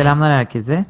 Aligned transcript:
Selamlar 0.00 0.32
herkese. 0.32 0.84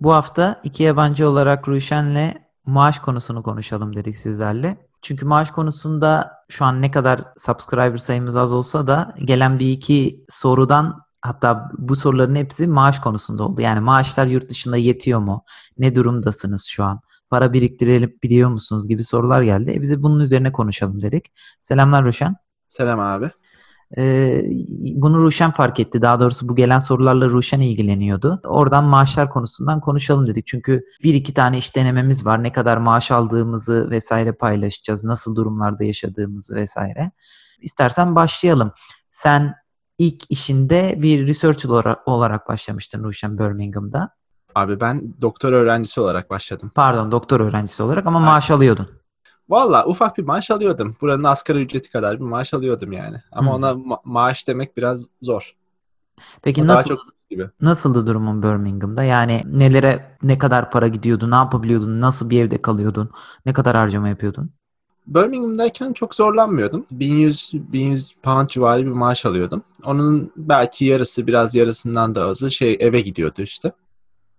Bu 0.00 0.14
hafta 0.14 0.60
iki 0.64 0.82
yabancı 0.82 1.28
olarak 1.28 1.68
Ruşen'le 1.68 2.34
maaş 2.66 2.98
konusunu 2.98 3.42
konuşalım 3.42 3.96
dedik 3.96 4.16
sizlerle. 4.16 4.88
Çünkü 5.02 5.26
maaş 5.26 5.50
konusunda 5.50 6.32
şu 6.48 6.64
an 6.64 6.82
ne 6.82 6.90
kadar 6.90 7.24
subscriber 7.38 7.96
sayımız 7.96 8.36
az 8.36 8.52
olsa 8.52 8.86
da 8.86 9.14
gelen 9.24 9.58
bir 9.58 9.72
iki 9.72 10.24
sorudan 10.28 11.00
hatta 11.20 11.70
bu 11.78 11.96
soruların 11.96 12.34
hepsi 12.34 12.66
maaş 12.66 12.98
konusunda 12.98 13.44
oldu. 13.44 13.60
Yani 13.60 13.80
maaşlar 13.80 14.26
yurt 14.26 14.50
dışında 14.50 14.76
yetiyor 14.76 15.20
mu? 15.20 15.44
Ne 15.78 15.94
durumdasınız 15.94 16.64
şu 16.64 16.84
an? 16.84 17.00
Para 17.30 17.52
biriktirelim 17.52 18.18
biliyor 18.22 18.50
musunuz 18.50 18.88
gibi 18.88 19.04
sorular 19.04 19.42
geldi. 19.42 19.72
E 19.74 19.82
bize 19.82 20.02
bunun 20.02 20.20
üzerine 20.20 20.52
konuşalım 20.52 21.02
dedik. 21.02 21.32
Selamlar 21.62 22.04
Ruşen. 22.04 22.36
Selam 22.68 23.00
abi. 23.00 23.30
Ee, 23.98 24.42
bunu 24.94 25.22
Ruşen 25.22 25.50
fark 25.50 25.80
etti. 25.80 26.02
Daha 26.02 26.20
doğrusu 26.20 26.48
bu 26.48 26.56
gelen 26.56 26.78
sorularla 26.78 27.28
Ruşen 27.28 27.60
ilgileniyordu. 27.60 28.40
Oradan 28.44 28.84
maaşlar 28.84 29.30
konusundan 29.30 29.80
konuşalım 29.80 30.26
dedik. 30.26 30.46
Çünkü 30.46 30.84
bir 31.02 31.14
iki 31.14 31.34
tane 31.34 31.58
iş 31.58 31.76
denememiz 31.76 32.26
var. 32.26 32.42
Ne 32.42 32.52
kadar 32.52 32.76
maaş 32.76 33.10
aldığımızı 33.10 33.90
vesaire 33.90 34.32
paylaşacağız. 34.32 35.04
Nasıl 35.04 35.36
durumlarda 35.36 35.84
yaşadığımızı 35.84 36.54
vesaire. 36.54 37.10
İstersen 37.60 38.14
başlayalım. 38.14 38.72
Sen 39.10 39.54
ilk 39.98 40.30
işinde 40.30 40.94
bir 41.02 41.26
researcher 41.26 41.70
olarak, 41.70 42.08
olarak 42.08 42.48
başlamıştın 42.48 43.04
Ruşen 43.04 43.38
Birmingham'da. 43.38 44.10
Abi 44.54 44.80
ben 44.80 45.14
doktor 45.20 45.52
öğrencisi 45.52 46.00
olarak 46.00 46.30
başladım. 46.30 46.70
Pardon 46.74 47.12
doktor 47.12 47.40
öğrencisi 47.40 47.82
olarak 47.82 48.06
ama 48.06 48.18
maaş 48.18 48.50
alıyordun. 48.50 48.88
Valla 49.48 49.86
ufak 49.86 50.18
bir 50.18 50.22
maaş 50.22 50.50
alıyordum. 50.50 50.96
Buranın 51.00 51.24
asgari 51.24 51.62
ücreti 51.62 51.90
kadar 51.90 52.20
bir 52.20 52.24
maaş 52.24 52.54
alıyordum 52.54 52.92
yani. 52.92 53.16
Ama 53.32 53.50
Hı. 53.50 53.54
ona 53.54 53.70
ma- 53.70 54.00
maaş 54.04 54.48
demek 54.48 54.76
biraz 54.76 55.06
zor. 55.22 55.54
Peki 56.42 56.62
O 56.62 56.66
nasıl 56.66 56.96
gibi. 57.30 57.50
nasıldı 57.60 58.06
durumun 58.06 58.42
Birmingham'da? 58.42 59.04
Yani 59.04 59.42
nelere 59.46 60.16
ne 60.22 60.38
kadar 60.38 60.70
para 60.70 60.88
gidiyordu, 60.88 61.30
ne 61.30 61.34
yapabiliyordun, 61.34 62.00
nasıl 62.00 62.30
bir 62.30 62.40
evde 62.44 62.62
kalıyordun, 62.62 63.10
ne 63.46 63.52
kadar 63.52 63.76
harcama 63.76 64.08
yapıyordun? 64.08 64.50
Birmingham'dayken 65.06 65.92
çok 65.92 66.14
zorlanmıyordum. 66.14 66.86
1100 66.90 67.50
1100 67.54 68.14
pound 68.22 68.48
civarı 68.48 68.82
bir 68.82 68.90
maaş 68.90 69.26
alıyordum. 69.26 69.62
Onun 69.84 70.32
belki 70.36 70.84
yarısı 70.84 71.26
biraz 71.26 71.54
yarısından 71.54 72.14
da 72.14 72.22
azı 72.24 72.50
şey 72.50 72.76
eve 72.80 73.00
gidiyordu 73.00 73.42
işte. 73.42 73.72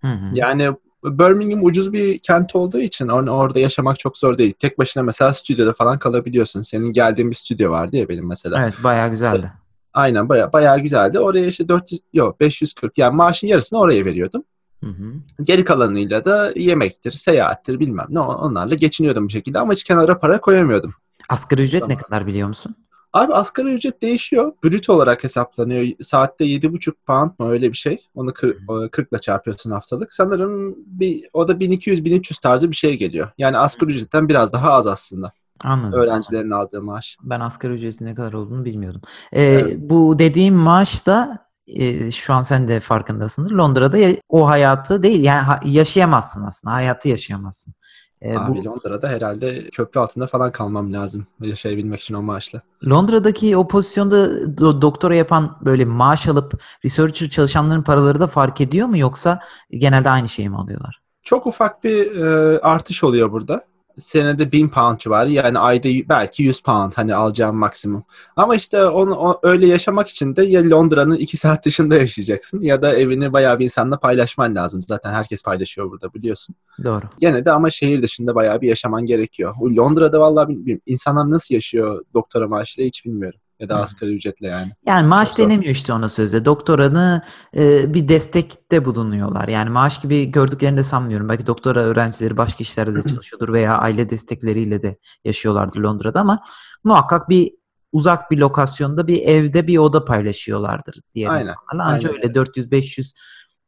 Hı 0.02 0.08
hı. 0.08 0.30
Yani 0.33 0.76
Birmingham 1.06 1.64
ucuz 1.64 1.94
bir 1.94 2.20
kent 2.20 2.56
olduğu 2.56 2.80
için 2.80 3.08
or- 3.08 3.30
orada 3.30 3.59
yaşamak 3.59 4.00
çok 4.00 4.17
zor 4.17 4.38
değil. 4.38 4.53
Tek 4.59 4.80
başına 4.80 5.03
mesela 5.03 5.34
stüdyoda 5.34 5.73
falan 5.73 6.00
kalabiliyorsun. 6.00 6.61
Senin 6.61 6.92
geldiğin 6.92 7.30
bir 7.30 7.36
stüdyo 7.36 7.72
vardı 7.72 7.95
ya 7.95 8.09
benim 8.09 8.28
mesela. 8.28 8.61
Evet 8.64 8.73
bayağı 8.84 9.09
güzeldi. 9.09 9.52
Aynen 9.94 10.30
baya 10.30 10.53
bayağı 10.53 10.80
güzeldi. 10.80 11.20
Oraya 11.20 11.45
işte 11.48 11.67
400 11.67 12.02
yok 12.14 12.39
540 12.39 12.98
yani 12.98 13.16
maaşın 13.16 13.48
yarısını 13.48 13.80
oraya 13.80 14.06
veriyordum. 14.06 14.44
Hı 14.83 14.89
hı. 14.89 15.14
Geri 15.44 15.66
kalanıyla 15.66 16.26
da 16.26 16.52
yemektir, 16.56 17.11
seyahattir 17.11 17.80
bilmem 17.80 18.06
ne 18.09 18.20
onlarla 18.20 18.76
geçiniyordum 18.76 19.26
bu 19.26 19.30
şekilde 19.30 19.59
ama 19.59 19.73
hiç 19.73 19.83
kenara 19.83 20.20
para 20.20 20.42
koyamıyordum. 20.42 20.94
Asgari 21.30 21.61
ücret 21.61 21.81
ne 21.81 21.88
Tamam. 21.88 22.03
kadar 22.03 22.28
biliyor 22.28 22.48
musun? 22.48 22.76
Abi 23.16 23.33
asgari 23.33 23.73
ücret 23.73 24.02
değişiyor. 24.02 24.53
Brüt 24.63 24.89
olarak 24.89 25.23
hesaplanıyor. 25.23 25.85
Saatte 26.03 26.45
7,5 26.45 26.94
pound 27.08 27.31
mı 27.39 27.49
öyle 27.52 27.71
bir 27.71 27.77
şey. 27.77 28.05
Onu 28.16 28.33
40 28.33 29.11
ile 29.11 29.20
çarpıyorsun 29.20 29.71
haftalık. 29.71 30.14
Sanırım 30.14 30.76
bir 30.86 31.30
o 31.33 31.48
da 31.48 31.52
1200-1300 31.52 32.42
tarzı 32.42 32.71
bir 32.71 32.75
şey 32.75 32.98
geliyor. 32.98 33.27
Yani 33.37 33.58
asgari 33.58 33.92
ücretten 33.92 34.30
biraz 34.30 34.54
daha 34.54 34.71
az 34.71 34.87
aslında. 34.87 35.31
Anladım. 35.64 35.99
Öğrencilerin 35.99 36.52
aldığı 36.52 36.81
maaş. 36.81 37.17
Ben 37.23 37.39
asgari 37.39 37.73
ücretin 37.73 38.05
ne 38.05 38.15
kadar 38.15 38.33
olduğunu 38.33 38.65
bilmiyordum. 38.65 39.02
Ee, 39.31 39.43
Evet. 39.43 39.77
Bu 39.80 40.20
dediğim 40.20 40.55
maaş 40.55 41.05
da 41.08 41.45
e, 41.67 42.11
şu 42.11 42.33
an 42.33 42.42
sen 42.42 42.67
de 42.67 42.80
farkındasındır. 42.80 43.52
Londra'da 43.52 43.98
ya- 43.98 44.17
o 44.30 44.48
hayatı 44.49 45.04
değil 45.04 45.23
yani 45.23 45.42
ha- 45.42 45.59
yaşayamazsın 45.65 46.43
aslında. 46.43 46.73
Hayatı 46.73 47.09
yaşayamazsın. 47.09 47.73
Bu 48.21 48.39
Abi 48.39 48.65
Londra'da 48.65 49.08
herhalde 49.09 49.70
köprü 49.70 49.99
altında 49.99 50.27
falan 50.27 50.52
kalmam 50.52 50.93
lazım 50.93 51.27
yaşayabilmek 51.42 51.99
için 52.02 52.14
o 52.14 52.21
maaşla. 52.21 52.61
Londra'daki 52.89 53.58
o 53.58 53.67
pozisyonda 53.67 54.26
do- 54.42 54.81
doktora 54.81 55.15
yapan 55.15 55.58
böyle 55.61 55.86
maaş 55.86 56.27
alıp 56.27 56.61
researcher 56.86 57.30
çalışanların 57.30 57.83
paraları 57.83 58.20
da 58.20 58.27
fark 58.27 58.61
ediyor 58.61 58.87
mu 58.87 58.98
yoksa 58.98 59.39
genelde 59.71 60.09
aynı 60.09 60.30
şeyi 60.30 60.49
mi 60.49 60.58
alıyorlar? 60.58 61.02
Çok 61.23 61.48
ufak 61.48 61.83
bir 61.83 62.15
e, 62.15 62.59
artış 62.59 63.04
oluyor 63.04 63.31
burada. 63.31 63.61
Senede 64.00 64.52
1000 64.52 64.70
pound 64.70 65.00
civarı 65.00 65.32
yani 65.32 65.60
ayda 65.60 65.89
belki 66.10 66.44
100 66.44 66.60
pound 66.61 66.94
hani 66.95 67.16
alacağım 67.16 67.56
maksimum. 67.56 68.04
Ama 68.36 68.56
işte 68.56 68.86
onu 68.86 69.16
o- 69.16 69.39
öyle 69.44 69.67
yaşamak 69.67 70.08
için 70.08 70.36
de 70.36 70.44
ya 70.44 70.70
Londra'nın 70.70 71.16
2 71.16 71.38
saat 71.38 71.66
dışında 71.66 71.95
yaşayacaksın 71.95 72.61
ya 72.61 72.82
da 72.82 72.95
evini 72.95 73.34
bayağı 73.34 73.60
bir 73.60 73.64
insanla 73.64 74.00
paylaşman 74.00 74.55
lazım. 74.55 74.84
Zaten 74.84 75.14
herkes 75.14 75.44
paylaşıyor 75.44 75.92
burada 75.92 76.14
biliyorsun. 76.14 76.55
Doğru. 76.84 77.02
Gene 77.20 77.45
de 77.45 77.52
ama 77.52 77.70
şehir 77.70 78.02
dışında 78.02 78.36
bayağı 78.36 78.61
bir 78.61 78.67
yaşaman 78.67 79.05
gerekiyor. 79.05 79.55
Londra'da 79.78 80.20
vallahi 80.20 80.48
bilmiyorum. 80.50 80.82
İnsanlar 80.86 81.30
nasıl 81.30 81.55
yaşıyor 81.55 82.05
doktora 82.14 82.48
maaşıyla 82.48 82.88
hiç 82.88 83.05
bilmiyorum. 83.05 83.39
Ya 83.60 83.70
da 83.70 83.77
asgari 83.77 84.16
ücretle 84.16 84.48
yani. 84.48 84.71
Yani 84.86 85.08
maaş 85.08 85.27
Çok 85.27 85.38
zor. 85.38 85.43
denemiyor 85.43 85.71
işte 85.71 85.93
ona 85.93 86.10
sözde. 86.10 86.45
Doktoranı 86.45 87.21
e, 87.58 87.93
bir 87.93 88.08
destekte 88.08 88.86
bulunuyorlar. 88.86 89.48
Yani 89.48 89.70
maaş 89.70 90.02
gibi 90.02 90.32
gördüklerini 90.32 90.77
de 90.77 90.83
sanmıyorum. 90.83 91.30
Belki 91.30 91.48
doktora 91.48 91.80
öğrencileri 91.80 92.38
başka 92.38 92.61
işlerde 92.61 92.95
de 92.95 93.04
çalışıyordur 93.10 93.54
veya 93.54 93.77
aile 93.77 94.10
destekleriyle 94.10 94.82
de 94.82 94.98
yaşıyorlardır 95.26 95.80
Londra'da 95.80 96.20
ama 96.20 96.43
muhakkak 96.83 97.30
bir 97.30 97.52
uzak 97.92 98.32
bir 98.32 98.38
lokasyonda 98.38 99.08
bir 99.08 99.21
evde 99.21 99.67
bir 99.67 99.77
oda 99.77 100.05
paylaşıyorlardır 100.05 101.02
diye. 101.14 101.30
Aynen, 101.30 101.55
Anca 101.80 102.10
aynen 102.10 102.23
öyle 102.23 102.33
400-500 102.33 103.14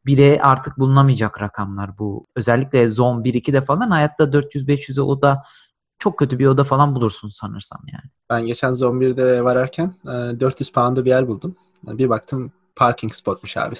bire 0.05 0.39
artık 0.41 0.79
bulunamayacak 0.79 1.41
rakamlar 1.41 1.97
bu. 1.97 2.27
Özellikle 2.35 2.89
zone 2.89 3.23
1-2'de 3.23 3.65
falan 3.65 3.91
hayatta 3.91 4.23
400-500'e 4.23 5.01
oda 5.01 5.43
çok 5.99 6.19
kötü 6.19 6.39
bir 6.39 6.45
oda 6.45 6.63
falan 6.63 6.95
bulursun 6.95 7.29
sanırsam 7.29 7.81
yani. 7.87 8.09
Ben 8.29 8.45
geçen 8.45 8.71
Zone 8.71 9.05
1'de 9.05 9.43
vararken 9.43 9.93
e, 10.05 10.39
400 10.39 10.71
pound'a 10.71 11.05
bir 11.05 11.09
yer 11.09 11.27
buldum. 11.27 11.55
Bir 11.83 12.09
baktım 12.09 12.51
parking 12.75 13.13
spotmuş 13.13 13.57
abi. 13.57 13.75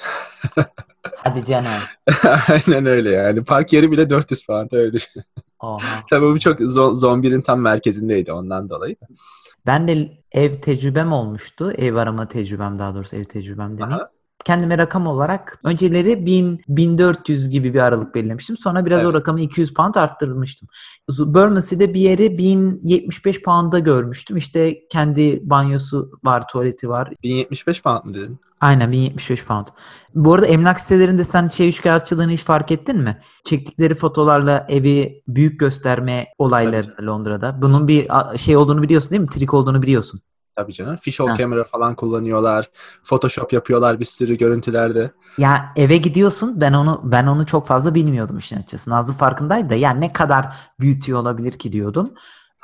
Hadi 1.16 1.46
canım. 1.46 1.72
Aynen 2.48 2.86
öyle 2.86 3.12
yani. 3.12 3.44
Park 3.44 3.74
yeri 3.74 3.92
bile 3.92 4.10
400 4.10 4.46
pound 4.46 4.72
öyle. 4.72 4.98
Oha. 5.60 5.80
Tabii 6.10 6.26
bu 6.26 6.40
çok 6.40 6.60
1'in 6.60 7.42
tam 7.42 7.60
merkezindeydi 7.60 8.32
ondan 8.32 8.70
dolayı. 8.70 8.96
Ben 9.66 9.88
de 9.88 10.12
ev 10.32 10.54
tecrübem 10.54 11.12
olmuştu. 11.12 11.72
Ev 11.72 11.96
arama 11.96 12.28
tecrübem 12.28 12.80
daha 12.80 12.96
doğrusu 12.96 13.16
ev 13.16 13.24
tecrübem 13.24 13.78
demeyeyim. 13.78 14.02
Aha. 14.02 14.12
Kendime 14.46 14.78
rakam 14.78 15.08
olarak 15.08 15.60
önceleri 15.64 16.26
1000 16.26 16.62
1400 16.68 17.50
gibi 17.50 17.74
bir 17.74 17.80
aralık 17.80 18.16
belirlemiştim. 18.16 18.58
Sonra 18.58 18.86
biraz 18.86 19.04
o 19.04 19.06
Evet. 19.06 19.16
rakamı 19.16 19.42
200 19.42 19.74
pound 19.74 19.96
arttırmıştım. 19.96 20.68
Bermondsey'de 21.10 21.94
bir 21.94 22.00
yeri 22.00 22.38
1075 22.38 23.42
pound'a 23.42 23.80
görmüştüm. 23.80 24.38
İşte 24.38 24.88
kendi 24.90 25.50
banyosu 25.50 26.12
var, 26.24 26.48
tuvaleti 26.48 26.90
var. 26.90 27.10
1075 27.24 27.84
pound 27.84 28.06
mu 28.06 28.14
dedin? 28.14 28.40
Aynen 28.62 28.92
1075 28.92 29.46
pound. 29.46 29.68
Bu 30.16 30.34
arada 30.34 30.46
emlak 30.46 30.80
sitelerinde 30.80 31.24
sen 31.24 31.48
şey 31.48 31.70
üçkağıtçılığını 31.70 32.32
hiç 32.32 32.44
fark 32.44 32.72
ettin 32.72 32.98
mi? 32.98 33.18
Çektikleri 33.46 33.96
fotolarla 33.96 34.66
evi 34.70 35.22
büyük 35.28 35.60
gösterme 35.60 36.28
olayları 36.38 37.06
Londra'da. 37.06 37.62
Bunun 37.62 37.88
bir 37.88 38.08
şey 38.38 38.58
olduğunu 38.58 38.82
biliyorsun 38.82 39.10
değil 39.10 39.22
mi? 39.22 39.30
Trik 39.30 39.54
olduğunu 39.54 39.82
biliyorsun. 39.82 40.22
Tabii 40.58 40.74
canım. 40.74 40.96
Fishhole 41.02 41.30
Ha. 41.32 41.38
kamera 41.38 41.64
falan 41.64 41.96
kullanıyorlar. 41.96 42.66
Photoshop 43.04 43.54
yapıyorlar 43.54 44.00
bir 44.00 44.06
sürü 44.06 44.38
görüntülerde. 44.38 45.12
Ya 45.38 45.74
eve 45.76 45.98
gidiyorsun 45.98 46.62
ben 46.62 46.74
onu 46.74 47.02
ben 47.04 47.28
onu 47.28 47.46
çok 47.46 47.68
fazla 47.68 47.96
bilmiyordum 47.96 48.38
işin 48.38 48.58
açıkçası. 48.58 48.90
Nazlı 48.90 49.14
farkındaydı 49.14 49.70
da 49.70 49.76
ya 49.76 49.92
ne 49.92 50.14
kadar 50.14 50.56
büyütüyor 50.80 51.20
olabilir 51.20 51.52
ki 51.52 51.72
diyordum. 51.72 52.10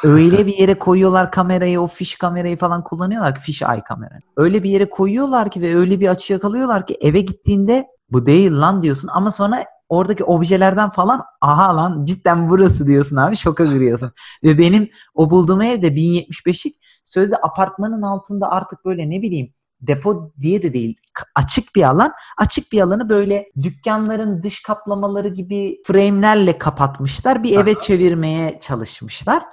Öyle 0.04 0.46
bir 0.48 0.58
yere 0.58 0.80
koyuyorlar 0.80 1.32
kamerayı 1.32 1.82
o 1.82 1.88
fiş 1.88 2.16
kamerayı 2.16 2.58
falan 2.58 2.84
kullanıyorlar 2.84 3.36
ki 3.36 3.42
fiş 3.42 3.62
eye 3.62 3.84
kamera. 3.84 4.20
Öyle 4.38 4.64
bir 4.64 4.70
yere 4.70 4.90
koyuyorlar 4.90 5.52
ki 5.52 5.62
ve 5.62 5.76
öyle 5.76 6.00
bir 6.00 6.08
açı 6.08 6.34
yakalıyorlar 6.34 6.88
ki 6.88 6.98
eve 7.02 7.22
gittiğinde 7.22 7.86
bu 8.12 8.26
değil 8.26 8.52
lan 8.52 8.84
diyorsun 8.84 9.10
ama 9.14 9.32
sonra 9.32 9.66
oradaki 9.90 10.24
objelerden 10.24 10.90
falan 10.90 11.22
aha 11.42 11.76
lan 11.76 12.06
cidden 12.06 12.50
burası 12.50 12.88
diyorsun 12.88 13.16
abi 13.16 13.36
şoka 13.36 13.66
giriyorsun. 13.66 14.12
ve 14.44 14.58
benim 14.58 14.90
o 15.16 15.30
bulduğum 15.30 15.62
evde 15.62 15.88
1075'lik 15.88 16.76
sözde 17.04 17.38
apartmanın 17.38 18.02
altında 18.02 18.52
artık 18.52 18.86
böyle 18.86 19.10
ne 19.10 19.22
bileyim 19.22 19.54
depo 19.82 20.32
diye 20.42 20.64
de 20.64 20.74
değil 20.74 20.96
açık 21.36 21.76
bir 21.76 21.84
alan. 21.84 22.14
Açık 22.38 22.72
bir 22.72 22.82
alanı 22.82 23.10
böyle 23.10 23.52
dükkanların 23.62 24.44
dış 24.44 24.62
kaplamaları 24.62 25.28
gibi 25.28 25.82
frame'lerle 25.86 26.58
kapatmışlar. 26.58 27.44
Bir 27.44 27.58
eve 27.60 27.72
Aha. 27.72 27.80
çevirmeye 27.80 28.60
çalışmışlar. 28.60 29.44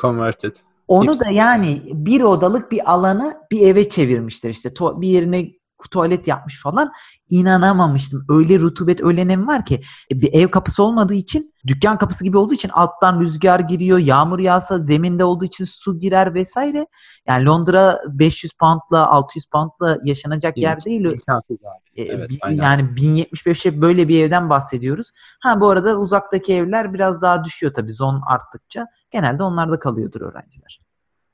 Converted. 0.00 0.54
Onu 0.88 1.10
Hepsi. 1.10 1.24
da 1.24 1.30
yani 1.30 1.82
bir 1.92 2.22
odalık 2.22 2.72
bir 2.72 2.92
alanı 2.92 3.34
bir 3.50 3.66
eve 3.66 3.88
çevirmişler 3.88 4.50
işte. 4.50 4.72
Bir 4.80 5.08
yerine 5.08 5.46
tuvalet 5.88 6.28
yapmış 6.28 6.62
falan. 6.62 6.92
İnanamamıştım. 7.28 8.24
Öyle 8.28 8.58
rutubet 8.58 9.02
öyle 9.04 9.28
nem 9.28 9.48
var 9.48 9.64
ki 9.64 9.82
e, 10.12 10.20
bir 10.20 10.32
ev 10.32 10.48
kapısı 10.48 10.82
olmadığı 10.82 11.14
için 11.14 11.54
dükkan 11.66 11.98
kapısı 11.98 12.24
gibi 12.24 12.38
olduğu 12.38 12.54
için 12.54 12.68
alttan 12.68 13.20
rüzgar 13.20 13.60
giriyor. 13.60 13.98
Yağmur 13.98 14.38
yağsa 14.38 14.78
zeminde 14.78 15.24
olduğu 15.24 15.44
için 15.44 15.64
su 15.64 15.98
girer 15.98 16.34
vesaire. 16.34 16.86
Yani 17.28 17.46
Londra 17.46 18.00
500 18.08 18.52
poundla 18.52 19.06
600 19.06 19.46
poundla 19.46 19.98
yaşanacak 20.04 20.56
yer 20.56 20.84
değil. 20.84 21.04
İmkansız 21.04 21.62
abi. 21.64 22.02
E, 22.02 22.04
Evet, 22.04 22.30
aynen. 22.40 22.62
yani 22.62 22.82
1075'e 22.82 23.80
böyle 23.80 24.08
bir 24.08 24.24
evden 24.24 24.50
bahsediyoruz. 24.50 25.10
Ha 25.40 25.60
bu 25.60 25.68
arada 25.68 25.96
uzaktaki 25.96 26.54
evler 26.54 26.94
biraz 26.94 27.22
daha 27.22 27.44
düşüyor 27.44 27.74
tabii 27.74 27.92
zon 27.92 28.22
arttıkça. 28.26 28.86
Genelde 29.10 29.42
onlarda 29.42 29.78
kalıyordur 29.78 30.20
öğrenciler. 30.20 30.80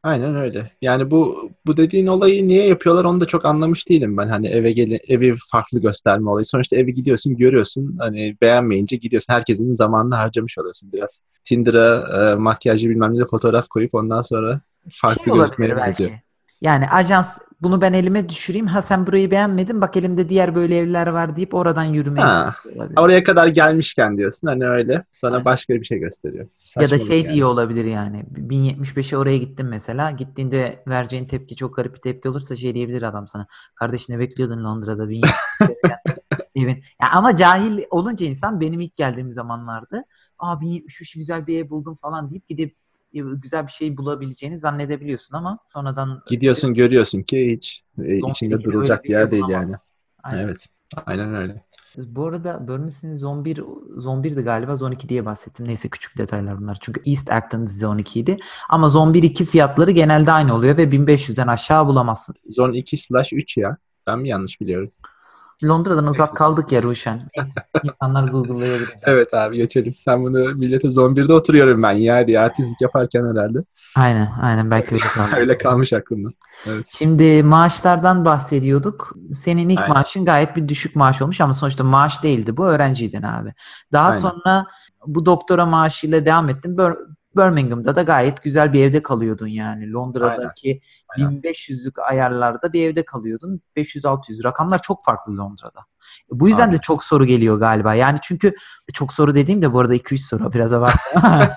Aynen 0.07 0.37
öyle. 0.37 0.71
Yani 0.83 1.11
bu 1.11 1.51
bu 1.67 1.77
dediğin 1.77 2.07
olayı 2.07 2.49
niye 2.49 2.67
yapıyorlar 2.67 3.05
onu 3.05 3.21
da 3.21 3.27
çok 3.27 3.45
anlamış 3.45 3.89
değilim 3.89 4.17
ben. 4.17 4.29
Hani 4.29 4.47
eve 4.47 4.73
gele, 4.73 5.01
evi 5.09 5.35
farklı 5.51 5.81
gösterme 5.81 6.31
olayı. 6.31 6.45
Sonuçta 6.45 6.77
evi 6.77 6.95
gidiyorsun, 6.95 7.37
görüyorsun. 7.37 7.97
Hani 7.99 8.37
beğenmeyince 8.41 8.97
gidiyorsun. 8.97 9.33
Herkesin 9.33 9.75
zamanını 9.75 10.15
harcamış 10.15 10.59
oluyorsun 10.59 10.93
biraz. 10.93 11.21
Tinder'a 11.45 12.31
e, 12.33 12.35
makyajlı 12.35 12.89
bilmem 12.89 13.15
ne 13.15 13.19
de 13.19 13.25
fotoğraf 13.25 13.69
koyup 13.69 13.95
ondan 13.95 14.21
sonra 14.21 14.61
farklı 14.91 15.25
Şey 15.25 15.35
gözükmeye 15.35 15.77
benziyor. 15.77 16.11
Yani 16.61 16.89
ajans 16.89 17.39
bunu 17.63 17.81
ben 17.81 17.93
elime 17.93 18.29
düşüreyim. 18.29 18.67
Ha 18.67 18.83
sen 18.83 19.07
burayı 19.07 19.31
beğenmedin. 19.31 19.81
Bak 19.81 19.97
elimde 19.97 20.29
diğer 20.29 20.55
böyle 20.55 20.77
evler 20.79 21.07
var 21.07 21.37
deyip 21.37 21.55
oradan 21.55 21.85
yürümeye 21.85 22.27
Ha, 22.27 22.55
oraya 22.97 23.23
kadar 23.23 23.47
gelmişken 23.47 24.17
diyorsun 24.17 24.49
hani 24.49 24.69
öyle. 24.69 25.05
Sana 25.13 25.33
Aynen. 25.33 25.45
başka 25.45 25.75
bir 25.75 25.85
şey 25.85 25.99
gösteriyor. 25.99 26.45
Ya 26.81 26.91
da 26.91 26.99
Saçmalık 26.99 27.07
şey 27.09 27.23
yani. 27.23 27.33
diye 27.35 27.45
olabilir 27.45 27.85
yani. 27.85 28.25
1075'e 28.33 29.17
oraya 29.17 29.37
gittin 29.39 29.67
mesela. 29.67 30.11
Gittiğinde 30.11 30.83
vereceğin 30.89 31.27
tepki 31.27 31.57
çok 31.57 31.77
garip 31.77 31.95
bir 31.95 32.01
tepki 32.01 32.29
olursa 32.29 32.57
şey 32.57 32.75
diyebilir 32.75 33.03
adam 33.03 33.29
sana. 33.29 33.47
Kardeş 33.75 34.09
ne 34.09 34.19
bekliyordun 34.19 34.65
Londra'da 34.65 35.11
1075'e 35.11 35.31
evin. 36.55 36.85
Ya 37.03 37.11
ama 37.13 37.37
cahil 37.37 37.85
olunca 37.91 38.27
insan 38.27 38.61
benim 38.61 38.81
ilk 38.81 38.97
geldiğim 38.97 39.33
zamanlarda 39.33 40.05
Aa 40.39 40.61
1075 40.61 41.15
güzel 41.15 41.47
bir 41.47 41.65
ev 41.65 41.71
buldum 41.71 41.95
falan 41.95 42.31
deyip 42.31 42.47
gidip 42.49 42.77
güzel 43.13 43.67
bir 43.67 43.73
şey 43.73 43.97
bulabileceğini 43.97 44.59
zannedebiliyorsun 44.59 45.35
ama 45.35 45.59
sonradan 45.73 46.23
Gidiyorsun 46.27 46.75
görüyorsun 46.75 47.23
ki 47.23 47.53
hiç 47.53 47.85
e, 48.03 48.17
içinde 48.17 48.61
durulacak 48.61 48.99
öyle 48.99 49.09
bir 49.09 49.11
yer 49.11 49.31
değil 49.31 49.45
yani. 49.49 49.73
Aynen. 50.23 50.45
Evet. 50.45 50.67
Aynen 51.07 51.35
öyle. 51.35 51.67
Bu 51.97 52.27
arada 52.27 52.69
Burmes'in 52.69 53.17
Zone 53.17 53.45
1, 53.45 53.63
Zone 53.97 54.29
1'di 54.29 54.43
galiba 54.43 54.77
Zone 54.77 54.95
2 54.95 55.09
diye 55.09 55.25
bahsettim. 55.25 55.69
Neyse 55.69 55.89
küçük 55.89 56.19
detaylar 56.19 56.61
bunlar. 56.61 56.79
Çünkü 56.81 57.03
East 57.07 57.33
Acton 57.33 57.67
Zone 57.67 58.01
2 58.01 58.21
idi. 58.21 58.39
Ama 58.69 58.89
Zone 58.89 59.15
1 59.15 59.23
2 59.23 59.45
fiyatları 59.45 59.91
genelde 59.91 60.33
aynı 60.33 60.55
oluyor 60.55 60.77
ve 60.77 60.83
1500'den 60.83 61.47
aşağı 61.47 61.87
bulamazsın. 61.87 62.35
Zone 62.51 62.79
2 62.79 62.97
slash 62.97 63.33
3 63.33 63.57
ya. 63.57 63.77
Ben 64.07 64.19
mi 64.19 64.29
yanlış 64.29 64.61
biliyorum? 64.61 64.89
Londra'dan 65.65 66.07
uzak 66.07 66.37
kaldık 66.37 66.73
ya 66.73 66.83
Ruşen. 66.83 67.29
İnsanlar 67.85 68.29
Google'layabilir. 68.29 68.95
Evet 69.03 69.35
abi 69.35 69.57
geçelim. 69.57 69.95
Sen 69.95 70.25
bunu 70.25 70.55
millete 70.55 70.91
Zone 70.91 71.17
1'de 71.17 71.33
oturuyorum 71.33 71.83
ben 71.83 71.93
ya 71.93 72.27
diye 72.27 72.41
artistlik 72.41 72.81
yaparken 72.81 73.27
herhalde. 73.31 73.59
Aynen, 73.97 74.33
aynen 74.43 74.71
belki 74.71 74.95
öyle 74.95 75.05
kaldı. 75.05 75.31
Öyle 75.37 75.59
kalmış 75.59 75.93
aklımda. 75.93 76.29
Evet. 76.67 76.87
Şimdi 76.99 77.43
maaşlardan 77.43 78.25
bahsediyorduk. 78.25 79.15
Senin 79.33 79.69
ilk 79.69 79.81
Aynen. 79.81 79.95
maaşın 79.95 80.25
gayet 80.25 80.57
bir 80.57 80.69
düşük 80.69 80.97
maaş 80.97 81.23
olmuş 81.23 81.41
ama 81.41 81.55
sonuçta 81.55 81.85
maaş 81.85 82.23
değildi. 82.23 82.57
Bu 82.57 82.67
öğrenciydin 82.67 83.23
abi. 83.23 83.55
Daha 83.93 84.09
Aynen. 84.09 84.19
sonra 84.19 84.67
bu 85.07 85.27
doktora 85.27 85.67
maaşıyla 85.67 86.25
devam 86.25 86.49
ettin. 86.49 86.79
Bir- 87.37 87.43
Birmingham'da 87.43 87.97
da 87.97 88.03
gayet 88.03 88.43
güzel 88.43 88.73
bir 88.73 88.85
evde 88.85 89.03
kalıyordun 89.03 89.47
yani. 89.47 89.93
Londra'daki 89.93 90.81
Aynen. 91.09 91.41
1500'lük 91.43 92.03
ayarlarda 92.03 92.73
bir 92.73 92.91
evde 92.91 93.05
kalıyordun. 93.05 93.61
500-600 93.77 94.45
rakamlar 94.45 94.83
çok 94.83 95.05
farklı 95.05 95.37
Londra'da. 95.39 95.81
Bu 96.31 96.49
yüzden 96.49 96.69
Abi. 96.69 96.75
de 96.75 96.79
çok 96.79 97.05
soru 97.05 97.25
geliyor 97.25 97.59
galiba. 97.59 97.95
Yani 97.95 98.19
çünkü 98.23 98.55
çok 98.95 99.13
soru 99.13 99.35
dediğim 99.35 99.63
de 99.63 99.73
bu 99.73 99.81
arada 99.81 99.95
2-3 99.95 100.19
soru 100.19 100.53
biraz 100.53 100.73
abarttım. 100.73 101.23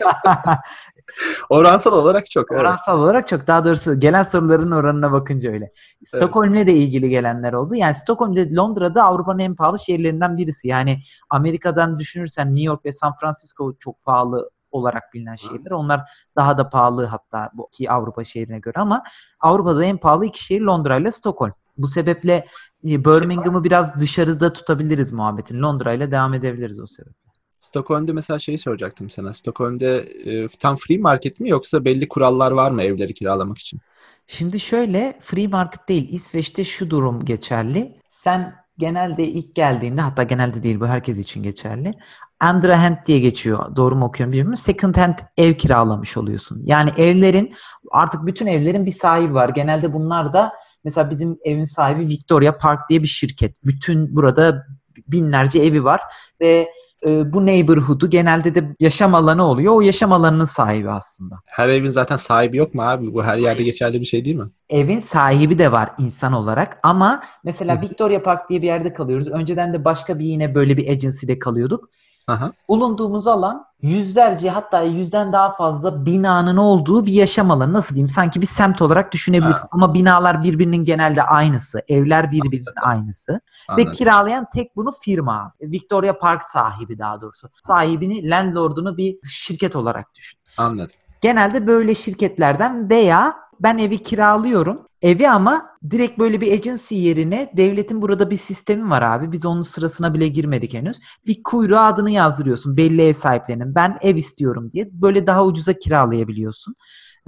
Oransal 1.50 1.94
olarak 1.94 2.30
çok. 2.30 2.52
Evet. 2.52 2.62
Oransal 2.62 3.00
olarak 3.00 3.28
çok 3.28 3.48
daha 3.48 3.66
doğrusu 3.66 4.00
gelen 4.00 4.24
soruların 4.24 4.72
oranına 4.72 5.12
bakınca 5.12 5.52
öyle. 5.52 5.72
Stockholm'le 6.06 6.68
de 6.68 6.74
ilgili 6.74 7.10
gelenler 7.10 7.54
oldu. 7.54 7.76
Yani 7.76 7.96
Stockholm'de 7.96 8.56
Londra'da 8.56 9.04
Avrupa'nın 9.04 9.40
en 9.40 9.56
pahalı 9.56 9.80
şehirlerinden 9.80 10.38
birisi. 10.38 10.68
Yani 10.68 11.00
Amerika'dan 11.30 12.00
düşünürsen 12.00 12.48
New 12.48 12.64
York 12.64 12.86
ve 12.86 12.92
San 12.92 13.14
Francisco 13.16 13.74
çok 13.80 14.04
pahalı 14.04 14.50
olarak 14.72 15.04
bilinen 15.14 15.36
şehirler. 15.36 15.72
Onlar 15.72 16.02
daha 16.36 16.58
da 16.58 16.70
pahalı 16.70 17.06
hatta 17.06 17.50
bu 17.54 17.70
iki 17.74 17.92
Avrupa 17.92 18.24
şehrine 18.24 18.60
göre 18.60 18.76
ama 18.78 19.04
Avrupa'da 19.40 19.86
en 19.86 19.98
pahalı 19.98 20.26
iki 20.26 20.44
şehir 20.44 20.62
Londra 20.62 20.98
ile 20.98 21.12
Stockholm. 21.12 21.54
Bu 21.78 21.88
sebeple 21.88 22.46
e, 22.90 23.06
Birmingham'ı 23.06 23.64
biraz 23.64 24.00
dışarıda 24.00 24.54
tutabiliriz 24.54 25.12
muhabbetin. 25.12 25.62
Londra 25.62 25.94
ile 25.94 26.12
devam 26.12 26.34
edebiliriz 26.34 26.80
o 26.80 26.88
sebeple. 26.88 27.14
Stockholm'de 27.60 28.14
mesela 28.14 28.40
şeyi 28.40 28.58
soracaktım 28.58 29.10
sana. 29.10 29.34
Stockholm'de 29.34 29.98
e, 29.98 30.48
tam 30.48 30.76
free 30.76 30.98
market 30.98 31.40
mi 31.40 31.50
yoksa 31.50 31.86
belli 31.86 32.08
kurallar 32.08 32.52
var 32.52 32.72
mı 32.72 32.84
evleri 32.84 33.14
kiralamak 33.14 33.58
için? 33.58 33.80
Şimdi 34.28 34.60
şöyle 34.60 35.20
free 35.22 35.48
market 35.48 35.90
değil. 35.90 36.14
İsveç'te 36.14 36.66
şu 36.66 36.90
durum 36.90 37.26
geçerli. 37.26 37.96
Sen 38.10 38.56
genelde 38.78 39.28
ilk 39.28 39.56
geldiğinde 39.56 40.02
hatta 40.02 40.24
genelde 40.24 40.64
değil 40.64 40.80
bu 40.80 40.88
herkes 40.88 41.18
için 41.18 41.44
geçerli. 41.44 41.94
Andra 42.40 42.84
hand 42.84 42.98
diye 43.06 43.20
geçiyor. 43.20 43.76
Doğru 43.76 43.96
mu 43.96 44.06
okuyorum 44.06 44.32
bilmiyorum. 44.32 44.56
Second 44.56 44.96
hand 44.96 45.16
ev 45.38 45.54
kiralamış 45.54 46.18
oluyorsun. 46.18 46.62
Yani 46.66 46.92
evlerin 46.98 47.56
artık 47.92 48.26
bütün 48.26 48.48
evlerin 48.48 48.86
bir 48.86 48.92
sahibi 48.92 49.34
var. 49.34 49.50
Genelde 49.50 49.94
bunlar 49.94 50.34
da 50.34 50.54
mesela 50.84 51.10
bizim 51.10 51.38
evin 51.44 51.64
sahibi 51.64 52.08
Victoria 52.08 52.58
Park 52.58 52.90
diye 52.90 53.02
bir 53.02 53.08
şirket. 53.08 53.66
Bütün 53.66 54.16
burada 54.16 54.66
binlerce 55.08 55.60
evi 55.60 55.84
var 55.84 56.02
ve 56.42 56.70
e, 57.06 57.34
bu 57.34 57.46
neighborhood'u 57.46 58.10
genelde 58.10 58.56
de 58.56 58.76
yaşam 58.80 59.16
alanı 59.16 59.44
oluyor. 59.44 59.74
O 59.76 59.82
yaşam 59.82 60.12
alanının 60.12 60.46
sahibi 60.46 60.90
aslında. 60.90 61.36
Her 61.46 61.70
evin 61.70 61.90
zaten 61.90 62.16
sahibi 62.16 62.58
yok 62.58 62.74
mu 62.74 62.82
abi? 62.82 63.14
Bu 63.14 63.24
her 63.24 63.38
yerde 63.38 63.64
geçerli 63.64 64.00
bir 64.00 64.06
şey 64.06 64.26
değil 64.26 64.36
mi? 64.36 64.50
evin 64.70 65.00
sahibi 65.00 65.58
de 65.58 65.72
var 65.72 65.90
insan 65.98 66.34
olarak 66.34 66.80
ama 66.84 67.24
mesela 67.44 67.82
Victoria 67.82 68.24
Park 68.24 68.50
diye 68.50 68.62
bir 68.62 68.68
yerde 68.68 68.94
kalıyoruz. 68.94 69.28
Önceden 69.28 69.74
de 69.74 69.86
başka 69.86 70.20
bir 70.20 70.26
yine 70.26 70.56
böyle 70.56 70.78
bir 70.78 70.90
agency'de 70.90 71.40
kalıyorduk. 71.40 71.90
Aha. 72.30 72.52
Bulunduğumuz 72.68 73.28
alan 73.28 73.66
yüzlerce 73.82 74.50
hatta 74.50 74.82
yüzden 74.82 75.34
daha 75.34 75.52
fazla 75.52 76.06
binanın 76.06 76.58
olduğu 76.58 77.06
bir 77.06 77.14
yaşam 77.14 77.52
alanı. 77.52 77.74
Nasıl 77.74 77.96
diyeyim? 77.96 78.10
Sanki 78.10 78.42
bir 78.42 78.46
semt 78.46 78.82
olarak 78.82 79.12
düşünebilirsin. 79.12 79.62
Ha. 79.62 79.68
Ama 79.72 79.94
binalar 79.94 80.44
birbirinin 80.44 80.86
genelde 80.86 81.24
aynısı. 81.24 81.82
Evler 81.88 82.32
birbirinin 82.32 82.66
aynısı. 82.82 83.32
Ve 83.32 83.40
Anladım. 83.68 83.94
kiralayan 83.94 84.46
tek 84.54 84.76
bunu 84.76 84.90
firma. 85.02 85.54
Victoria 85.62 86.20
Park 86.20 86.44
sahibi 86.44 87.00
daha 87.00 87.22
doğrusu. 87.22 87.50
Sahibini, 87.64 88.30
landlord'unu 88.30 88.98
bir 88.98 89.18
şirket 89.30 89.76
olarak 89.76 90.16
düşün. 90.16 90.40
Anladım. 90.58 90.96
Genelde 91.22 91.68
böyle 91.68 91.96
şirketlerden 91.96 92.90
veya 92.90 93.36
ben 93.60 93.78
evi 93.78 94.04
kiralıyorum. 94.04 94.89
Evi 95.02 95.30
ama 95.30 95.70
direkt 95.90 96.20
böyle 96.20 96.42
bir 96.42 96.52
agency 96.52 96.96
yerine 96.96 97.52
devletin 97.58 98.02
burada 98.02 98.30
bir 98.30 98.38
sistemi 98.38 98.90
var 98.90 99.02
abi. 99.02 99.32
Biz 99.32 99.46
onun 99.46 99.62
sırasına 99.62 100.14
bile 100.14 100.28
girmedik 100.28 100.74
henüz. 100.74 101.00
Bir 101.28 101.44
kuyruğa 101.44 101.88
adını 101.88 102.12
yazdırıyorsun 102.12 102.78
belli 102.78 103.02
ev 103.02 103.14
sahiplerinin. 103.14 103.76
Ben 103.76 103.98
ev 104.02 104.16
istiyorum 104.16 104.72
diye. 104.74 104.90
Böyle 104.92 105.28
daha 105.28 105.46
ucuza 105.46 105.74
kiralayabiliyorsun. 105.74 106.76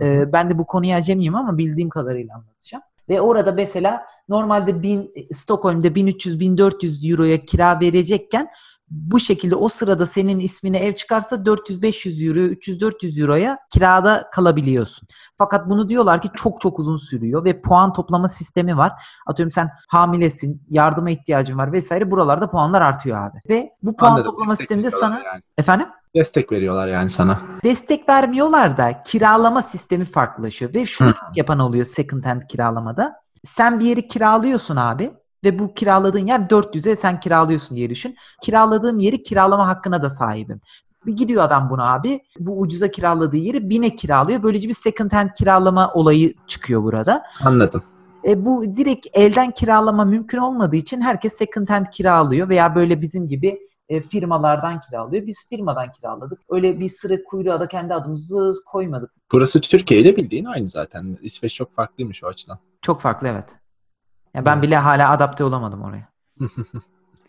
Ee, 0.02 0.34
ben 0.34 0.50
de 0.50 0.58
bu 0.58 0.66
konuya 0.66 0.98
acemiyim 0.98 1.36
ama 1.36 1.58
bildiğim 1.58 1.90
kadarıyla 1.90 2.36
anlatacağım. 2.36 2.84
Ve 3.10 3.22
orada 3.22 3.52
mesela 3.52 4.06
normalde 4.30 4.84
1000 4.84 5.14
Stockholm'de 5.34 5.88
1300-1400 5.88 7.12
euroya 7.12 7.46
kira 7.46 7.80
verecekken 7.80 8.50
bu 8.92 9.20
şekilde 9.20 9.56
o 9.56 9.70
sırada 9.70 10.06
senin 10.06 10.40
ismine 10.40 10.78
ev 10.80 10.94
çıkarsa 10.96 11.36
400-500 11.36 12.28
euro, 12.28 12.40
300-400 12.40 13.22
euroya 13.22 13.58
kirada 13.74 14.30
kalabiliyorsun. 14.34 15.08
Fakat 15.38 15.70
bunu 15.70 15.90
diyorlar 15.90 16.22
ki 16.22 16.30
çok 16.36 16.62
çok 16.62 16.80
uzun 16.80 16.98
sürüyor 16.98 17.46
ve 17.46 17.62
puan 17.62 17.94
toplama 17.94 18.28
sistemi 18.30 18.78
var. 18.78 18.92
Atıyorum 19.28 19.52
sen 19.52 19.70
hamilesin, 19.88 20.62
yardıma 20.70 21.10
ihtiyacın 21.10 21.58
var 21.58 21.72
vesaire 21.72 22.12
buralarda 22.12 22.52
puanlar 22.52 22.82
artıyor 22.82 23.18
abi. 23.18 23.38
Ve 23.50 23.70
bu 23.84 23.96
puan 23.96 24.12
Anladım. 24.12 24.32
toplama 24.32 24.56
sisteminde 24.56 24.92
sana 24.92 25.20
yani. 25.20 25.42
efendim 25.58 25.88
Destek 26.16 26.52
veriyorlar 26.52 26.88
yani 26.88 27.10
sana. 27.10 27.40
destek 27.64 28.10
vermiyorlar 28.10 28.78
da 28.78 29.04
kiralama 29.04 29.62
sistemi 29.62 30.06
farklılaşıyor. 30.06 30.74
Ve 30.74 30.86
şunu 30.86 31.10
Hı. 31.10 31.14
yapan 31.36 31.60
oluyor 31.60 31.86
second 31.86 32.26
hand 32.26 32.42
kiralamada. 32.50 33.16
Sen 33.44 33.80
bir 33.80 33.86
yeri 33.86 34.08
kiralıyorsun 34.08 34.76
abi 34.76 35.12
ve 35.44 35.60
bu 35.60 35.74
kiraladığın 35.74 36.28
yer 36.28 36.40
400'e 36.40 36.96
sen 36.96 37.20
kiralıyorsun 37.20 37.78
diye 37.78 37.90
düşün. 37.90 38.16
Kiraladığım 38.42 39.00
yeri 39.00 39.24
kiralama 39.24 39.68
hakkına 39.68 40.04
da 40.04 40.10
sahibim. 40.10 40.62
Bir 41.06 41.14
gidiyor 41.14 41.44
adam 41.44 41.70
buna 41.70 41.94
abi. 41.94 42.20
Bu 42.40 42.60
ucuza 42.60 42.92
kiraladığı 42.92 43.38
yeri 43.38 43.58
1000'e 43.58 43.96
kiralıyor. 43.96 44.44
Böylece 44.44 44.68
bir 44.68 44.74
second 44.74 45.12
hand 45.12 45.30
kiralama 45.38 45.94
olayı 45.94 46.34
çıkıyor 46.48 46.84
burada. 46.84 47.24
Anladım. 47.44 47.84
E, 48.28 48.46
bu 48.46 48.78
direkt 48.78 49.08
elden 49.14 49.52
kiralama 49.52 50.06
mümkün 50.06 50.38
olmadığı 50.38 50.76
için 50.76 51.02
herkes 51.02 51.34
second 51.34 51.70
hand 51.70 51.86
kiralıyor 51.92 52.50
veya 52.50 52.76
böyle 52.76 53.02
bizim 53.02 53.28
gibi 53.28 53.60
e, 53.90 54.02
firmalardan 54.02 54.80
kiralıyor. 54.80 55.28
Biz 55.28 55.48
firmadan 55.50 55.92
kiraladık. 55.92 56.40
Öyle 56.50 56.80
bir 56.80 56.90
sıra 56.90 57.24
kuyruğa 57.24 57.60
da 57.60 57.68
kendi 57.68 57.94
adımızı 57.94 58.54
koymadık. 58.66 59.12
Burası 59.32 59.62
Türkiye 59.62 60.00
ile 60.00 60.16
bildiğin 60.16 60.46
aynı 60.46 60.68
zaten. 60.68 61.18
İsveç 61.22 61.56
çok 61.56 61.76
farklıymış 61.76 62.24
o 62.24 62.28
açıdan. 62.28 62.60
Çok 62.82 63.02
farklı 63.02 63.28
evet. 63.28 63.46
Yani 64.34 64.46
ben 64.46 64.62
bile 64.62 64.78
hala 64.78 65.10
adapte 65.10 65.44
olamadım 65.44 65.82
oraya. 65.82 66.08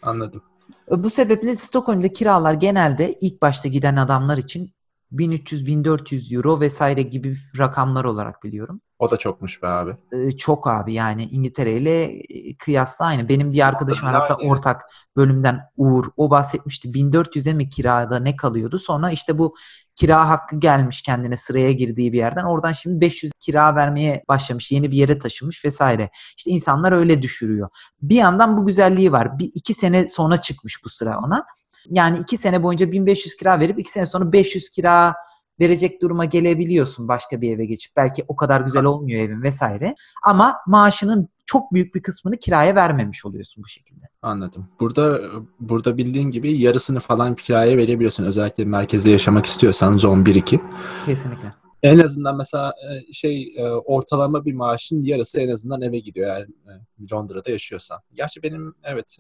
Anladım. 0.03 0.43
Bu 0.91 1.11
sebeple 1.11 1.57
Stockholm'da 1.57 2.13
kiralar 2.13 2.53
genelde 2.53 3.19
ilk 3.21 3.43
başta 3.43 3.69
giden 3.69 3.97
adamlar 3.97 4.39
için 4.39 4.75
1300-1400 5.13 6.37
euro 6.37 6.61
vesaire 6.61 7.03
gibi 7.03 7.37
rakamlar 7.59 8.05
olarak 8.05 8.43
biliyorum. 8.43 8.81
O 8.99 9.11
da 9.11 9.17
çokmuş 9.17 9.63
be 9.63 9.67
abi. 9.67 9.97
Ee, 10.13 10.31
çok 10.31 10.67
abi 10.69 10.95
yani 10.95 11.25
İngiltere 11.25 11.73
ile 11.73 12.05
e, 12.05 12.57
kıyasla 12.57 13.05
aynı. 13.05 13.29
Benim 13.29 13.53
bir 13.53 13.67
arkadaşım 13.67 14.09
var 14.09 14.15
hatta 14.15 14.35
ortak 14.35 14.83
bölümden 15.17 15.61
Uğur 15.77 16.05
o 16.17 16.31
bahsetmişti. 16.31 16.95
1400'e 16.95 17.53
mi 17.53 17.69
kirada 17.69 18.19
ne 18.19 18.37
kalıyordu? 18.37 18.79
Sonra 18.79 19.11
işte 19.11 19.39
bu 19.39 19.55
kira 19.97 20.29
hakkı 20.29 20.57
gelmiş 20.57 21.03
kendine 21.03 21.37
sıraya 21.37 21.73
girdiği 21.73 22.13
bir 22.13 22.19
yerden. 22.19 22.45
Oradan 22.45 22.73
şimdi 22.73 23.01
500 23.01 23.33
kira 23.41 23.77
vermeye 23.77 24.25
başlamış. 24.29 24.73
Yeni 24.73 24.91
bir 24.91 24.97
yere 24.97 25.19
taşınmış 25.19 25.65
vesaire. 25.65 26.11
İşte 26.37 26.51
insanlar 26.51 26.93
öyle 26.93 27.23
düşürüyor. 27.23 27.69
Bir 28.03 28.17
yandan 28.17 28.57
bu 28.57 28.67
güzelliği 28.67 29.13
var. 29.13 29.39
Bir 29.39 29.51
iki 29.55 29.75
sene 29.75 30.09
sonra 30.09 30.37
çıkmış 30.37 30.85
bu 30.85 30.89
sıra 30.89 31.19
ona. 31.19 31.45
Yani 31.91 32.19
iki 32.19 32.37
sene 32.37 32.63
boyunca 32.63 32.93
1500 32.93 33.37
kira 33.37 33.61
verip 33.61 33.79
iki 33.79 33.91
sene 33.91 34.07
sonra 34.07 34.33
500 34.33 34.71
kira 34.71 35.15
verecek 35.61 36.03
duruma 36.03 36.25
gelebiliyorsun 36.25 37.09
başka 37.09 37.41
bir 37.41 37.57
eve 37.57 37.65
geçip. 37.65 37.97
Belki 37.97 38.25
o 38.29 38.37
kadar 38.37 38.61
güzel 38.61 38.85
olmuyor 38.85 39.21
evin 39.21 39.43
vesaire. 39.43 39.95
Ama 40.25 40.57
maaşının 40.67 41.29
çok 41.47 41.73
büyük 41.73 41.95
bir 41.95 42.03
kısmını 42.03 42.37
kiraya 42.37 42.75
vermemiş 42.75 43.25
oluyorsun 43.25 43.65
bu 43.65 43.69
şekilde. 43.69 44.05
Anladım. 44.23 44.69
Burada 44.81 45.21
burada 45.61 45.97
bildiğin 45.97 46.31
gibi 46.31 46.59
yarısını 46.59 47.01
falan 47.01 47.35
kiraya 47.35 47.77
verebiliyorsun. 47.77 48.25
Özellikle 48.25 48.65
merkezde 48.65 49.11
yaşamak 49.11 49.47
istiyorsan 49.47 49.97
zon 49.97 50.25
1-2. 50.25 50.61
Kesinlikle. 51.07 51.62
En 51.83 51.99
azından 51.99 52.37
mesela 52.37 52.75
e, 52.91 53.13
şey 53.13 53.55
e, 53.57 53.63
ortalama 53.71 54.45
bir 54.45 54.53
maaşın 54.53 55.05
yarısı 55.05 55.41
en 55.41 55.49
azından 55.49 55.83
eve 55.83 55.99
gidiyor 55.99 56.29
yani 56.29 56.47
e, 56.69 56.73
Londra'da 57.13 57.51
yaşıyorsan. 57.51 58.01
Gerçi 58.15 58.43
benim 58.43 58.75
evet 58.83 59.17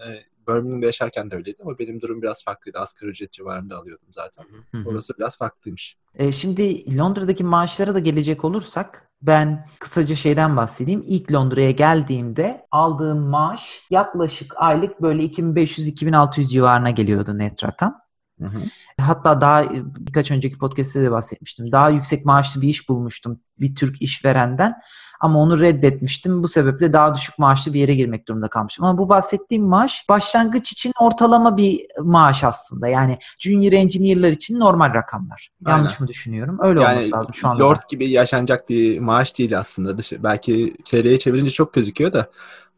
Birmingham'da 0.48 0.86
yaşarken 0.86 1.30
de 1.30 1.36
öyleydi 1.36 1.58
ama 1.62 1.78
benim 1.78 2.00
durum 2.00 2.22
biraz 2.22 2.44
farklıydı. 2.44 2.78
Asgari 2.78 3.10
ücret 3.10 3.32
civarında 3.32 3.78
alıyordum 3.78 4.08
zaten. 4.10 4.44
Orası 4.86 5.14
biraz 5.18 5.38
farklıymış. 5.38 5.96
E, 6.14 6.32
şimdi 6.32 6.96
Londra'daki 6.98 7.44
maaşlara 7.44 7.94
da 7.94 7.98
gelecek 7.98 8.44
olursak 8.44 9.08
ben 9.22 9.66
kısaca 9.80 10.14
şeyden 10.14 10.56
bahsedeyim. 10.56 11.02
İlk 11.06 11.32
Londra'ya 11.32 11.70
geldiğimde 11.70 12.66
aldığım 12.70 13.18
maaş 13.18 13.80
yaklaşık 13.90 14.54
aylık 14.56 15.02
böyle 15.02 15.22
2500-2600 15.22 16.48
civarına 16.48 16.90
geliyordu 16.90 17.38
net 17.38 17.64
rakam. 17.64 18.01
Hı 18.42 18.58
hı. 18.58 18.62
Hatta 19.00 19.40
daha 19.40 19.64
birkaç 19.74 20.30
önceki 20.30 20.58
podcast'te 20.58 21.02
de 21.02 21.10
bahsetmiştim. 21.10 21.72
Daha 21.72 21.90
yüksek 21.90 22.24
maaşlı 22.24 22.62
bir 22.62 22.68
iş 22.68 22.88
bulmuştum 22.88 23.40
bir 23.60 23.74
Türk 23.74 24.02
işverenden. 24.02 24.74
Ama 25.20 25.38
onu 25.38 25.60
reddetmiştim. 25.60 26.42
Bu 26.42 26.48
sebeple 26.48 26.92
daha 26.92 27.14
düşük 27.14 27.38
maaşlı 27.38 27.74
bir 27.74 27.80
yere 27.80 27.94
girmek 27.94 28.28
durumunda 28.28 28.48
kalmışım. 28.48 28.84
Ama 28.84 28.98
bu 28.98 29.08
bahsettiğim 29.08 29.64
maaş 29.64 30.04
başlangıç 30.08 30.72
için 30.72 30.92
ortalama 31.00 31.56
bir 31.56 31.80
maaş 32.00 32.44
aslında. 32.44 32.88
Yani 32.88 33.18
junior 33.38 33.72
engineer'lar 33.72 34.28
için 34.28 34.60
normal 34.60 34.94
rakamlar. 34.94 35.50
Yanlış 35.66 35.92
Aynen. 35.92 36.02
mı 36.02 36.08
düşünüyorum? 36.08 36.58
Öyle 36.62 36.80
olması 36.80 37.10
lazım 37.12 37.34
şu 37.34 37.48
anda. 37.48 37.64
Lord 37.64 37.80
gibi 37.88 38.10
yaşanacak 38.10 38.68
bir 38.68 38.98
maaş 38.98 39.38
değil 39.38 39.58
aslında. 39.58 39.98
Dışı, 39.98 40.22
belki 40.22 40.76
TL'ye 40.84 41.18
çevirince 41.18 41.50
çok 41.50 41.72
gözüküyor 41.72 42.12
da 42.12 42.30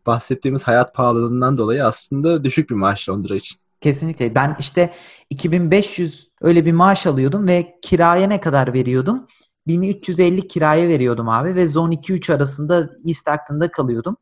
bahsettiğimiz 0.06 0.62
hayat 0.66 0.94
pahalılığından 0.94 1.58
dolayı 1.58 1.86
aslında 1.86 2.44
düşük 2.44 2.70
bir 2.70 2.74
maaş 2.74 3.08
Londra 3.08 3.34
için. 3.34 3.63
Kesinlikle. 3.84 4.34
Ben 4.34 4.56
işte 4.58 4.92
2500 5.30 6.28
öyle 6.40 6.66
bir 6.66 6.72
maaş 6.72 7.06
alıyordum 7.06 7.48
ve 7.48 7.74
kiraya 7.82 8.26
ne 8.26 8.40
kadar 8.40 8.74
veriyordum? 8.74 9.26
1350 9.66 10.48
kiraya 10.48 10.88
veriyordum 10.88 11.28
abi 11.28 11.54
ve 11.54 11.68
zone 11.68 11.94
2-3 11.94 12.34
arasında 12.34 12.90
East 13.06 13.28
Acton'da 13.28 13.70
kalıyordum. 13.70 14.16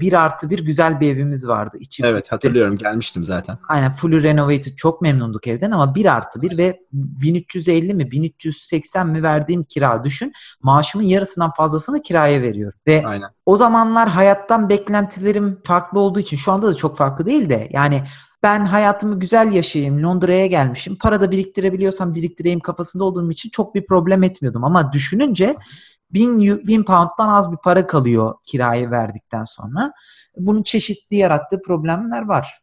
Bir 0.00 0.12
artı 0.12 0.50
bir 0.50 0.58
güzel 0.58 1.00
bir 1.00 1.14
evimiz 1.14 1.48
vardı. 1.48 1.76
İçi 1.80 2.02
Evet 2.06 2.32
hatırlıyorum 2.32 2.76
gelmiştim 2.76 3.24
zaten. 3.24 3.58
Aynen 3.68 3.92
fully 3.92 4.22
renovated 4.22 4.76
çok 4.76 5.02
memnunduk 5.02 5.46
evden 5.46 5.70
ama 5.70 5.94
bir 5.94 6.06
artı 6.06 6.42
bir 6.42 6.58
ve 6.58 6.80
1350 6.92 7.94
mi 7.94 8.10
1380 8.10 9.06
mi 9.06 9.22
verdiğim 9.22 9.64
kira 9.64 10.04
düşün. 10.04 10.32
Maaşımın 10.62 11.04
yarısından 11.04 11.50
fazlasını 11.56 12.02
kiraya 12.02 12.42
veriyorum. 12.42 12.78
Ve 12.86 13.02
Aynen. 13.06 13.30
o 13.46 13.56
zamanlar 13.56 14.08
hayattan 14.08 14.68
beklentilerim 14.68 15.60
farklı 15.64 16.00
olduğu 16.00 16.20
için 16.20 16.36
şu 16.36 16.52
anda 16.52 16.66
da 16.66 16.74
çok 16.74 16.96
farklı 16.96 17.26
değil 17.26 17.48
de 17.48 17.68
yani 17.70 18.04
ben 18.42 18.64
hayatımı 18.64 19.18
güzel 19.18 19.52
yaşayayım, 19.52 20.02
Londra'ya 20.02 20.46
gelmişim, 20.46 20.96
para 20.96 21.20
da 21.20 21.30
biriktirebiliyorsam 21.30 22.14
biriktireyim 22.14 22.60
kafasında 22.60 23.04
olduğum 23.04 23.30
için 23.30 23.50
çok 23.50 23.74
bir 23.74 23.86
problem 23.86 24.22
etmiyordum. 24.22 24.64
Ama 24.64 24.92
düşününce 24.92 25.56
bin, 26.10 26.40
bin 26.66 26.84
pound'dan 26.84 27.28
az 27.28 27.52
bir 27.52 27.56
para 27.56 27.86
kalıyor 27.86 28.34
kirayı 28.44 28.90
verdikten 28.90 29.44
sonra. 29.44 29.92
Bunun 30.36 30.62
çeşitli 30.62 31.16
yarattığı 31.16 31.62
problemler 31.62 32.22
var. 32.28 32.60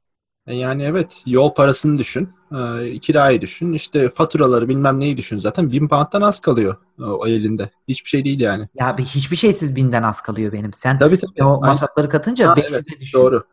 E 0.48 0.56
Yani 0.56 0.84
evet 0.84 1.22
yol 1.26 1.54
parasını 1.54 1.98
düşün, 1.98 2.30
e, 2.52 2.98
kirayı 3.00 3.42
düşün, 3.42 3.74
işte 3.74 4.10
faturaları 4.10 4.70
bilmem 4.70 5.00
neyi 5.00 5.18
düşün 5.18 5.40
zaten 5.40 5.72
bin 5.72 5.88
pound'dan 5.88 6.22
az 6.22 6.40
kalıyor 6.40 6.76
e, 7.00 7.04
o 7.04 7.28
elinde. 7.28 7.70
Hiçbir 7.88 8.10
şey 8.10 8.26
değil 8.26 8.40
yani. 8.42 8.68
Ya 8.76 8.98
bir- 8.98 9.04
hiçbir 9.06 9.36
şeysiz 9.36 9.76
binden 9.76 10.04
az 10.04 10.22
kalıyor 10.22 10.52
benim. 10.52 10.74
Sen 10.74 10.98
Tabii 10.98 11.18
tabii. 11.18 11.44
o 11.44 11.60
masrafları 11.62 12.10
katınca 12.10 12.50
Ha, 12.50 12.54
500'e 12.56 12.68
evet, 12.76 13.00
düşüyor. 13.02 13.24
Doğru. 13.24 13.44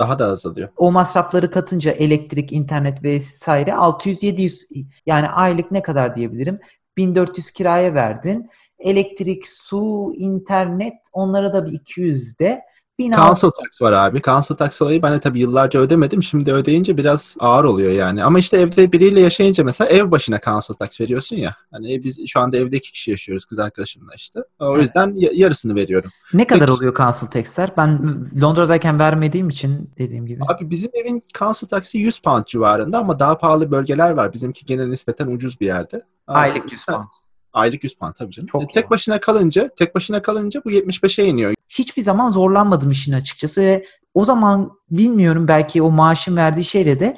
Daha 0.00 0.18
da 0.18 0.26
azalıyor. 0.26 0.68
O 0.76 0.92
masrafları 0.92 1.50
katınca 1.50 1.90
elektrik, 1.92 2.52
internet 2.52 3.04
vesaire 3.04 3.70
600-700 3.70 4.86
yani 5.06 5.28
aylık 5.28 5.70
ne 5.70 5.82
kadar 5.82 6.16
diyebilirim? 6.16 6.60
1400 6.96 7.50
kiraya 7.50 7.94
verdin. 7.94 8.50
Elektrik, 8.78 9.46
su, 9.46 10.12
internet 10.16 10.94
onlara 11.12 11.52
da 11.52 11.66
bir 11.66 11.72
200 11.72 12.38
de. 12.38 12.62
1600 13.00 13.40
Council 13.40 13.50
tax 13.64 13.82
var 13.82 13.92
abi. 13.92 14.22
Council 14.22 14.54
tax 14.54 14.82
olayı 14.82 15.02
ben 15.02 15.12
de 15.12 15.20
tabii 15.20 15.40
yıllarca 15.40 15.80
ödemedim. 15.80 16.22
Şimdi 16.22 16.52
ödeyince 16.52 16.96
biraz 16.96 17.36
ağır 17.40 17.64
oluyor 17.64 17.92
yani. 17.92 18.24
Ama 18.24 18.38
işte 18.38 18.56
evde 18.58 18.92
biriyle 18.92 19.20
yaşayınca 19.20 19.64
mesela 19.64 19.90
ev 19.90 20.10
başına 20.10 20.40
council 20.44 20.74
tax 20.74 21.00
veriyorsun 21.00 21.36
ya. 21.36 21.56
Hani 21.72 22.02
biz 22.04 22.18
şu 22.28 22.40
anda 22.40 22.56
evde 22.56 22.76
iki 22.76 22.92
kişi 22.92 23.10
yaşıyoruz 23.10 23.44
kız 23.44 23.58
arkadaşımla 23.58 24.14
işte. 24.16 24.40
O 24.60 24.72
Evet. 24.74 24.82
yüzden 24.82 25.14
ya- 25.16 25.30
yarısını 25.34 25.74
veriyorum. 25.74 26.10
ne 26.34 26.46
kadar 26.46 26.60
Peki. 26.60 26.72
oluyor 26.72 26.94
council 26.96 27.26
tax'ler? 27.26 27.70
Ben 27.76 28.00
Londra'dayken 28.42 28.98
vermediğim 28.98 29.48
için 29.48 29.90
dediğim 29.98 30.26
gibi. 30.26 30.42
Abi 30.48 30.70
bizim 30.70 30.90
evin 30.94 31.20
council 31.38 31.66
tax'i 31.66 31.98
100 31.98 32.18
pound 32.18 32.44
civarında 32.44 32.98
ama 32.98 33.18
daha 33.18 33.38
pahalı 33.38 33.70
bölgeler 33.70 34.10
var. 34.10 34.32
Bizimki 34.32 34.64
gene 34.66 34.90
nispeten 34.90 35.26
ucuz 35.26 35.60
bir 35.60 35.66
yerde. 35.66 36.02
Aylık 36.26 36.72
100 36.72 36.86
pound. 36.86 37.04
Aylık 37.52 37.84
100 37.84 37.94
pound 37.94 38.14
tabii 38.14 38.30
canım. 38.32 38.48
Çok 38.52 38.62
E, 38.62 38.66
tek 38.74 38.90
başına 38.90 39.20
kalınca, 39.20 39.68
tek 39.78 39.94
başına 39.94 40.22
kalınca 40.22 40.62
bu 40.64 40.70
75'e 40.70 41.24
iniyor. 41.26 41.54
Hiçbir 41.78 42.02
zaman 42.02 42.30
zorlanmadım 42.30 42.90
işin 42.90 43.12
açıkçası 43.12 43.62
ve 43.62 43.84
o 44.14 44.24
zaman 44.24 44.70
bilmiyorum 44.90 45.48
belki 45.48 45.82
o 45.82 45.90
maaşın 45.90 46.36
verdiği 46.36 46.64
şeyle 46.64 47.00
de 47.00 47.16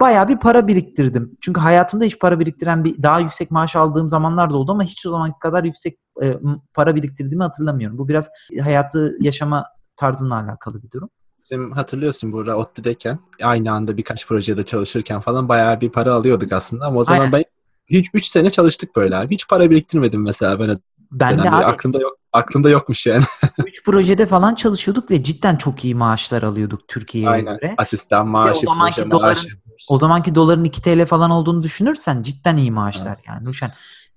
bayağı 0.00 0.28
bir 0.28 0.36
para 0.36 0.66
biriktirdim. 0.66 1.36
Çünkü 1.40 1.60
hayatımda 1.60 2.04
hiç 2.04 2.18
para 2.18 2.40
biriktiren 2.40 2.84
bir 2.84 3.02
daha 3.02 3.20
yüksek 3.20 3.50
maaş 3.50 3.76
aldığım 3.76 4.08
zamanlar 4.08 4.50
da 4.50 4.56
oldu 4.56 4.72
ama 4.72 4.82
hiç 4.82 5.06
o 5.06 5.10
zaman 5.10 5.38
kadar 5.38 5.64
yüksek 5.64 5.98
e, 6.22 6.38
para 6.74 6.96
biriktirdiğimi 6.96 7.42
hatırlamıyorum. 7.42 7.98
Bu 7.98 8.08
biraz 8.08 8.28
hayatı 8.62 9.16
yaşama 9.20 9.66
tarzımla 9.96 10.34
alakalı 10.34 10.82
bir 10.82 10.90
durum. 10.90 11.08
Bizim 11.42 11.72
hatırlıyorsun 11.72 12.32
burada 12.32 12.56
ODTÜ'deyken 12.56 13.18
aynı 13.42 13.72
anda 13.72 13.96
birkaç 13.96 14.28
projede 14.28 14.62
çalışırken 14.62 15.20
falan 15.20 15.48
bayağı 15.48 15.80
bir 15.80 15.90
para 15.90 16.14
alıyorduk 16.14 16.52
aslında 16.52 16.86
ama 16.86 16.98
o 16.98 17.04
zaman 17.04 17.20
Aynen. 17.20 17.32
ben 17.32 17.44
hiç 17.86 18.10
3 18.14 18.26
sene 18.26 18.50
çalıştık 18.50 18.96
böyle 18.96 19.16
abi. 19.16 19.34
Hiç 19.34 19.48
para 19.48 19.70
biriktirmedim 19.70 20.22
mesela 20.22 20.60
ben 20.60 20.78
Ben 21.12 21.38
de 21.38 21.50
abi 21.50 21.64
Aklımda 21.64 22.00
yok. 22.00 22.16
Aklımda 22.32 22.70
yokmuş 22.70 23.06
yani. 23.06 23.24
3 23.66 23.84
projede 23.84 24.26
falan 24.26 24.54
çalışıyorduk 24.54 25.10
ve 25.10 25.22
cidden 25.22 25.56
çok 25.56 25.84
iyi 25.84 25.94
maaşlar 25.94 26.42
alıyorduk 26.42 26.88
Türkiye'ye 26.88 27.40
göre. 27.40 27.74
Asistan 27.78 28.28
maaşı, 28.28 28.60
o 28.66 28.72
zamanki 28.72 29.00
doların- 29.00 29.22
maaşı. 29.22 29.48
O 29.88 29.98
zamanki 29.98 30.34
doların 30.34 30.64
2 30.64 30.82
TL 30.82 31.06
falan 31.06 31.30
olduğunu 31.30 31.62
düşünürsen 31.62 32.22
cidden 32.22 32.56
iyi 32.56 32.70
maaşlar 32.70 33.18
yani. 33.28 33.44
Nuşen. 33.44 33.72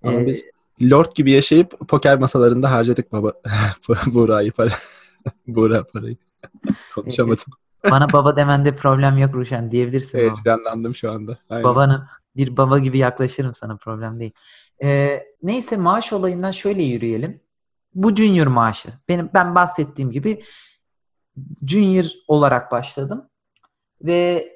E, 0.05 0.25
biz 0.25 0.45
Lord 0.81 1.15
gibi 1.15 1.31
yaşayıp 1.31 1.87
poker 1.87 2.19
masalarında 2.19 2.71
harcadık 2.71 3.11
baba. 3.11 3.33
Buğra'yı 4.05 4.51
para. 4.51 4.69
Buğra 5.47 5.83
parayı. 5.83 6.17
Konuşamadım. 6.95 7.45
bana 7.91 8.13
baba 8.13 8.35
demende 8.35 8.75
problem 8.75 9.17
yok 9.17 9.33
Ruşen 9.35 9.71
diyebilirsin. 9.71 10.17
Evet, 10.17 10.31
ama. 10.31 10.43
canlandım 10.45 10.95
şu 10.95 11.11
anda. 11.11 11.37
Aynen. 11.49 11.63
Babanın 11.63 12.03
bir 12.35 12.57
baba 12.57 12.79
gibi 12.79 12.97
yaklaşırım 12.97 13.53
sana 13.53 13.75
problem 13.77 14.19
değil. 14.19 14.31
Ee, 14.83 15.23
neyse 15.43 15.77
maaş 15.77 16.13
olayından 16.13 16.51
şöyle 16.51 16.83
yürüyelim. 16.83 17.41
Bu 17.93 18.15
junior 18.15 18.47
maaşı. 18.47 18.89
Benim 19.09 19.29
ben 19.33 19.55
bahsettiğim 19.55 20.11
gibi 20.11 20.41
junior 21.67 22.05
olarak 22.27 22.71
başladım 22.71 23.29
ve 24.01 24.49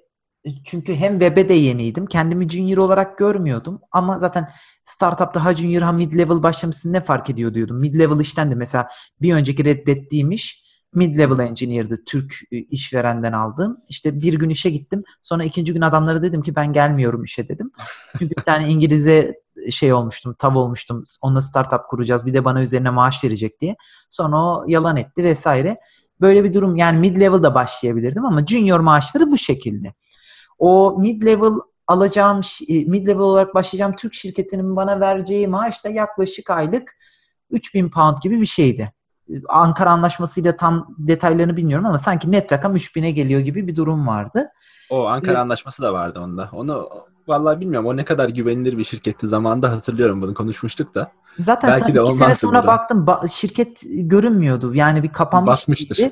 çünkü 0.65 0.95
hem 0.95 1.19
web'e 1.19 1.49
de 1.49 1.53
yeniydim. 1.53 2.05
Kendimi 2.05 2.49
junior 2.49 2.77
olarak 2.77 3.17
görmüyordum 3.17 3.81
ama 3.91 4.19
zaten 4.19 4.49
startupta 4.85 5.45
ha 5.45 5.53
junior 5.53 5.81
ha 5.81 5.91
mid 5.91 6.13
level 6.13 6.43
başlamışsın 6.43 6.93
ne 6.93 7.01
fark 7.01 7.29
ediyor 7.29 7.53
diyordum. 7.53 7.79
Mid 7.79 7.99
level 7.99 8.19
işten 8.19 8.51
de 8.51 8.55
mesela 8.55 8.87
bir 9.21 9.33
önceki 9.33 9.65
reddettiğim 9.65 10.31
iş 10.31 10.69
mid 10.93 11.17
level 11.17 11.39
engineer'dı 11.39 12.03
Türk 12.05 12.33
e, 12.51 12.57
işverenden 12.57 13.33
aldığım. 13.33 13.77
İşte 13.89 14.21
bir 14.21 14.33
gün 14.33 14.49
işe 14.49 14.69
gittim. 14.69 15.03
Sonra 15.21 15.43
ikinci 15.43 15.73
gün 15.73 15.81
adamlara 15.81 16.21
dedim 16.21 16.41
ki 16.41 16.55
ben 16.55 16.73
gelmiyorum 16.73 17.23
işe 17.23 17.47
dedim. 17.47 17.71
Çünkü 18.19 18.35
bir 18.35 18.41
tane 18.41 18.69
İngiliz'e 18.69 19.35
şey 19.71 19.93
olmuştum, 19.93 20.35
tav 20.39 20.55
olmuştum. 20.55 21.03
Onunla 21.21 21.41
startup 21.41 21.87
kuracağız. 21.89 22.25
Bir 22.25 22.33
de 22.33 22.45
bana 22.45 22.61
üzerine 22.61 22.89
maaş 22.89 23.23
verecek 23.23 23.61
diye. 23.61 23.75
Sonra 24.09 24.37
o 24.37 24.65
yalan 24.67 24.97
etti 24.97 25.23
vesaire. 25.23 25.79
Böyle 26.21 26.43
bir 26.43 26.53
durum 26.53 26.75
yani 26.75 26.99
mid 26.99 27.21
level'da 27.21 27.55
başlayabilirdim 27.55 28.25
ama 28.25 28.45
junior 28.45 28.79
maaşları 28.79 29.31
bu 29.31 29.37
şekilde. 29.37 29.93
O 30.59 30.95
mid 30.99 31.23
level 31.25 31.51
alacağım 31.87 32.41
e, 32.67 32.85
mid 32.85 33.07
level 33.07 33.21
olarak 33.21 33.55
başlayacağım 33.55 33.95
Türk 33.95 34.13
şirketinin 34.13 34.75
bana 34.75 34.99
vereceği 34.99 35.47
maaş 35.47 35.83
da 35.83 35.89
yaklaşık 35.89 36.49
aylık 36.49 36.95
3000 37.51 37.89
pound 37.89 38.17
gibi 38.21 38.41
bir 38.41 38.45
şeydi. 38.45 38.93
Ankara 39.49 39.91
Anlaşması'yla 39.91 40.57
tam 40.57 40.95
detaylarını 40.97 41.57
bilmiyorum 41.57 41.85
ama 41.85 41.97
sanki 41.97 42.31
net 42.31 42.51
rakam 42.51 42.75
3000'e 42.75 43.11
geliyor 43.11 43.41
gibi 43.41 43.67
bir 43.67 43.75
durum 43.75 44.07
vardı. 44.07 44.49
O 44.89 45.05
Ankara 45.05 45.31
evet. 45.31 45.41
Anlaşması 45.41 45.81
da 45.81 45.93
vardı 45.93 46.19
onda. 46.19 46.49
Onu 46.53 46.89
vallahi 47.27 47.59
bilmiyorum. 47.59 47.87
O 47.87 47.97
ne 47.97 48.05
kadar 48.05 48.29
güvenilir 48.29 48.77
bir 48.77 48.83
şirketti 48.83 49.27
zamanında 49.27 49.71
hatırlıyorum 49.71 50.21
bunu 50.21 50.33
konuşmuştuk 50.33 50.95
da. 50.95 51.11
Zaten 51.39 51.71
Belki 51.71 51.93
de 51.93 52.01
iki 52.01 52.13
sene 52.13 52.35
sonra 52.35 52.67
baktım 52.67 53.05
ba- 53.05 53.31
şirket 53.31 53.81
görünmüyordu. 53.85 54.75
Yani 54.75 55.03
bir 55.03 55.13
kapanmış 55.13 55.47
Batmıştır. 55.49 56.11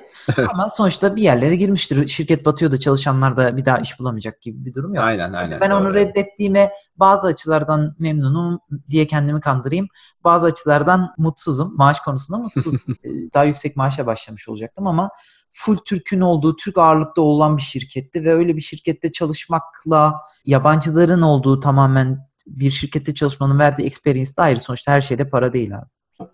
Ama 0.53 0.69
sonuçta 0.69 1.15
bir 1.15 1.21
yerlere 1.21 1.55
girmiştir. 1.55 2.07
Şirket 2.07 2.45
batıyordu. 2.45 2.77
Çalışanlar 2.77 3.37
da 3.37 3.57
bir 3.57 3.65
daha 3.65 3.79
iş 3.79 3.99
bulamayacak 3.99 4.41
gibi 4.41 4.65
bir 4.65 4.73
durum 4.73 4.93
yok. 4.93 5.03
Aynen 5.03 5.33
aynen. 5.33 5.61
Ben 5.61 5.71
doğru. 5.71 5.79
onu 5.79 5.93
reddettiğime 5.93 6.71
bazı 6.95 7.27
açılardan 7.27 7.95
memnunum 7.99 8.59
diye 8.89 9.07
kendimi 9.07 9.41
kandırayım. 9.41 9.87
Bazı 10.23 10.45
açılardan 10.45 11.13
mutsuzum. 11.17 11.77
Maaş 11.77 11.99
konusunda 11.99 12.37
mutsuzum. 12.39 12.79
daha 13.33 13.43
yüksek 13.43 13.75
maaşa 13.75 14.05
başlamış 14.05 14.49
olacaktım 14.49 14.87
ama 14.87 15.09
full 15.57 15.77
Türk'ün 15.77 16.21
olduğu, 16.21 16.55
Türk 16.55 16.77
ağırlıkta 16.77 17.21
olan 17.21 17.57
bir 17.57 17.61
şirketti 17.61 18.23
ve 18.23 18.33
öyle 18.33 18.55
bir 18.55 18.61
şirkette 18.61 19.11
çalışmakla 19.11 20.21
yabancıların 20.45 21.21
olduğu 21.21 21.59
tamamen 21.59 22.27
bir 22.47 22.71
şirkette 22.71 23.15
çalışmanın 23.15 23.59
verdiği 23.59 23.83
experience 23.83 24.31
de 24.37 24.41
ayrı. 24.41 24.59
Sonuçta 24.59 24.91
her 24.91 25.01
şeyde 25.01 25.29
para 25.29 25.53
değil 25.53 25.77
abi. 25.77 25.85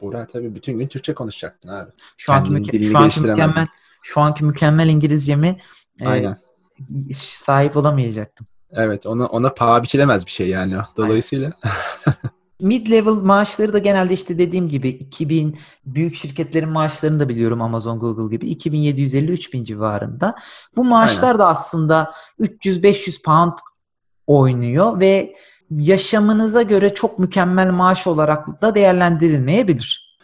Burak 0.02 0.34
tabii 0.34 0.56
bütün 0.56 0.80
gün 0.80 0.88
Türkçe 0.88 1.14
konuşacaktın 1.14 1.70
abi. 1.70 1.92
Şu 2.18 2.34
anki, 2.34 2.52
müke- 2.52 2.84
şu 2.84 2.98
anki 2.98 3.22
mükemmel 3.22 3.68
şu 4.04 4.22
anki 4.22 4.46
mükemmel 4.46 4.90
İngilizcemi 4.90 5.58
e, 6.00 6.08
Aynen. 6.08 6.38
E, 7.10 7.14
sahip 7.14 7.78
olamayacaktım. 7.78 8.48
Evet, 8.72 9.06
ona 9.06 9.26
ona 9.26 9.54
paha 9.54 9.84
biçilemez 9.84 10.26
bir 10.26 10.32
şey 10.32 10.50
yani. 10.50 10.76
Dolayısıyla 10.98 11.52
Mid-level 12.64 13.26
maaşları 13.26 13.74
da 13.74 13.78
genelde 13.78 14.14
işte 14.14 14.38
dediğim 14.38 14.70
gibi 14.70 14.90
2000 14.90 15.60
büyük 15.86 16.16
şirketlerin 16.16 16.70
maaşlarını 16.70 17.20
da 17.20 17.30
biliyorum 17.30 17.62
Amazon, 17.62 18.00
Google 18.00 18.36
gibi 18.36 18.52
2750-3000 18.52 19.66
civarında. 19.66 20.36
Bu 20.76 20.84
maaşlar 20.84 21.28
Aynen. 21.28 21.40
da 21.40 21.48
aslında 21.48 22.14
300-500 22.40 23.22
pound 23.22 23.54
oynuyor 24.28 25.00
ve 25.00 25.36
yaşamınıza 25.72 26.62
göre 26.62 26.94
çok 26.94 27.20
mükemmel 27.20 27.72
maaş 27.72 28.08
olarak 28.08 28.62
da 28.62 28.76
değerlendirilmeyebilir. 28.76 30.18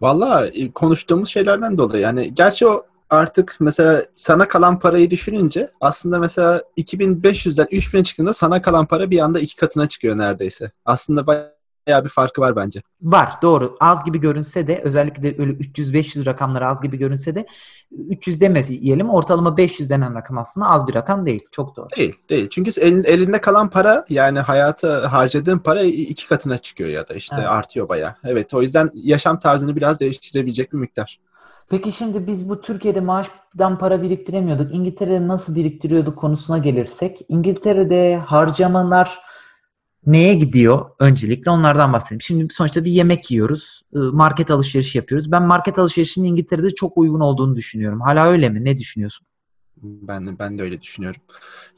Valla 0.00 0.46
e, 0.46 0.72
konuştuğumuz 0.72 1.28
şeylerden 1.28 1.78
dolayı 1.78 2.02
yani 2.02 2.34
gerçi 2.34 2.66
o 2.66 2.86
artık 3.10 3.56
mesela 3.60 4.04
sana 4.14 4.48
kalan 4.48 4.78
parayı 4.78 5.10
düşününce 5.10 5.70
aslında 5.80 6.18
mesela 6.18 6.62
2500'den 6.78 7.66
3000'e 7.66 8.04
çıktığında 8.04 8.32
sana 8.32 8.62
kalan 8.62 8.86
para 8.86 9.10
bir 9.10 9.18
anda 9.18 9.40
iki 9.40 9.56
katına 9.56 9.86
çıkıyor 9.86 10.18
neredeyse. 10.18 10.70
Aslında 10.84 11.26
bayağı 11.86 12.04
bir 12.04 12.08
farkı 12.08 12.40
var 12.40 12.56
bence. 12.56 12.82
Var 13.02 13.34
doğru. 13.42 13.76
Az 13.80 14.04
gibi 14.04 14.20
görünse 14.20 14.66
de 14.66 14.80
özellikle 14.84 15.28
öyle 15.38 15.52
300-500 15.52 16.26
rakamlar 16.26 16.62
az 16.62 16.82
gibi 16.82 16.98
görünse 16.98 17.34
de 17.34 17.46
300 18.08 18.40
demez 18.40 18.68
diyelim. 18.68 19.10
Ortalama 19.10 19.56
500 19.56 19.90
denen 19.90 20.14
rakam 20.14 20.38
aslında 20.38 20.66
az 20.66 20.86
bir 20.86 20.94
rakam 20.94 21.26
değil. 21.26 21.44
Çok 21.52 21.76
doğru. 21.76 21.88
Değil 21.96 22.14
değil. 22.30 22.48
Çünkü 22.50 22.80
elin, 22.80 23.04
elinde 23.04 23.40
kalan 23.40 23.70
para 23.70 24.04
yani 24.08 24.38
hayata 24.40 25.12
harcadığın 25.12 25.58
para 25.58 25.82
iki 25.82 26.28
katına 26.28 26.58
çıkıyor 26.58 26.90
ya 26.90 27.08
da 27.08 27.14
işte 27.14 27.36
evet. 27.38 27.48
artıyor 27.48 27.88
bayağı. 27.88 28.14
Evet 28.24 28.54
o 28.54 28.62
yüzden 28.62 28.90
yaşam 28.94 29.38
tarzını 29.38 29.76
biraz 29.76 30.00
değiştirebilecek 30.00 30.72
bir 30.72 30.78
miktar. 30.78 31.18
Peki 31.68 31.92
şimdi 31.92 32.26
biz 32.26 32.48
bu 32.48 32.60
Türkiye'de 32.60 33.00
maaştan 33.00 33.78
para 33.78 34.02
biriktiremiyorduk. 34.02 34.74
İngiltere'de 34.74 35.28
nasıl 35.28 35.54
biriktiriyorduk 35.54 36.18
konusuna 36.18 36.58
gelirsek. 36.58 37.20
İngiltere'de 37.28 38.16
harcamalar 38.16 39.20
neye 40.06 40.34
gidiyor? 40.34 40.90
Öncelikle 40.98 41.50
onlardan 41.50 41.92
bahsedeyim. 41.92 42.20
Şimdi 42.20 42.54
sonuçta 42.54 42.84
bir 42.84 42.90
yemek 42.90 43.30
yiyoruz. 43.30 43.82
Market 43.92 44.50
alışverişi 44.50 44.98
yapıyoruz. 44.98 45.32
Ben 45.32 45.42
market 45.42 45.78
alışverişinin 45.78 46.28
İngiltere'de 46.28 46.74
çok 46.74 46.98
uygun 46.98 47.20
olduğunu 47.20 47.56
düşünüyorum. 47.56 48.00
Hala 48.00 48.26
öyle 48.28 48.48
mi? 48.48 48.64
Ne 48.64 48.78
düşünüyorsun? 48.78 49.26
Ben 49.82 50.38
ben 50.38 50.58
de 50.58 50.62
öyle 50.62 50.82
düşünüyorum. 50.82 51.20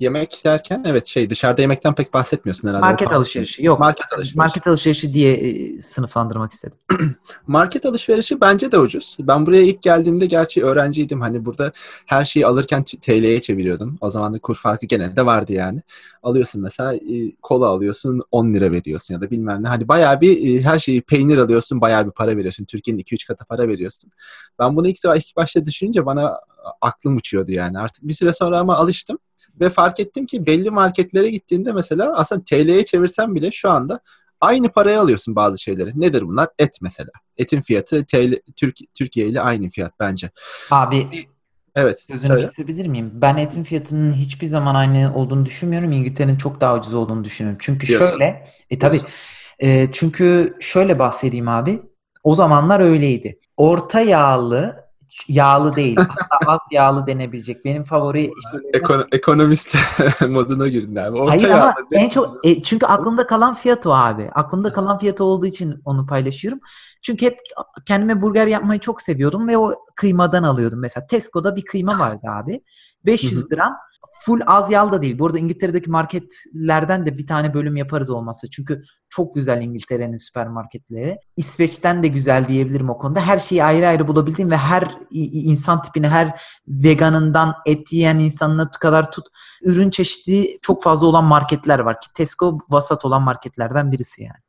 Yemek 0.00 0.40
derken 0.44 0.82
evet 0.86 1.06
şey 1.06 1.30
dışarıda 1.30 1.60
yemekten 1.60 1.94
pek 1.94 2.14
bahsetmiyorsun 2.14 2.68
herhalde. 2.68 2.84
Market 2.84 3.12
alışverişi. 3.12 3.64
Yok. 3.64 3.80
Market 3.80 4.12
alışverişi. 4.12 4.38
Market 4.38 4.66
alışverişi 4.66 5.14
diye 5.14 5.34
e, 5.34 5.80
sınıflandırmak 5.80 6.52
istedim. 6.52 6.78
market 7.46 7.86
alışverişi 7.86 8.40
bence 8.40 8.72
de 8.72 8.78
ucuz. 8.78 9.16
Ben 9.20 9.46
buraya 9.46 9.62
ilk 9.62 9.82
geldiğimde 9.82 10.26
gerçi 10.26 10.64
öğrenciydim. 10.64 11.20
Hani 11.20 11.44
burada 11.44 11.72
her 12.06 12.24
şeyi 12.24 12.46
alırken 12.46 12.84
TL'ye 12.84 13.40
çeviriyordum. 13.40 13.98
O 14.00 14.10
zaman 14.10 14.34
da 14.34 14.38
kur 14.38 14.54
farkı 14.54 14.86
gene 14.86 15.16
de 15.16 15.26
vardı 15.26 15.52
yani. 15.52 15.82
Alıyorsun 16.22 16.62
mesela 16.62 16.94
e, 16.94 17.32
kola 17.42 17.66
alıyorsun 17.66 18.20
10 18.30 18.54
lira 18.54 18.72
veriyorsun 18.72 19.14
ya 19.14 19.20
da 19.20 19.30
bilmem 19.30 19.62
ne. 19.62 19.68
Hani 19.68 19.88
bayağı 19.88 20.20
bir 20.20 20.58
e, 20.58 20.62
her 20.62 20.78
şeyi 20.78 21.02
peynir 21.02 21.38
alıyorsun 21.38 21.80
bayağı 21.80 22.06
bir 22.06 22.10
para 22.10 22.36
veriyorsun. 22.36 22.64
Türkiye'nin 22.64 23.02
2-3 23.02 23.26
katı 23.26 23.44
para 23.44 23.68
veriyorsun. 23.68 24.12
Ben 24.58 24.76
bunu 24.76 24.88
ilk, 24.88 24.98
ilk 25.16 25.36
başta 25.36 25.64
düşününce 25.64 26.06
bana 26.06 26.40
aklım 26.80 27.16
uçuyordu 27.16 27.50
yani. 27.50 27.78
Artık 27.78 28.08
bir 28.08 28.12
süre 28.12 28.32
sonra 28.32 28.58
ama 28.58 28.76
alıştım 28.76 29.18
ve 29.60 29.70
fark 29.70 30.00
ettim 30.00 30.26
ki 30.26 30.46
belli 30.46 30.70
marketlere 30.70 31.30
gittiğinde 31.30 31.72
mesela 31.72 32.16
aslında 32.16 32.44
TL'ye 32.44 32.84
çevirsen 32.84 33.34
bile 33.34 33.50
şu 33.50 33.70
anda 33.70 34.00
aynı 34.40 34.68
paraya 34.68 35.00
alıyorsun 35.00 35.36
bazı 35.36 35.58
şeyleri. 35.58 36.00
Nedir 36.00 36.22
bunlar? 36.22 36.48
Et 36.58 36.78
mesela. 36.82 37.10
Etin 37.36 37.60
fiyatı 37.60 38.04
TL, 38.04 38.40
Türk, 38.56 38.76
Türkiye 38.94 39.26
ile 39.26 39.40
aynı 39.40 39.68
fiyat 39.68 39.92
bence. 40.00 40.30
Abi 40.70 41.28
Evet. 41.74 42.04
Sözünü 42.10 42.40
kesebilir 42.40 42.86
miyim? 42.86 43.10
Ben 43.14 43.36
etin 43.36 43.64
fiyatının 43.64 44.12
hiçbir 44.12 44.46
zaman 44.46 44.74
aynı 44.74 45.14
olduğunu 45.14 45.46
düşünmüyorum. 45.46 45.92
İngiltere'nin 45.92 46.36
çok 46.36 46.60
daha 46.60 46.76
ucuz 46.76 46.94
olduğunu 46.94 47.24
düşünüyorum. 47.24 47.58
Çünkü 47.62 47.86
Diyorsun. 47.86 48.10
şöyle, 48.10 48.48
e 48.70 48.78
tabii 48.78 49.00
e, 49.58 49.92
çünkü 49.92 50.56
şöyle 50.60 50.98
bahsedeyim 50.98 51.48
abi. 51.48 51.82
O 52.22 52.34
zamanlar 52.34 52.80
öyleydi. 52.80 53.38
Orta 53.56 54.00
yağlı 54.00 54.87
yağlı 55.28 55.76
değil. 55.76 55.96
Hatta 56.30 56.52
az 56.52 56.58
yağlı 56.70 57.06
denebilecek. 57.06 57.64
Benim 57.64 57.84
favori 57.84 58.30
Ekon 58.72 59.06
ekonomist 59.12 59.76
moduna 60.28 60.68
girdin 60.68 60.96
abi. 60.96 61.18
Orta 61.18 61.32
Hayır 61.32 61.50
ama 61.50 61.74
en 61.92 62.08
çok 62.08 62.46
e, 62.46 62.62
çünkü 62.62 62.86
aklımda 62.86 63.26
kalan 63.26 63.54
fiyat 63.54 63.86
o 63.86 63.94
abi. 63.94 64.30
Aklımda 64.34 64.72
kalan 64.72 64.98
fiyatı 64.98 65.24
olduğu 65.24 65.46
için 65.46 65.82
onu 65.84 66.06
paylaşıyorum. 66.06 66.60
Çünkü 67.02 67.26
hep 67.26 67.38
kendime 67.86 68.22
burger 68.22 68.46
yapmayı 68.46 68.80
çok 68.80 69.02
seviyordum 69.02 69.48
ve 69.48 69.58
o 69.58 69.74
kıymadan 69.96 70.42
alıyordum. 70.42 70.80
Mesela 70.80 71.06
Tesco'da 71.06 71.56
bir 71.56 71.64
kıyma 71.64 71.98
vardı 71.98 72.26
abi. 72.28 72.62
500 73.06 73.48
gram 73.48 73.76
full 74.28 74.40
az 74.46 74.70
yağlı 74.70 74.92
da 74.92 75.02
değil. 75.02 75.18
Bu 75.18 75.26
arada 75.26 75.38
İngiltere'deki 75.38 75.90
marketlerden 75.90 77.06
de 77.06 77.18
bir 77.18 77.26
tane 77.26 77.54
bölüm 77.54 77.76
yaparız 77.76 78.10
olmazsa. 78.10 78.48
Çünkü 78.50 78.82
çok 79.08 79.34
güzel 79.34 79.62
İngiltere'nin 79.62 80.16
süpermarketleri. 80.16 81.16
İsveç'ten 81.36 82.02
de 82.02 82.08
güzel 82.08 82.48
diyebilirim 82.48 82.90
o 82.90 82.98
konuda. 82.98 83.20
Her 83.20 83.38
şeyi 83.38 83.64
ayrı 83.64 83.88
ayrı 83.88 84.08
bulabildiğim 84.08 84.50
ve 84.50 84.56
her 84.56 84.98
insan 85.10 85.82
tipini, 85.82 86.08
her 86.08 86.40
veganından 86.68 87.54
et 87.66 87.92
yiyen 87.92 88.18
insanına 88.18 88.70
kadar 88.70 89.12
tut. 89.12 89.26
Ürün 89.62 89.90
çeşitli 89.90 90.58
çok 90.62 90.82
fazla 90.82 91.06
olan 91.06 91.24
marketler 91.24 91.78
var 91.78 92.00
ki 92.00 92.08
Tesco 92.14 92.58
vasat 92.70 93.04
olan 93.04 93.22
marketlerden 93.22 93.92
birisi 93.92 94.22
yani. 94.22 94.47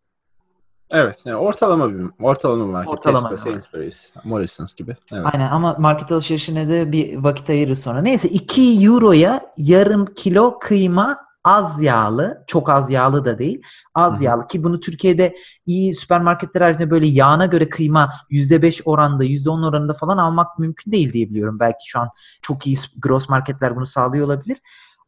Evet. 0.92 1.24
Yani 1.26 1.38
ortalama 1.38 1.90
bir 1.90 2.06
ortalama 2.22 2.66
market. 2.66 2.94
Ortalama 2.94 3.30
Tesco, 3.30 3.50
Sainsbury's, 3.50 4.12
Morrisons 4.24 4.76
gibi. 4.76 4.96
Evet. 5.12 5.26
Aynen 5.34 5.52
ama 5.52 5.76
market 5.80 6.12
alışverişine 6.12 6.70
de 6.70 6.92
bir 6.92 7.18
vakit 7.18 7.50
ayırırız 7.50 7.80
sonra. 7.80 8.02
Neyse 8.02 8.30
2 8.30 8.86
euroya 8.86 9.42
yarım 9.58 10.06
kilo 10.06 10.60
kıyma 10.60 11.18
az 11.44 11.82
yağlı, 11.82 12.44
çok 12.48 12.70
az 12.70 12.90
yağlı 12.90 13.26
da 13.26 13.40
değil, 13.40 13.62
az 13.96 14.14
Hı-hı. 14.14 14.24
yağlı 14.24 14.48
ki 14.48 14.64
bunu 14.64 14.80
Türkiye'de 14.80 15.36
iyi 15.66 15.96
süpermarketler 15.96 16.62
haricinde 16.62 16.92
böyle 16.92 17.08
yağına 17.08 17.46
göre 17.46 17.70
kıyma 17.70 18.14
%5 18.32 18.82
oranda, 18.86 19.26
%10 19.26 19.68
oranında 19.68 19.94
falan 19.94 20.18
almak 20.18 20.60
mümkün 20.60 20.92
değil 20.92 21.14
diye 21.14 21.30
biliyorum. 21.30 21.60
Belki 21.60 21.90
şu 21.90 22.00
an 22.00 22.10
çok 22.42 22.68
iyi 22.68 22.78
gross 22.98 23.30
marketler 23.30 23.76
bunu 23.76 23.86
sağlıyor 23.86 24.26
olabilir. 24.26 24.58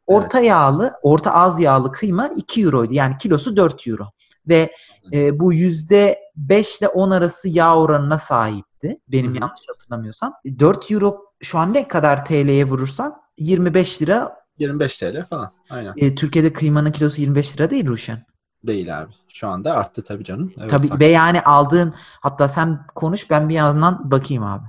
Orta 0.07 0.39
evet. 0.39 0.49
yağlı, 0.49 0.93
orta 1.01 1.33
az 1.33 1.59
yağlı 1.59 1.91
kıyma 1.91 2.27
2 2.27 2.63
euroydu. 2.63 2.93
Yani 2.93 3.17
kilosu 3.17 3.57
4 3.57 3.87
euro 3.87 4.11
ve 4.47 4.71
e, 5.13 5.39
bu 5.39 5.53
yüzde 5.53 6.19
5 6.35 6.79
ile 6.79 6.87
10 6.87 7.11
arası 7.11 7.49
yağ 7.49 7.77
oranına 7.77 8.17
sahipti. 8.17 8.99
Benim 9.07 9.31
Hı-hı. 9.31 9.41
yanlış 9.41 9.61
hatırlamıyorsam. 9.67 10.33
4 10.59 10.91
euro 10.91 11.25
şu 11.41 11.59
an 11.59 11.73
ne 11.73 11.87
kadar 11.87 12.25
TL'ye 12.25 12.65
vurursan 12.65 13.21
25 13.37 14.01
lira 14.01 14.41
25 14.59 14.97
TL 14.97 15.25
falan. 15.25 15.53
Aynen. 15.69 15.93
E, 15.97 16.15
Türkiye'de 16.15 16.53
kıymanın 16.53 16.91
kilosu 16.91 17.21
25 17.21 17.57
lira 17.57 17.69
değil 17.69 17.87
Ruşen. 17.87 18.25
Değil 18.67 18.99
abi. 18.99 19.11
Şu 19.33 19.47
anda 19.47 19.73
arttı 19.73 20.03
tabii 20.03 20.23
canım. 20.23 20.53
Evet, 20.59 20.69
tabii 20.69 20.99
ve 20.99 21.07
yani 21.07 21.41
aldığın 21.41 21.93
hatta 21.97 22.47
sen 22.47 22.85
konuş 22.95 23.29
ben 23.29 23.49
bir 23.49 23.53
yandan 23.53 24.11
bakayım 24.11 24.43
abi. 24.43 24.65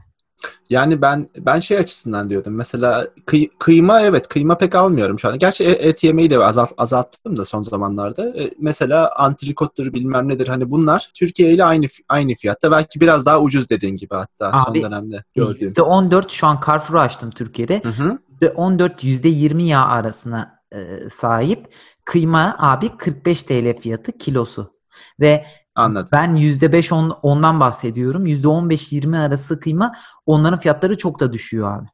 Yani 0.71 1.03
ben 1.03 1.29
ben 1.39 1.61
şey 1.61 1.79
açısından 1.79 2.31
diyordum. 2.31 2.55
Mesela 2.55 3.09
kıy- 3.27 3.51
kıyma 3.59 4.01
evet 4.01 4.29
kıyma 4.29 4.59
pek 4.59 4.75
almıyorum 4.75 5.19
şu 5.19 5.29
an. 5.29 5.39
Gerçi 5.39 5.65
e- 5.65 5.89
et 5.89 6.05
yemeyi 6.05 6.31
de 6.31 6.45
azalt 6.45 6.73
azalttım 6.79 7.37
da 7.37 7.45
son 7.45 7.63
zamanlarda. 7.63 8.29
E, 8.29 8.51
mesela 8.59 9.11
antrikottur 9.17 9.93
bilmem 9.93 10.29
nedir 10.29 10.49
hani 10.49 10.71
bunlar 10.71 11.11
Türkiye 11.15 11.53
ile 11.53 11.65
aynı 11.65 11.87
aynı 12.09 12.35
fiyatta. 12.35 12.71
Belki 12.71 13.01
biraz 13.01 13.27
daha 13.27 13.41
ucuz 13.41 13.71
dediğin 13.71 13.95
gibi 13.95 14.15
hatta 14.15 14.53
son 14.65 14.73
Abi, 14.73 14.83
dönemde 14.83 15.25
gördüğüm. 15.37 15.73
%14 15.73 16.31
şu 16.33 16.47
an 16.47 16.61
Carrefour'u 16.67 17.01
açtım 17.01 17.31
Türkiye'de. 17.31 17.81
Hı 17.83 17.89
hı. 17.89 18.19
%14 18.41 19.05
%20 19.05 19.63
yağ 19.63 19.87
arasına 19.87 20.59
e, 20.73 21.11
sahip. 21.11 21.75
Kıyma 22.05 22.57
abi 22.59 22.97
45 22.97 23.43
TL 23.43 23.81
fiyatı 23.81 24.13
kilosu. 24.13 24.73
Ve 25.21 25.47
Anladım. 25.75 26.09
ben 26.13 26.37
%5 26.37 26.93
on, 26.95 27.19
ondan 27.23 27.61
bahsediyorum. 27.61 28.27
%15-20 28.27 29.19
arası 29.19 29.61
kıyma 29.61 29.93
onların 30.27 30.59
fiyatları 30.59 30.99
çok 30.99 31.21
da 31.21 31.33
düşüyor 31.33 31.79
abi. 31.79 31.87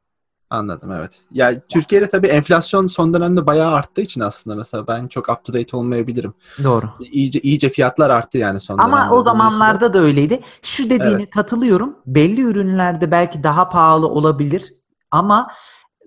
Anladım 0.49 0.91
evet. 0.91 1.21
Ya 1.31 1.59
Türkiye'de 1.69 2.07
tabii 2.09 2.27
enflasyon 2.27 2.87
son 2.87 3.13
dönemde 3.13 3.45
bayağı 3.45 3.71
arttığı 3.73 4.01
için 4.01 4.21
aslında 4.21 4.55
mesela 4.55 4.87
ben 4.87 5.07
çok 5.07 5.29
up 5.29 5.43
to 5.45 5.53
date 5.53 5.77
olmayabilirim. 5.77 6.33
Doğru. 6.63 6.89
İyice 6.99 7.39
iyice 7.39 7.69
fiyatlar 7.69 8.09
arttı 8.09 8.37
yani 8.37 8.59
son 8.59 8.77
Ama 8.77 8.97
dönemde. 8.97 9.13
o 9.13 9.23
zamanlarda 9.23 9.93
da 9.93 9.99
öyleydi. 9.99 10.39
Şu 10.61 10.83
dediğine 10.89 11.09
Evet. 11.21 11.29
katılıyorum. 11.29 11.95
Belli 12.05 12.41
ürünlerde 12.41 13.11
belki 13.11 13.43
daha 13.43 13.69
pahalı 13.69 14.07
olabilir 14.07 14.73
ama 15.11 15.47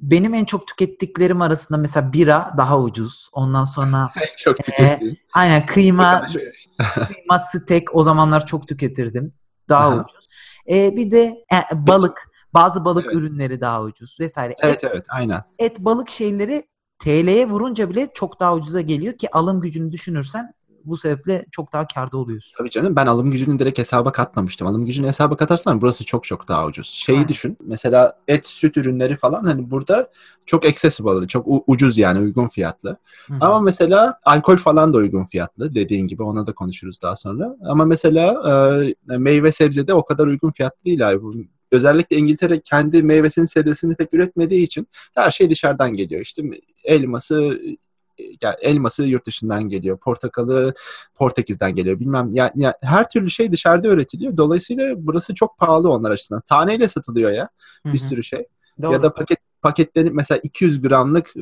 benim 0.03 0.35
en 0.35 0.45
çok 0.45 0.67
tükettiklerim 0.67 1.43
arasında 1.43 1.79
mesela 1.79 2.13
bira 2.13 2.55
daha 2.57 2.81
ucuz. 2.81 3.29
Ondan 3.33 3.65
sonra 3.65 4.11
çok 4.39 4.63
tükettiğim. 4.63 5.17
aynen 5.33 5.67
kıyma, 5.67 6.27
kıyma 7.07 7.39
steak 7.39 7.83
o 7.93 8.03
zamanlar 8.03 8.47
çok 8.47 8.69
tüketirdim. 8.69 9.33
Daha 9.69 9.89
Aha. 9.89 9.97
ucuz. 9.97 10.29
E, 10.71 10.97
bir 10.97 11.11
de 11.11 11.45
e, 11.53 11.87
balık, 11.87 12.31
bazı 12.55 12.85
balık 12.85 13.05
Evet. 13.07 13.17
ürünleri 13.17 13.61
daha 13.61 13.83
ucuz 13.83 14.21
vesaire. 14.21 14.55
Evet 14.59 14.85
Et, 14.85 14.91
evet 14.93 15.05
aynen. 15.09 15.45
et 15.59 15.79
balık 15.79 16.11
şeyleri 16.11 16.69
TL'ye 16.99 17.49
vurunca 17.49 17.91
bile 17.91 18.09
çok 18.15 18.41
daha 18.41 18.55
ucuza 18.55 18.81
geliyor 18.81 19.19
ki 19.19 19.29
alım 19.37 19.61
gücünü 19.61 19.93
düşünürsen 19.93 20.55
bu 20.85 20.97
sebeple 20.97 21.45
çok 21.51 21.73
daha 21.73 21.87
kârda 21.87 22.17
oluyorsun. 22.17 22.55
Tabii 22.59 22.71
canım 22.71 22.97
ben 22.97 23.07
alım 23.07 23.31
gücünü 23.31 23.59
direkt 23.59 23.79
hesaba 23.79 24.13
katmamıştım. 24.13 24.67
Alım 24.69 24.87
gücünü 24.87 25.07
hesaba 25.07 25.37
katarsan 25.37 25.81
burası 25.81 26.05
çok 26.05 26.25
çok 26.25 26.49
daha 26.49 26.67
ucuz. 26.67 26.87
Şeyi 26.89 27.17
Aynen. 27.17 27.29
düşün. 27.29 27.57
Mesela 27.61 28.19
et, 28.29 28.47
süt 28.47 28.77
ürünleri 28.77 29.17
falan 29.17 29.45
hani 29.45 29.71
burada 29.71 30.11
çok 30.47 30.65
accessible, 30.65 31.27
çok 31.29 31.47
u- 31.49 31.65
ucuz 31.67 31.99
yani 31.99 32.19
uygun 32.19 32.49
fiyatlı. 32.49 32.97
Hı 33.27 33.35
hı. 33.35 33.39
Ama 33.41 33.61
mesela 33.61 34.19
alkol 34.25 34.57
falan 34.57 34.95
da 34.95 34.99
uygun 34.99 35.25
fiyatlı. 35.25 35.75
Dediğin 35.75 36.07
gibi 36.07 36.23
ona 36.23 36.47
da 36.47 36.53
konuşuruz 36.53 37.03
daha 37.03 37.17
sonra. 37.17 37.57
Ama 37.65 37.85
mesela 37.85 38.43
e, 39.11 39.19
meyve 39.19 39.53
sebze 39.53 39.87
de 39.87 39.95
o 39.95 40.05
kadar 40.05 40.27
uygun 40.27 40.51
fiyatlı 40.51 40.85
değil 40.85 41.11
abi. 41.11 41.49
Özellikle 41.71 42.17
İngiltere 42.17 42.61
kendi 42.61 43.03
meyvesini 43.03 43.47
sebzesini 43.47 43.95
pek 43.95 44.15
üretmediği 44.15 44.63
için 44.63 44.89
her 45.15 45.31
şey 45.31 45.51
dışarıdan 45.51 45.95
geliyor. 45.95 46.21
İşte 46.21 46.43
elması 46.85 47.61
yani 48.43 48.57
elması 48.61 49.05
yurt 49.05 49.27
dışından 49.27 49.69
geliyor. 49.69 49.99
Portakalı 49.99 50.75
Portekiz'den 51.15 51.75
geliyor. 51.75 52.01
Bilmem 52.01 52.33
yani, 52.33 52.51
yani 52.55 52.75
her 52.81 53.09
türlü 53.09 53.31
şey 53.31 53.53
dışarıda 53.53 53.89
üretiliyor. 53.89 54.37
Dolayısıyla 54.37 54.95
burası 54.99 55.35
çok 55.35 55.59
pahalı 55.59 55.91
onlar 55.91 56.11
açısından. 56.11 56.43
Taneyle 56.43 56.89
satılıyor 56.89 57.31
ya 57.31 57.49
bir 57.85 58.01
hı. 58.01 58.05
sürü 58.05 58.23
şey. 58.23 58.47
Doğru. 58.83 58.93
Ya 58.93 59.03
da 59.03 59.15
paket 59.15 59.39
paketlenip 59.63 60.15
mesela 60.15 60.41
200 60.43 60.83
gramlık 60.83 61.37
e, 61.37 61.41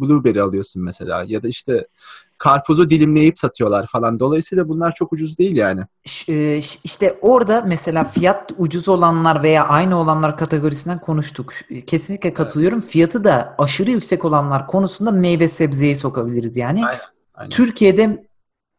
blueberry 0.00 0.40
alıyorsun 0.40 0.82
mesela 0.84 1.24
ya 1.26 1.42
da 1.42 1.48
işte 1.48 1.86
karpuzu 2.38 2.90
dilimleyip 2.90 3.38
satıyorlar 3.38 3.86
falan. 3.86 4.20
Dolayısıyla 4.20 4.68
bunlar 4.68 4.94
çok 4.94 5.12
ucuz 5.12 5.38
değil 5.38 5.56
yani. 5.56 5.80
E, 6.28 6.60
İşte 6.84 7.18
orada 7.20 7.62
mesela 7.66 8.04
fiyat 8.04 8.52
ucuz 8.58 8.88
olanlar 8.88 9.42
veya 9.42 9.68
aynı 9.68 9.98
olanlar 10.00 10.36
kategorisinden 10.36 11.00
konuştuk. 11.00 11.52
Ş- 11.52 11.84
Kesinlikle 11.84 12.34
katılıyorum. 12.34 12.80
Fiyatı 12.80 13.24
da 13.24 13.54
aşırı 13.58 13.90
yüksek 13.90 14.24
olanlar 14.24 14.66
konusunda 14.66 15.10
meyve 15.10 15.48
sebzeyi 15.48 15.96
sokabiliriz. 15.96 16.56
Yani 16.56 16.86
Aynen, 16.86 17.00
aynen. 17.34 17.50
Türkiye'de 17.50 18.26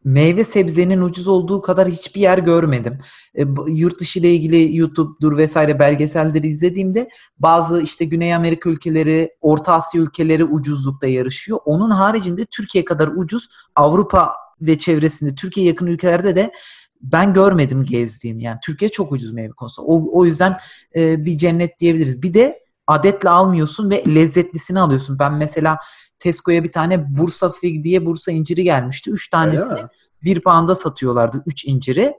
meyve 0.04 0.44
sebzenin 0.44 1.00
ucuz 1.00 1.28
olduğu 1.28 1.60
kadar 1.60 1.88
hiçbir 1.88 2.20
yer 2.20 2.38
görmedim. 2.38 2.98
E, 3.38 3.44
yurt 3.66 4.00
dışı 4.00 4.18
ile 4.18 4.34
ilgili 4.34 4.76
YouTube'dur 4.76 5.36
vesaire 5.36 5.78
belgeselleri 5.78 6.46
izlediğimde 6.46 7.08
bazı 7.38 7.82
işte 7.82 8.04
Güney 8.04 8.34
Amerika 8.34 8.70
ülkeleri, 8.70 9.30
Orta 9.40 9.72
Asya 9.74 10.00
ülkeleri 10.00 10.44
ucuzlukta 10.44 11.06
yarışıyor. 11.06 11.58
Onun 11.64 11.90
haricinde 11.90 12.44
Türkiye 12.44 12.84
kadar 12.84 13.08
ucuz 13.16 13.48
Avrupa 13.76 14.32
ve 14.60 14.78
çevresinde 14.78 15.34
Türkiye 15.34 15.66
yakın 15.66 15.86
ülkelerde 15.86 16.36
de 16.36 16.52
ben 17.00 17.32
görmedim 17.34 17.84
gezdiğim. 17.84 18.40
Yani 18.40 18.58
Türkiye 18.62 18.88
çok 18.88 19.12
ucuz 19.12 19.32
meyve 19.32 19.52
konusunda. 19.52 19.88
O, 19.88 20.18
o 20.18 20.24
yüzden 20.24 20.58
e, 20.96 21.24
bir 21.24 21.38
cennet 21.38 21.80
diyebiliriz. 21.80 22.22
Bir 22.22 22.34
de 22.34 22.64
adetle 22.86 23.28
almıyorsun 23.28 23.90
ve 23.90 24.04
lezzetlisini 24.14 24.80
alıyorsun. 24.80 25.18
Ben 25.18 25.34
mesela 25.34 25.78
Tesco'ya 26.24 26.64
bir 26.64 26.72
tane 26.72 27.16
Bursa 27.18 27.50
Fig 27.50 27.84
diye 27.84 28.06
Bursa 28.06 28.32
inciri 28.32 28.64
gelmişti. 28.64 29.10
Üç 29.10 29.30
tanesini 29.30 29.78
bir 30.22 30.40
pound'a 30.40 30.74
satıyorlardı. 30.74 31.42
Üç 31.46 31.64
inciri. 31.64 32.14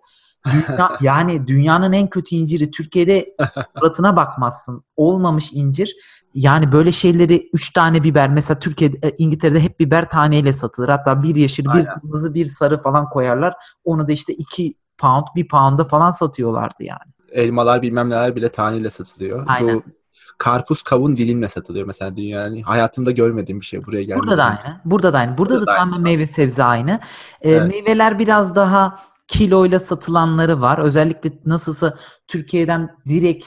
Dünya- 0.45 0.97
yani 1.01 1.47
dünyanın 1.47 1.93
en 1.93 2.09
kötü 2.09 2.35
inciri. 2.35 2.71
Türkiye'de 2.71 3.35
suratına 3.77 4.15
bakmazsın. 4.15 4.83
Olmamış 4.95 5.53
incir. 5.53 5.95
Yani 6.33 6.71
böyle 6.71 6.91
şeyleri 6.91 7.49
üç 7.53 7.73
tane 7.73 8.03
biber. 8.03 8.29
Mesela 8.29 8.59
Türkiye'de, 8.59 9.07
e, 9.07 9.15
İngiltere'de 9.17 9.59
hep 9.59 9.79
biber 9.79 10.09
taneyle 10.09 10.53
satılır. 10.53 10.89
Hatta 10.89 11.23
bir 11.23 11.35
yeşil, 11.35 11.63
bir 11.63 11.69
Aynen. 11.69 11.99
kırmızı, 11.99 12.33
bir 12.33 12.45
sarı 12.45 12.79
falan 12.79 13.09
koyarlar. 13.09 13.53
Onu 13.83 14.07
da 14.07 14.11
işte 14.11 14.33
iki 14.33 14.73
pound, 14.97 15.25
bir 15.35 15.47
pound'a 15.47 15.83
falan 15.83 16.11
satıyorlardı 16.11 16.83
yani. 16.83 17.11
Elmalar 17.31 17.81
bilmem 17.81 18.09
neler 18.09 18.35
bile 18.35 18.49
taneyle 18.49 18.89
satılıyor. 18.89 19.45
Aynen. 19.47 19.75
Bu 19.75 19.83
karpuz 20.37 20.83
kavun 20.83 21.17
dilimle 21.17 21.47
satılıyor 21.47 21.87
mesela 21.87 22.17
dünyanın 22.17 22.61
hayatımda 22.61 23.11
görmediğim 23.11 23.61
bir 23.61 23.65
şey 23.65 23.85
buraya 23.85 24.03
gelmeden. 24.03 24.23
Burada 24.23 24.37
da 24.37 24.45
aynı. 24.45 24.81
Burada 24.85 25.13
da 25.13 25.17
aynı. 25.17 25.37
Burada, 25.37 25.49
Burada 25.55 25.61
da 25.61 25.71
da 25.71 25.75
tamamen 25.77 26.01
meyve 26.01 26.27
sebze 26.27 26.63
aynı. 26.63 26.99
Ee, 27.41 27.51
Evet. 27.51 27.71
Meyveler 27.71 28.19
biraz 28.19 28.55
daha 28.55 28.99
kiloyla 29.27 29.79
satılanları 29.79 30.61
var. 30.61 30.77
Özellikle 30.77 31.31
nasılsa 31.45 31.97
Türkiye'den 32.27 32.89
direkt 33.07 33.45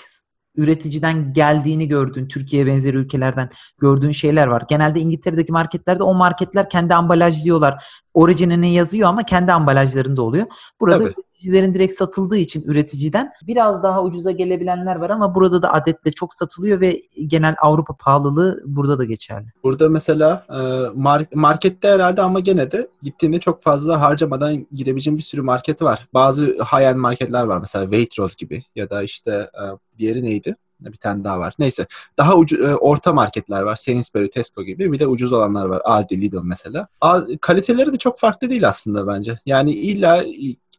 üreticiden 0.57 1.33
geldiğini 1.33 1.88
gördüğün, 1.88 2.29
Türkiye 2.29 2.66
benzeri 2.66 2.96
ülkelerden 2.96 3.51
gördüğün 3.79 4.12
şeyler 4.12 4.46
var. 4.46 4.62
Genelde 4.68 5.01
İngiltere'deki 5.01 5.53
marketlerde 5.53 6.03
o 6.03 6.14
marketler 6.14 6.70
kendi 6.70 6.94
ambalajlıyorlar. 6.94 7.85
Orijinini 8.18 8.74
yazıyor 8.74 9.09
ama 9.09 9.22
kendi 9.22 9.52
ambalajlarında 9.52 10.22
oluyor. 10.22 10.46
Burada 10.81 10.98
Tabii. 10.98 11.14
üreticilerin 11.18 11.74
direkt 11.74 11.94
satıldığı 11.98 12.37
için 12.37 12.62
üreticiden 12.62 13.31
biraz 13.46 13.83
daha 13.83 14.02
ucuza 14.04 14.31
gelebilenler 14.31 14.96
var 14.96 15.11
ama 15.11 15.35
burada 15.35 15.62
da 15.62 15.72
adetle 15.72 16.12
çok 16.12 16.35
satılıyor 16.35 16.81
ve 16.81 17.00
genel 17.26 17.54
Avrupa 17.62 17.94
pahalılığı 17.96 18.62
burada 18.66 18.98
da 18.98 19.04
geçerli. 19.04 19.46
Burada 19.64 19.88
mesela 19.88 20.46
e, 20.48 20.52
mar- 20.98 21.35
markette 21.35 21.88
herhalde 21.88 22.22
ama 22.22 22.40
gene 22.40 22.70
de 22.70 22.88
gittiğinde 23.02 23.40
çok 23.40 23.62
fazla 23.62 24.00
harcamadan 24.00 24.66
girebileceğin 24.72 25.16
bir 25.16 25.22
sürü 25.22 25.42
market 25.42 25.83
var. 25.83 26.09
Bazı 26.14 26.46
high-end 26.46 26.98
marketler 26.98 27.44
var 27.44 27.59
mesela 27.59 27.85
Waitrose 27.85 28.35
gibi 28.38 28.62
ya 28.76 28.90
da 28.90 29.02
işte 29.02 29.33
e, 29.33 29.62
diğeri 29.98 30.22
neydi? 30.22 30.57
Bir 30.80 30.96
tane 30.96 31.24
daha 31.24 31.40
var. 31.40 31.54
Neyse. 31.58 31.86
Daha 32.18 32.36
ucu, 32.36 32.56
e, 32.56 32.74
orta 32.74 33.12
marketler 33.12 33.62
var. 33.62 33.76
Sainsbury, 33.76 34.30
Tesco 34.30 34.62
gibi. 34.62 34.92
Bir 34.92 34.98
de 34.98 35.06
ucuz 35.06 35.32
olanlar 35.32 35.66
var. 35.66 35.82
Aldi, 35.84 36.20
Lidl 36.20 36.40
mesela. 36.42 36.86
A- 37.00 37.26
kaliteleri 37.40 37.92
de 37.92 37.96
çok 37.96 38.18
farklı 38.18 38.50
değil 38.50 38.68
aslında 38.68 39.06
bence. 39.06 39.38
Yani 39.46 39.72
illa 39.72 40.24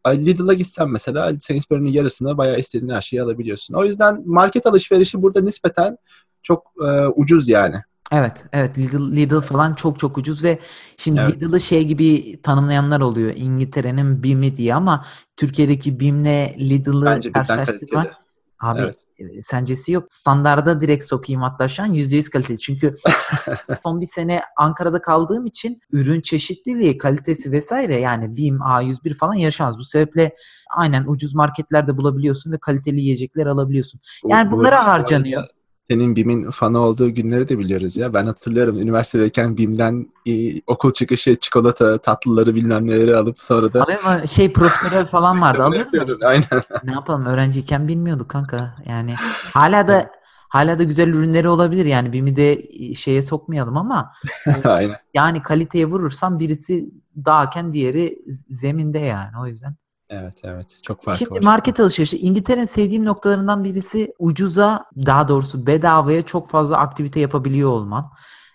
Lidl'a 0.08 0.54
gitsen 0.54 0.90
mesela 0.90 1.40
Sainsbury'nin 1.40 1.92
yarısına 1.92 2.38
bayağı 2.38 2.60
istediğin 2.60 2.94
her 2.94 3.02
şeyi 3.02 3.22
alabiliyorsun. 3.24 3.74
O 3.74 3.86
yüzden 3.86 4.22
market 4.26 4.66
alışverişi 4.66 5.22
burada 5.22 5.42
nispeten 5.42 5.98
çok 6.44 6.72
e, 6.86 7.08
ucuz 7.08 7.50
yani. 7.50 7.76
Evet, 8.12 8.46
evet 8.54 8.78
Lidl, 8.78 9.12
Lidl 9.12 9.40
falan 9.40 9.76
çok 9.76 10.00
çok 10.00 10.18
ucuz 10.18 10.44
ve 10.44 10.60
şimdi 10.98 11.22
Evet. 11.22 11.36
Lidl'ı 11.36 11.62
şey 11.62 11.86
gibi 11.86 12.40
tanımlayanlar 12.42 13.02
oluyor. 13.02 13.34
İngiltere'nin 13.36 14.24
BİM'i 14.24 14.58
diye 14.58 14.76
ama 14.76 15.06
Türkiye'deki 15.38 16.00
BİM'le 16.00 16.56
Lidl'ı 16.60 17.32
karşılaştırmak 17.34 18.16
abi 18.60 18.82
Evet. 18.82 18.98
E, 19.20 19.42
sencesi 19.42 19.92
yok. 19.92 20.08
Standarda 20.14 20.82
direkt 20.82 21.06
sokayım 21.06 21.42
hatta 21.42 21.68
şu 21.68 21.84
an 21.84 21.94
%100 21.94 22.30
kaliteli. 22.30 22.58
Çünkü 22.60 22.96
son 23.84 24.02
bir 24.02 24.06
sene 24.06 24.42
Ankara'da 24.58 25.02
kaldığım 25.02 25.46
için 25.46 25.82
ürün 25.92 26.22
çeşitliliği, 26.22 26.98
kalitesi 26.98 27.52
vesaire 27.52 27.96
yani 27.96 28.36
BİM, 28.36 28.58
A101 28.58 29.16
falan 29.16 29.34
yarışamaz. 29.34 29.78
Bu 29.78 29.84
sebeple 29.84 30.36
aynen 30.78 31.06
ucuz 31.08 31.36
marketlerde 31.36 31.98
bulabiliyorsun 31.98 32.52
ve 32.52 32.58
kaliteli 32.58 33.02
yiyecekler 33.02 33.46
alabiliyorsun. 33.46 34.02
Yani 34.28 34.52
bu- 34.52 34.58
bunlara 34.58 34.82
bu 34.82 34.88
harcanıyor. 34.88 35.44
Senin 35.90 36.16
BİM'in 36.16 36.50
fanı 36.50 36.80
olduğu 36.80 37.10
günleri 37.10 37.50
de 37.50 37.60
biliyoruz 37.60 37.98
ya. 37.98 38.14
Ben 38.14 38.26
hatırlıyorum 38.26 38.78
üniversitedeyken 38.78 39.58
BİM'den 39.58 40.08
e, 40.26 40.62
okul 40.68 40.94
çıkışı 40.94 41.36
çikolata, 41.36 41.98
tatlıları 41.98 42.56
bilmem 42.56 42.88
neleri 42.88 43.16
alıp 43.16 43.42
sonra 43.42 43.74
da 43.74 43.84
Abi 43.84 43.98
ama 44.06 44.28
şey 44.28 44.54
profiterol 44.54 45.06
falan 45.06 45.42
vardı. 45.42 45.78
Yapıyordun. 45.78 46.14
işte? 46.14 46.28
Aynen. 46.28 46.44
Ne 46.84 46.92
yapalım 46.92 47.26
öğrenciyken 47.26 47.88
bilmiyorduk 47.88 48.30
kanka. 48.30 48.76
Yani 48.86 49.16
hala 49.54 49.88
da 49.88 50.12
hala 50.50 50.80
da 50.80 50.84
güzel 50.84 51.08
ürünleri 51.08 51.50
olabilir 51.50 51.86
yani 51.86 52.14
BİM'i 52.14 52.36
de 52.36 52.64
şeye 52.96 53.22
sokmayalım 53.22 53.78
ama 53.78 54.12
Aynen. 54.64 54.98
yani 55.14 55.44
kaliteye 55.44 55.86
vurursan 55.86 56.40
birisi 56.40 56.90
dağken 57.26 57.74
diğeri 57.74 58.20
zeminde 58.50 59.00
yani 59.00 59.32
o 59.42 59.48
yüzden. 59.48 59.76
Evet 60.10 60.42
evet 60.44 60.78
çok 60.84 61.04
farklı 61.04 61.20
Şimdi 61.20 61.36
var. 61.36 61.42
market 61.42 61.80
alışverişi 61.80 62.18
İngiltere'nin 62.18 62.66
sevdiğim 62.66 63.06
noktalarından 63.06 63.64
birisi 63.64 64.14
ucuza 64.20 64.86
daha 64.96 65.28
doğrusu 65.28 65.68
bedavaya 65.68 66.26
çok 66.26 66.50
fazla 66.50 66.78
aktivite 66.78 67.20
yapabiliyor 67.20 67.70
olman. 67.70 68.12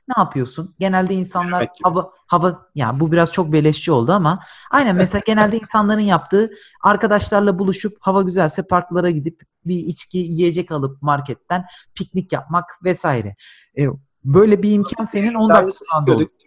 Ne 0.09 0.23
yapıyorsun? 0.23 0.75
Genelde 0.79 1.15
insanlar 1.15 1.63
gibi. 1.63 1.73
hava 1.83 2.11
hava 2.27 2.69
yani 2.75 3.01
bu 3.01 3.13
biraz 3.13 3.33
çok 3.33 3.53
beleşçi 3.53 3.93
oldu 3.93 4.13
ama 4.13 4.41
aynen 4.71 4.97
mesela 4.97 5.23
genelde 5.27 5.59
insanların 5.59 6.01
yaptığı 6.01 6.51
arkadaşlarla 6.83 7.59
buluşup 7.59 7.97
hava 8.01 8.23
güzelse 8.23 8.63
parklara 8.63 9.11
gidip 9.11 9.43
bir 9.65 9.77
içki 9.77 10.19
yiyecek 10.19 10.73
alıp 10.73 11.03
marketten 11.03 11.65
piknik 11.95 12.33
yapmak 12.33 12.79
vesaire. 12.85 13.37
E, 13.79 13.87
böyle 14.25 14.63
bir 14.63 14.73
imkan 14.73 15.05
senin 15.05 15.35
10 15.35 15.49
dakika 15.49 15.61
Aynısını 15.61 15.89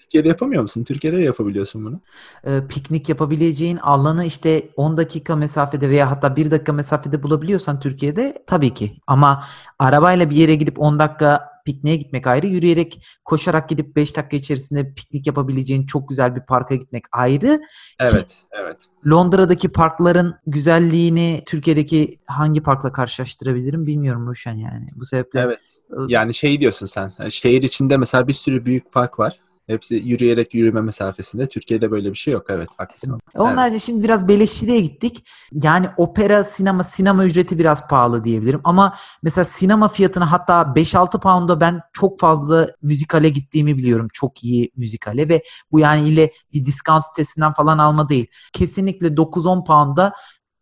Türkiye'de 0.08 0.28
yapamıyor 0.28 0.62
musun? 0.62 0.84
Türkiye'de 0.84 1.18
de 1.18 1.22
yapabiliyorsun 1.22 1.86
bunu. 1.86 2.02
e, 2.44 2.68
piknik 2.68 3.10
yapabileceğin 3.10 3.78
alanı 3.78 4.26
işte 4.26 4.70
10 4.76 4.98
dakika 4.98 5.36
mesafede 5.36 5.90
veya 5.90 6.12
hatta 6.12 6.36
1 6.36 6.52
dakika 6.52 6.74
mesafede 6.74 7.24
bulabiliyorsan 7.24 7.80
Türkiye'de 7.80 8.44
tabii 8.48 8.74
ki. 8.74 8.98
Ama 9.08 9.44
arabayla 9.80 10.30
bir 10.30 10.36
yere 10.36 10.56
gidip 10.56 10.80
10 10.80 11.00
dakika 11.00 11.50
pikniğe 11.66 11.96
gitmek 11.96 12.28
ayrı, 12.28 12.48
yürüyerek 12.48 13.04
koşarak 13.26 13.70
gidip 13.70 13.96
5 13.96 14.16
dakika 14.16 14.38
içerisinde 14.38 14.94
piknik 14.94 15.28
yapabileceğin 15.28 15.86
çok 15.86 16.10
güzel 16.10 16.36
bir 16.36 16.42
parka 16.42 16.76
gitmek 16.76 17.04
ayrı. 17.12 17.60
Evet 18.00 18.44
evet. 18.52 18.86
Londra'daki 19.08 19.70
parkların 19.70 20.36
güzelliğini 20.46 21.44
Türkiye'deki 21.48 22.20
hangi 22.26 22.64
parkla 22.64 22.92
karşılaştırabilirim 22.92 23.88
bilmiyorum 23.88 24.28
Ruşen 24.28 24.56
yani. 24.56 24.88
Bu 24.96 25.06
sebeple 25.06 25.40
Evet. 25.40 25.78
Yani 26.08 26.34
şey 26.34 26.60
diyorsun 26.60 26.86
sen. 26.86 27.14
Şehir 27.30 27.64
içinde 27.64 27.98
mesela 27.98 28.28
bir 28.28 28.34
sürü 28.34 28.66
büyük 28.66 28.92
park 28.92 29.20
var. 29.20 29.40
Hepsi 29.68 29.96
yürüyerek 29.96 30.54
yürüme 30.54 30.82
mesafesinde. 30.82 31.50
Türkiye'de 31.50 31.92
böyle 31.92 32.10
bir 32.10 32.18
şey 32.18 32.34
yok. 32.34 32.46
Evet 32.50 32.70
haklısın. 32.78 33.20
Onun 33.36 33.58
haricinde 33.58 33.80
şimdi 33.80 34.04
biraz 34.04 34.28
beleşçiliğe 34.28 34.80
gittik. 34.80 35.28
Yani 35.54 35.90
opera, 35.98 36.44
sinema, 36.44 36.84
sinema 36.84 37.26
ücreti 37.26 37.60
biraz 37.60 37.88
pahalı 37.88 38.24
diyebilirim. 38.24 38.62
Ama 38.64 38.96
mesela 39.24 39.46
sinema 39.46 39.88
fiyatını 39.88 40.24
hatta 40.24 40.62
5-6 40.76 41.20
pound'a 41.20 41.60
ben 41.60 41.82
çok 41.94 42.20
fazla 42.20 42.70
müzikale 42.82 43.30
gittiğimi 43.30 43.78
biliyorum. 43.78 44.08
Çok 44.14 44.44
iyi 44.44 44.72
müzikale 44.76 45.30
ve 45.30 45.44
bu 45.72 45.80
yani 45.80 46.10
ile 46.10 46.32
bir 46.54 46.66
discount 46.66 47.06
sitesinden 47.06 47.52
falan 47.52 47.78
alma 47.78 48.10
değil. 48.10 48.28
Kesinlikle 48.54 49.08
9-10 49.08 49.66
pound'a 49.66 50.14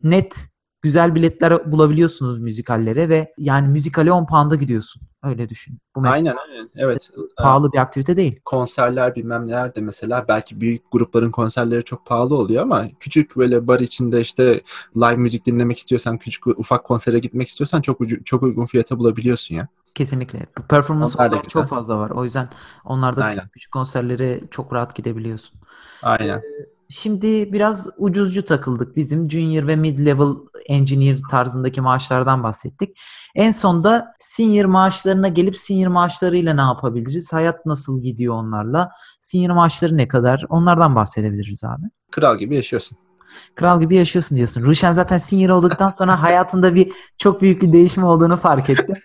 net 0.03 0.35
güzel 0.81 1.15
biletler 1.15 1.71
bulabiliyorsunuz 1.71 2.39
müzikallere 2.39 3.09
ve 3.09 3.33
yani 3.37 3.67
müzikale 3.67 4.11
10 4.11 4.25
pound'a 4.25 4.55
gidiyorsun. 4.55 5.01
Öyle 5.23 5.49
düşün. 5.49 5.79
Bu 5.95 6.01
mesela 6.01 6.17
Aynen 6.17 6.37
aynen. 6.49 6.54
Evet. 6.77 7.09
pahalı 7.38 7.71
bir 7.73 7.77
aktivite 7.77 8.17
değil. 8.17 8.39
konserler 8.45 9.15
bilmem 9.15 9.47
neler 9.47 9.75
de 9.75 9.81
mesela 9.81 10.25
belki 10.27 10.61
büyük 10.61 10.91
grupların 10.91 11.31
konserleri 11.31 11.83
çok 11.83 12.05
pahalı 12.05 12.35
oluyor 12.35 12.63
ama 12.63 12.85
küçük 12.99 13.38
böyle 13.38 13.67
bar 13.67 13.79
içinde 13.79 14.21
işte 14.21 14.61
live 14.95 15.15
müzik 15.15 15.45
dinlemek 15.45 15.77
istiyorsan 15.77 16.17
küçük 16.17 16.47
ufak 16.47 16.83
konsere 16.83 17.19
gitmek 17.19 17.47
istiyorsan 17.47 17.81
çok 17.81 18.01
ucu, 18.01 18.23
çok 18.23 18.43
uygun 18.43 18.65
fiyata 18.65 18.99
bulabiliyorsun 18.99 19.55
ya. 19.55 19.67
Kesinlikle. 19.95 20.45
Performans 20.69 21.15
olarak 21.15 21.49
çok 21.49 21.67
fazla 21.67 21.97
var. 21.97 22.09
O 22.09 22.23
yüzden 22.23 22.49
onlarda 22.85 23.23
Aynen. 23.23 23.47
küçük 23.47 23.71
konserlere 23.71 24.41
çok 24.51 24.73
rahat 24.73 24.95
gidebiliyorsun. 24.95 25.59
Aynen. 26.01 26.41
Şimdi 26.89 27.53
biraz 27.53 27.89
ucuzcu 27.97 28.45
takıldık. 28.45 28.95
Bizim 28.95 29.31
junior 29.31 29.67
ve 29.67 29.75
mid 29.75 30.05
level 30.05 30.35
engineer 30.67 31.19
tarzındaki 31.31 31.81
maaşlardan 31.81 32.43
bahsettik. 32.43 32.97
En 33.35 33.51
sonda 33.51 34.13
senior 34.19 34.65
maaşlarına 34.65 35.27
gelip 35.27 35.57
senior 35.57 35.87
maaşlarıyla 35.87 36.53
ne 36.53 36.61
yapabiliriz? 36.61 37.33
Hayat 37.33 37.65
nasıl 37.65 38.01
gidiyor 38.01 38.35
onlarla? 38.35 38.91
Senior 39.21 39.55
maaşları 39.55 39.97
ne 39.97 40.07
kadar? 40.07 40.45
Onlardan 40.49 40.95
bahsedebiliriz 40.95 41.63
abi. 41.63 41.83
Kral 42.11 42.37
gibi 42.37 42.55
yaşıyorsun. 42.55 42.97
Kral 43.55 43.81
gibi 43.81 43.95
yaşıyorsun 43.95 44.37
diyorsun. 44.37 44.61
Ruşen 44.61 44.93
zaten 44.93 45.17
senior 45.17 45.49
olduktan 45.49 45.89
sonra 45.89 46.21
hayatında 46.23 46.75
bir 46.75 46.91
çok 47.17 47.41
büyük 47.41 47.61
bir 47.61 47.73
değişim 47.73 48.03
olduğunu 48.03 48.37
fark 48.37 48.69
etti. 48.69 48.93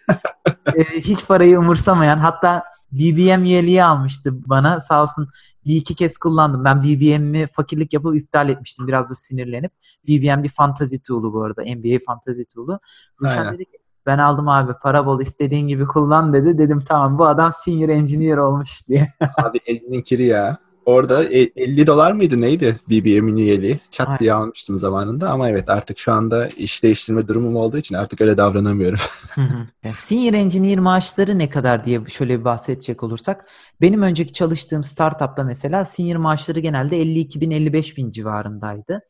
Ee, 0.76 1.00
hiç 1.00 1.26
parayı 1.26 1.58
umursamayan 1.58 2.18
hatta 2.18 2.62
BBM 2.92 3.44
üyeliği 3.44 3.84
almıştı 3.84 4.48
bana. 4.48 4.80
Sağ 4.80 5.02
olsun 5.02 5.28
bir 5.66 5.76
iki 5.76 5.94
kez 5.94 6.18
kullandım. 6.18 6.64
Ben 6.64 6.82
BBM'i 6.82 7.46
fakirlik 7.46 7.92
yapıp 7.92 8.16
iptal 8.16 8.48
etmiştim. 8.48 8.86
Biraz 8.86 9.10
da 9.10 9.14
sinirlenip. 9.14 9.72
BBM 10.08 10.42
bir 10.42 10.48
fantazi 10.48 11.02
tool'u 11.02 11.32
bu 11.32 11.42
arada. 11.42 11.62
NBA 11.62 11.98
fantazi 12.06 12.46
tool'u. 12.46 12.80
Ruşen 13.20 13.54
dedi 13.54 13.64
ki 13.64 13.78
ben 14.06 14.18
aldım 14.18 14.48
abi 14.48 14.72
para 14.82 15.06
bol 15.06 15.20
istediğin 15.20 15.68
gibi 15.68 15.86
kullan 15.86 16.32
dedi. 16.32 16.58
Dedim 16.58 16.80
tamam 16.88 17.18
bu 17.18 17.26
adam 17.26 17.52
senior 17.52 17.88
engineer 17.88 18.36
olmuş 18.36 18.70
diye. 18.88 19.12
Abi 19.36 19.60
elinin 19.66 20.02
kiri 20.02 20.26
ya. 20.26 20.58
Orada 20.84 21.24
e- 21.24 21.52
50 21.56 21.86
dolar 21.86 22.12
mıydı 22.12 22.40
neydi 22.40 22.78
BBM'in 22.90 23.36
üyeliği? 23.36 23.80
Çat 23.90 24.08
Aynen. 24.08 24.18
diye 24.18 24.32
almıştım 24.32 24.78
zamanında 24.78 25.30
ama 25.30 25.48
evet 25.48 25.70
artık 25.70 25.98
şu 25.98 26.12
anda 26.12 26.48
iş 26.48 26.82
değiştirme 26.82 27.28
durumum 27.28 27.56
olduğu 27.56 27.78
için 27.78 27.94
artık 27.94 28.20
öyle 28.20 28.36
davranamıyorum. 28.36 28.98
Yani 29.84 29.94
senior 29.94 30.34
engineer 30.34 30.78
maaşları 30.78 31.38
ne 31.38 31.50
kadar 31.50 31.84
diye 31.84 32.00
şöyle 32.08 32.40
bir 32.40 32.44
bahsedecek 32.44 33.02
olursak 33.02 33.48
benim 33.80 34.02
önceki 34.02 34.32
çalıştığım 34.32 34.82
startupta 34.82 35.44
mesela 35.44 35.84
senior 35.84 36.16
maaşları 36.16 36.60
genelde 36.60 37.00
52 37.00 37.40
bin 37.40 37.50
55 37.50 37.96
bin 37.96 38.10
civarındaydı 38.10 39.00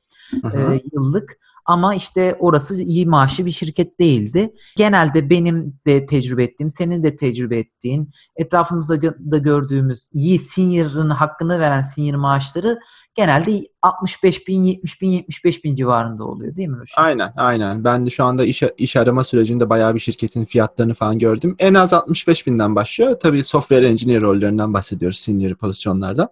e, 0.55 0.81
yıllık 0.93 1.39
ama 1.67 1.95
işte 1.95 2.37
orası 2.39 2.83
iyi 2.83 3.07
maaşlı 3.07 3.47
bir 3.47 3.51
şirket 3.51 4.01
değildi. 4.01 4.53
Genelde 4.77 5.31
benim 5.31 5.81
de 5.87 6.07
tecrübe 6.07 6.45
ettiğim, 6.45 6.71
senin 6.71 7.03
de 7.03 7.17
tecrübe 7.17 7.59
ettiğin, 7.59 8.11
etrafımızda 8.37 9.03
da 9.03 9.39
gördüğümüz 9.39 10.09
iyi 10.13 10.39
senior'ın 10.39 11.11
hakkını 11.11 11.61
veren 11.61 11.83
senior 11.83 12.15
maaşları 12.15 12.79
genelde 13.15 13.61
65 13.83 14.49
bin, 14.49 14.63
70 14.63 15.03
bin, 15.03 15.11
75 15.11 15.65
bin 15.65 15.75
civarında 15.75 16.25
oluyor 16.25 16.57
değil 16.57 16.69
mi 16.69 16.79
Ruşen? 16.79 17.03
Aynen, 17.03 17.33
aynen. 17.37 17.85
Ben 17.85 18.07
de 18.07 18.11
şu 18.11 18.25
anda 18.25 18.45
iş, 18.45 18.63
iş 18.79 18.97
arama 18.97 19.25
sürecinde 19.25 19.71
bayağı 19.71 19.95
bir 19.95 20.01
şirketin 20.01 20.45
fiyatlarını 20.45 20.95
falan 20.95 21.19
gördüm. 21.19 21.57
En 21.59 21.75
az 21.75 21.93
65 21.93 22.47
binden 22.47 22.75
başlıyor. 22.77 23.21
Tabii 23.21 23.43
software 23.43 23.89
engineer 23.89 24.21
rollerinden 24.21 24.75
bahsediyoruz 24.75 25.19
senior 25.19 25.55
pozisyonlardan. 25.55 26.29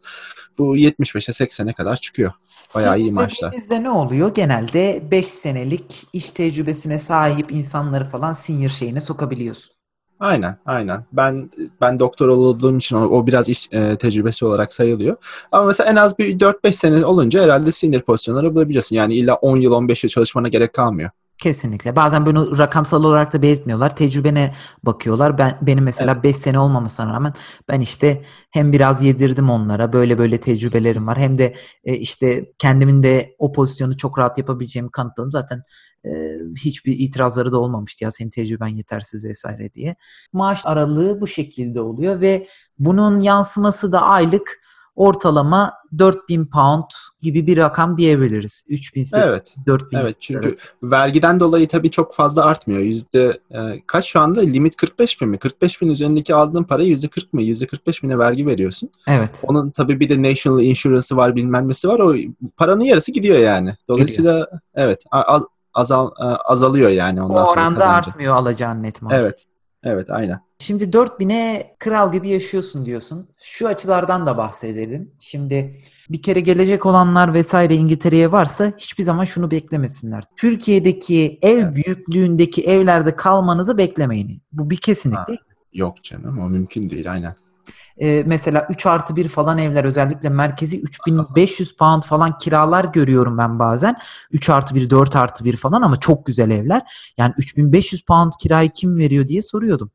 Bu 0.59 0.77
75'e 0.77 1.47
80'e 1.47 1.73
kadar 1.73 1.97
çıkıyor. 1.97 2.33
Bayağı 2.75 2.99
iyi 2.99 3.13
maaşlar. 3.13 3.53
dediğimizde 3.53 3.83
ne 3.83 3.91
oluyor? 3.91 4.35
Genelde 4.35 5.03
5 5.11 5.27
senelik 5.27 6.07
iş 6.13 6.31
tecrübesine 6.31 6.99
sahip 6.99 7.53
insanları 7.53 8.05
falan 8.05 8.33
senior 8.33 8.71
şeyine 8.71 9.01
sokabiliyorsun. 9.01 9.79
Aynen, 10.21 10.57
aynen. 10.67 11.05
Ben 11.13 11.51
ben 11.81 11.99
doktor 11.99 12.29
olduğum 12.29 12.77
için 12.77 12.97
o, 12.97 13.05
o 13.05 13.27
biraz 13.27 13.49
iş 13.49 13.69
e, 13.73 13.97
tecrübesi 13.97 14.45
olarak 14.45 14.73
sayılıyor. 14.73 15.17
Ama 15.53 15.67
mesela 15.67 15.91
en 15.91 15.97
az 15.97 16.19
bir 16.19 16.39
4-5 16.39 16.73
sene 16.73 17.07
olunca 17.07 17.43
herhalde 17.43 17.73
senior 17.73 18.01
pozisyonları 18.01 18.55
bulabiliyorsun. 18.55 18.97
Yani 18.97 19.15
illa 19.15 19.35
10 19.35 19.57
yıl 19.57 19.73
15 19.73 20.05
yıl 20.05 20.11
çalışmana 20.11 20.49
gerek 20.49 20.73
kalmıyor. 20.73 21.11
Kesinlikle. 21.39 21.97
Bazen 21.97 22.27
bunu 22.27 22.59
rakamsal 22.59 23.05
olarak 23.05 23.33
da 23.33 23.43
belirtmiyorlar. 23.43 23.97
Tecrübene 23.97 24.55
bakıyorlar. 24.83 25.39
Ben 25.39 25.59
benim 25.63 25.85
mesela 25.85 26.23
5 26.23 26.37
sene 26.37 26.59
olmamasına 26.59 27.13
rağmen 27.13 27.33
ben 27.69 27.81
işte 27.81 28.25
hem 28.51 28.73
biraz 28.73 29.03
yedirdim 29.03 29.51
onlara. 29.51 29.93
Böyle 29.93 30.19
böyle 30.19 30.41
tecrübelerim 30.41 31.07
var. 31.07 31.19
Hem 31.19 31.39
de 31.39 31.55
e, 31.85 31.95
işte 31.97 32.53
kendimin 32.59 33.03
de 33.03 33.37
o 33.39 33.53
pozisyonu 33.53 33.97
çok 33.97 34.19
rahat 34.19 34.39
yapabileceğimi 34.39 34.91
kanıtladım. 34.91 35.33
Zaten 35.33 35.63
e, 36.05 36.11
hiçbir 36.57 36.99
itirazları 36.99 37.53
da 37.53 37.61
olmamıştı 37.61 38.05
ya 38.05 38.13
senin 38.13 38.31
tecrüben 38.31 38.69
yetersiz 38.69 39.25
vesaire 39.25 39.75
diye. 39.75 39.97
Maaş 40.33 40.67
aralığı 40.67 41.21
bu 41.21 41.27
şekilde 41.27 41.81
oluyor 41.81 42.21
ve 42.21 42.49
bunun 42.79 43.21
yansıması 43.21 43.93
da 43.93 44.03
aylık 44.03 44.61
ortalama 44.99 45.73
4000 45.99 46.47
pound 46.47 46.85
gibi 47.23 47.47
bir 47.47 47.57
rakam 47.57 47.97
diyebiliriz. 47.97 48.65
3000 48.69 49.05
Evet. 49.17 49.57
4000 49.67 49.99
Evet 49.99 50.17
çünkü 50.21 50.49
arası. 50.49 50.63
vergiden 50.83 51.41
dolayı 51.41 51.69
tabii 51.69 51.91
çok 51.91 52.15
fazla 52.15 52.45
artmıyor. 52.45 52.81
Yüzde 52.81 53.41
e, 53.51 53.59
kaç 53.87 54.05
şu 54.07 54.21
anda? 54.21 54.41
Limit 54.41 54.77
45 54.77 55.21
bin 55.21 55.29
mi? 55.29 55.39
45 55.39 55.83
bin 55.83 55.89
üzerindeki 55.89 56.35
aldığın 56.35 56.65
parayı 56.65 56.89
yüzde 56.89 57.09
40 57.09 57.33
mı? 57.33 57.43
Yüzde 57.43 57.67
45 57.67 58.03
bine 58.03 58.19
vergi 58.19 58.47
veriyorsun. 58.47 58.91
Evet. 59.09 59.31
Onun 59.43 59.71
tabii 59.71 60.01
bir 60.01 60.09
de 60.09 60.23
national 60.31 60.63
insurance'ı 60.63 61.17
var 61.17 61.37
bilmem 61.37 61.69
nesi 61.69 61.89
var. 61.89 61.99
O 62.01 62.15
paranın 62.57 62.81
yarısı 62.85 63.13
gidiyor 63.13 63.39
yani. 63.39 63.75
Dolayısıyla 63.89 64.47
evet 64.75 65.05
a- 65.11 65.23
az, 65.23 65.43
azal, 65.75 66.11
e, 66.21 66.25
azalıyor 66.25 66.91
yani 66.91 67.23
ondan 67.23 67.43
O 67.43 67.47
sonra 67.47 67.61
oranda 67.61 67.79
kazancın. 67.81 68.11
artmıyor 68.11 68.35
alacağın 68.37 68.83
net 68.83 69.03
maaş. 69.03 69.15
Evet. 69.17 69.45
Evet 69.85 70.11
aynen. 70.11 70.41
Şimdi 70.61 70.85
4000'e 70.85 71.77
kral 71.79 72.13
gibi 72.13 72.29
yaşıyorsun 72.29 72.87
diyorsun. 72.87 73.29
Şu 73.39 73.69
açılardan 73.69 74.27
da 74.27 74.37
bahsedelim. 74.37 75.11
Şimdi 75.19 75.81
bir 76.11 76.23
kere 76.23 76.41
gelecek 76.41 76.87
olanlar 76.87 77.35
vesaire 77.35 77.75
İngiltere'ye 77.75 78.33
varsa 78.33 78.73
hiçbir 78.79 79.05
zaman 79.05 79.25
şunu 79.25 79.51
beklemesinler. 79.51 80.25
Türkiye'deki 80.37 81.39
ev 81.43 81.75
büyüklüğündeki 81.75 82.65
evlerde 82.65 83.17
kalmanızı 83.17 83.79
beklemeyin. 83.79 84.43
Bu 84.53 84.71
bir 84.71 84.77
kesinlikle. 84.77 85.35
Ha. 85.35 85.43
Yok 85.73 86.05
canım 86.05 86.39
o 86.39 86.49
mümkün 86.49 86.91
değil 86.91 87.13
aynen. 87.13 87.35
Ee, 88.01 88.23
mesela 88.27 88.67
3 88.71 88.87
artı 88.87 89.17
1 89.17 89.29
falan 89.29 89.59
evler 89.59 89.85
özellikle 89.85 90.29
merkezi 90.29 90.81
3500 90.81 91.77
pound 91.77 92.03
falan 92.03 92.39
kiralar 92.39 92.85
görüyorum 92.85 93.39
ben 93.39 93.59
bazen. 93.59 93.97
3 94.33 94.51
artı 94.51 94.75
1, 94.75 94.91
4 94.91 95.17
artı 95.17 95.45
1 95.45 95.57
falan 95.57 95.83
ama 95.83 96.01
çok 96.01 96.27
güzel 96.27 96.51
evler. 96.51 96.83
Yani 97.19 97.35
3500 97.39 98.03
pound 98.03 98.33
kirayı 98.41 98.71
kim 98.71 98.97
veriyor 98.97 99.29
diye 99.29 99.43
soruyordum. 99.43 99.91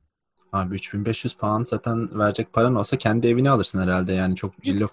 Abi 0.53 0.75
3500 0.75 1.33
pound 1.33 1.65
zaten 1.65 2.19
verecek 2.19 2.53
paran 2.53 2.75
olsa 2.75 2.97
kendi 2.97 3.27
evini 3.27 3.49
alırsın 3.49 3.81
herhalde 3.81 4.13
yani 4.13 4.35
çok 4.35 4.63
cillop 4.63 4.91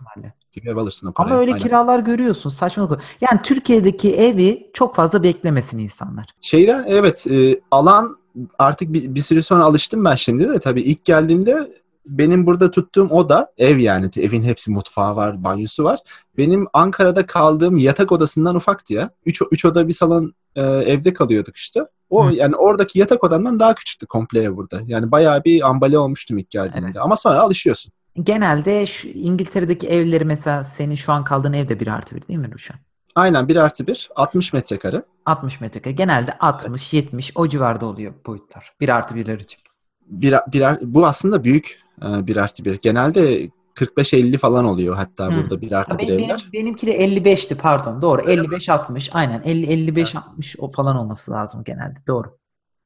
bir 0.56 0.66
ev 0.66 0.76
alırsın 0.76 1.06
o 1.06 1.12
paraya. 1.12 1.30
Ama 1.30 1.40
öyle 1.40 1.52
Aynen. 1.52 1.62
kiralar 1.62 1.98
görüyorsun 1.98 2.50
saçmalık. 2.50 3.00
Yani 3.20 3.40
Türkiye'deki 3.42 4.16
evi 4.16 4.70
çok 4.74 4.94
fazla 4.94 5.22
beklemesin 5.22 5.78
insanlar. 5.78 6.26
Şeyden 6.40 6.84
evet 6.86 7.26
e, 7.26 7.60
alan 7.70 8.18
artık 8.58 8.92
bir, 8.92 9.14
bir 9.14 9.20
süre 9.20 9.42
sonra 9.42 9.64
alıştım 9.64 10.04
ben 10.04 10.14
şimdi 10.14 10.48
de 10.48 10.60
tabii 10.60 10.80
ilk 10.80 11.04
geldiğimde 11.04 11.80
benim 12.06 12.46
burada 12.46 12.70
tuttuğum 12.70 13.08
oda 13.10 13.52
ev 13.58 13.78
yani 13.78 14.10
evin 14.16 14.42
hepsi 14.42 14.70
mutfağı 14.70 15.16
var 15.16 15.44
banyosu 15.44 15.84
var. 15.84 15.98
Benim 16.36 16.66
Ankara'da 16.72 17.26
kaldığım 17.26 17.78
yatak 17.78 18.12
odasından 18.12 18.56
ufaktı 18.56 18.94
ya. 18.94 19.10
Üç, 19.26 19.42
üç 19.50 19.64
oda 19.64 19.88
bir 19.88 19.92
salon 19.92 20.34
e, 20.56 20.62
evde 20.62 21.12
kalıyorduk 21.12 21.56
işte. 21.56 21.80
O 22.10 22.26
Hı. 22.26 22.32
yani 22.32 22.56
oradaki 22.56 22.98
yatak 22.98 23.24
odamdan 23.24 23.60
daha 23.60 23.74
küçüktü 23.74 24.06
komple 24.06 24.42
ev 24.42 24.56
burada. 24.56 24.80
Yani 24.86 25.10
bayağı 25.10 25.44
bir 25.44 25.68
ambale 25.68 25.98
olmuştum 25.98 26.38
ilk 26.38 26.50
geldiğimde. 26.50 26.86
Evet. 26.86 26.96
Ama 27.00 27.16
sonra 27.16 27.40
alışıyorsun. 27.40 27.92
Genelde 28.22 28.86
şu 28.86 29.08
İngiltere'deki 29.08 29.88
evleri 29.88 30.24
mesela 30.24 30.64
senin 30.64 30.94
şu 30.94 31.12
an 31.12 31.24
kaldığın 31.24 31.52
evde 31.52 31.80
bir 31.80 31.86
artı 31.86 32.16
bir 32.16 32.28
değil 32.28 32.38
mi 32.38 32.52
Ruşen? 32.52 32.76
Aynen 33.14 33.48
1 33.48 33.56
artı 33.56 33.86
1 33.86 34.10
60 34.16 34.52
metrekare. 34.52 35.02
60 35.26 35.60
metrekare. 35.60 35.94
Genelde 35.94 36.38
60, 36.38 36.92
70 36.92 37.32
o 37.34 37.48
civarda 37.48 37.86
oluyor 37.86 38.12
boyutlar. 38.26 38.72
Bir 38.80 38.88
artı 38.88 39.14
birler 39.14 39.38
için. 39.38 39.60
Bir, 40.06 40.34
bir, 40.52 40.64
bu 40.82 41.06
aslında 41.06 41.44
büyük 41.44 41.80
e, 42.02 42.26
1 42.26 42.36
artı 42.36 42.64
1. 42.64 42.78
Genelde 42.82 43.50
45-50 43.80 44.38
falan 44.38 44.64
oluyor 44.64 44.96
hatta 44.96 45.26
Hı. 45.26 45.30
burada 45.36 45.60
1 45.60 45.72
artı 45.72 45.98
1 45.98 46.08
benim, 46.08 46.24
evler. 46.24 46.28
benim, 46.28 46.52
benimki 46.52 46.86
de 46.86 47.04
55'ti 47.04 47.54
pardon. 47.54 48.02
Doğru. 48.02 48.22
55-60. 48.22 49.10
Aynen. 49.12 49.40
50-55-60 49.42 50.58
o 50.58 50.70
falan 50.70 50.96
olması 50.96 51.30
lazım 51.30 51.64
genelde. 51.64 51.98
Doğru. 52.06 52.39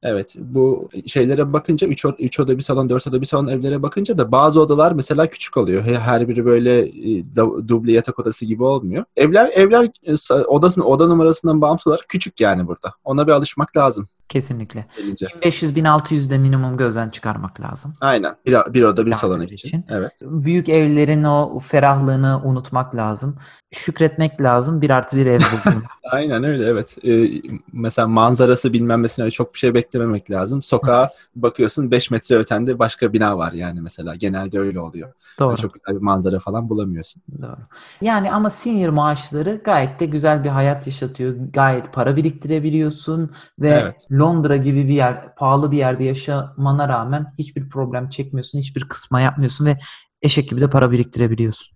Evet 0.07 0.35
bu 0.39 0.89
şeylere 1.05 1.53
bakınca 1.53 1.87
3 1.87 2.05
üç 2.19 2.39
oda 2.39 2.57
bir 2.57 2.61
salon 2.61 2.89
4 2.89 3.07
oda 3.07 3.21
bir 3.21 3.25
salon 3.25 3.47
evlere 3.47 3.83
bakınca 3.83 4.17
da 4.17 4.31
bazı 4.31 4.61
odalar 4.61 4.91
mesela 4.91 5.27
küçük 5.27 5.57
oluyor. 5.57 5.83
He- 5.83 5.99
Her 5.99 6.27
biri 6.27 6.45
böyle 6.45 6.79
e, 6.81 7.35
duble 7.67 7.91
yatak 7.93 8.19
odası 8.19 8.45
gibi 8.45 8.63
olmuyor. 8.63 9.05
Evler 9.15 9.49
evler 9.53 9.89
e, 10.03 10.33
odasının 10.33 10.85
oda 10.85 11.07
numarasından 11.07 11.61
bağımsız 11.61 11.87
olarak 11.87 12.05
küçük 12.09 12.39
yani 12.41 12.67
burada. 12.67 12.91
Ona 13.03 13.27
bir 13.27 13.31
alışmak 13.31 13.77
lazım 13.77 14.07
Kesinlikle. 14.29 14.85
gelince. 14.97 15.25
1500-1600 15.25 16.29
de 16.29 16.37
minimum 16.37 16.77
gözden 16.77 17.09
çıkarmak 17.09 17.61
lazım. 17.61 17.93
Ayın. 18.01 18.25
Bir, 18.45 18.57
bir 18.73 18.83
oda 18.83 19.05
bir 19.05 19.13
salon 19.13 19.41
için. 19.41 19.55
için. 19.55 19.85
Evet. 19.89 20.11
Büyük 20.21 20.69
evlerin 20.69 21.23
o 21.23 21.59
ferahlığını 21.59 22.41
unutmak 22.43 22.95
lazım. 22.95 23.35
Şükretmek 23.73 24.41
lazım. 24.41 24.81
Bir 24.81 24.89
artı 24.89 25.17
bir 25.17 25.25
ev 25.25 25.39
buldum. 25.39 25.83
Aynen 26.15 26.43
öyle 26.43 26.65
evet. 26.65 26.97
Ee, 27.07 27.41
mesela 27.73 28.07
manzarası 28.07 28.73
bilmem 28.73 29.01
mesela 29.01 29.31
çok 29.31 29.53
bir 29.53 29.59
şey 29.59 29.73
beklememek 29.73 30.31
lazım. 30.31 30.61
Sokağa 30.61 31.09
bakıyorsun 31.35 31.91
5 31.91 32.11
metre 32.11 32.35
ötende 32.35 32.79
başka 32.79 33.13
bina 33.13 33.37
var 33.37 33.51
yani 33.51 33.81
mesela. 33.81 34.15
Genelde 34.15 34.59
öyle 34.59 34.79
oluyor. 34.79 35.13
Doğru. 35.39 35.57
Çok 35.57 35.73
güzel 35.73 35.95
bir 35.95 36.01
manzara 36.01 36.39
falan 36.39 36.69
bulamıyorsun. 36.69 37.23
Doğru. 37.41 37.57
Yani 38.01 38.31
ama 38.31 38.49
senior 38.49 38.89
maaşları 38.89 39.61
gayet 39.63 39.99
de 39.99 40.05
güzel 40.05 40.43
bir 40.43 40.49
hayat 40.49 40.87
yaşatıyor. 40.87 41.35
Gayet 41.53 41.93
para 41.93 42.15
biriktirebiliyorsun 42.15 43.31
ve 43.59 43.69
Evet. 43.69 44.07
Londra 44.11 44.57
gibi 44.57 44.87
bir 44.87 44.93
yer, 44.93 45.35
pahalı 45.35 45.71
bir 45.71 45.77
yerde 45.77 46.03
yaşamana 46.03 46.89
rağmen 46.89 47.33
hiçbir 47.37 47.69
problem 47.69 48.09
çekmiyorsun, 48.09 48.59
hiçbir 48.59 48.83
kısma 48.89 49.21
yapmıyorsun 49.21 49.65
ve 49.65 49.77
eşek 50.21 50.49
gibi 50.49 50.61
de 50.61 50.69
para 50.69 50.91
biriktirebiliyorsun. 50.91 51.74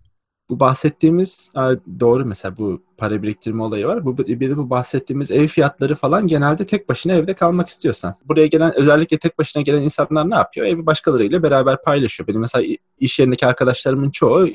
Bu 0.50 0.60
bahsettiğimiz 0.60 1.50
doğru 2.00 2.26
mesela 2.26 2.58
bu 2.58 2.84
para 2.98 3.22
biriktirme 3.22 3.64
olayı 3.64 3.88
var. 3.88 4.06
Bu 4.06 4.18
bir 4.18 4.50
de 4.50 4.58
bu 4.58 4.70
bahsettiğimiz 4.70 5.32
ev 5.32 5.48
fiyatları 5.48 5.96
falan 5.96 6.28
genelde 6.28 6.66
tek 6.66 6.90
başına 6.90 7.14
evde 7.14 7.34
kalmak 7.34 7.70
istiyorsan. 7.70 8.16
Buraya 8.26 8.48
gelen 8.48 8.76
özellikle 8.76 9.18
tek 9.18 9.40
başına 9.40 9.62
gelen 9.62 9.82
insanlar 9.82 10.30
ne 10.30 10.36
yapıyor? 10.36 10.68
Evi 10.68 10.86
başkalarıyla 10.86 11.44
beraber 11.44 11.84
paylaşıyor. 11.84 12.28
Benim 12.28 12.42
mesela 12.42 12.76
iş 13.00 13.20
yerindeki 13.20 13.46
arkadaşlarımın 13.46 14.10
çoğu 14.10 14.48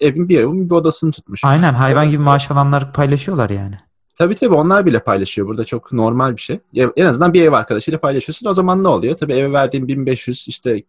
evin 0.00 0.28
bir 0.28 0.38
evin 0.38 0.70
bir 0.70 0.74
odasını 0.74 1.12
tutmuş. 1.12 1.40
Aynen 1.44 1.74
hayvan 1.74 2.10
gibi 2.10 2.22
maaş 2.22 2.50
alanlar 2.50 2.92
paylaşıyorlar 2.92 3.50
yani. 3.50 3.78
Tabii 4.18 4.34
tabii 4.34 4.54
onlar 4.54 4.86
bile 4.86 5.00
paylaşıyor. 5.00 5.48
Burada 5.48 5.64
çok 5.64 5.92
normal 5.92 6.36
bir 6.36 6.40
şey. 6.40 6.60
En 6.96 7.04
azından 7.04 7.34
bir 7.34 7.42
ev 7.42 7.52
arkadaşıyla 7.52 8.00
paylaşıyorsun. 8.00 8.48
O 8.48 8.52
zaman 8.52 8.84
ne 8.84 8.88
oluyor? 8.88 9.16
Tabii 9.16 9.32
eve 9.32 9.52
verdiğin 9.52 9.88
1500 9.88 10.48
işte 10.48 10.82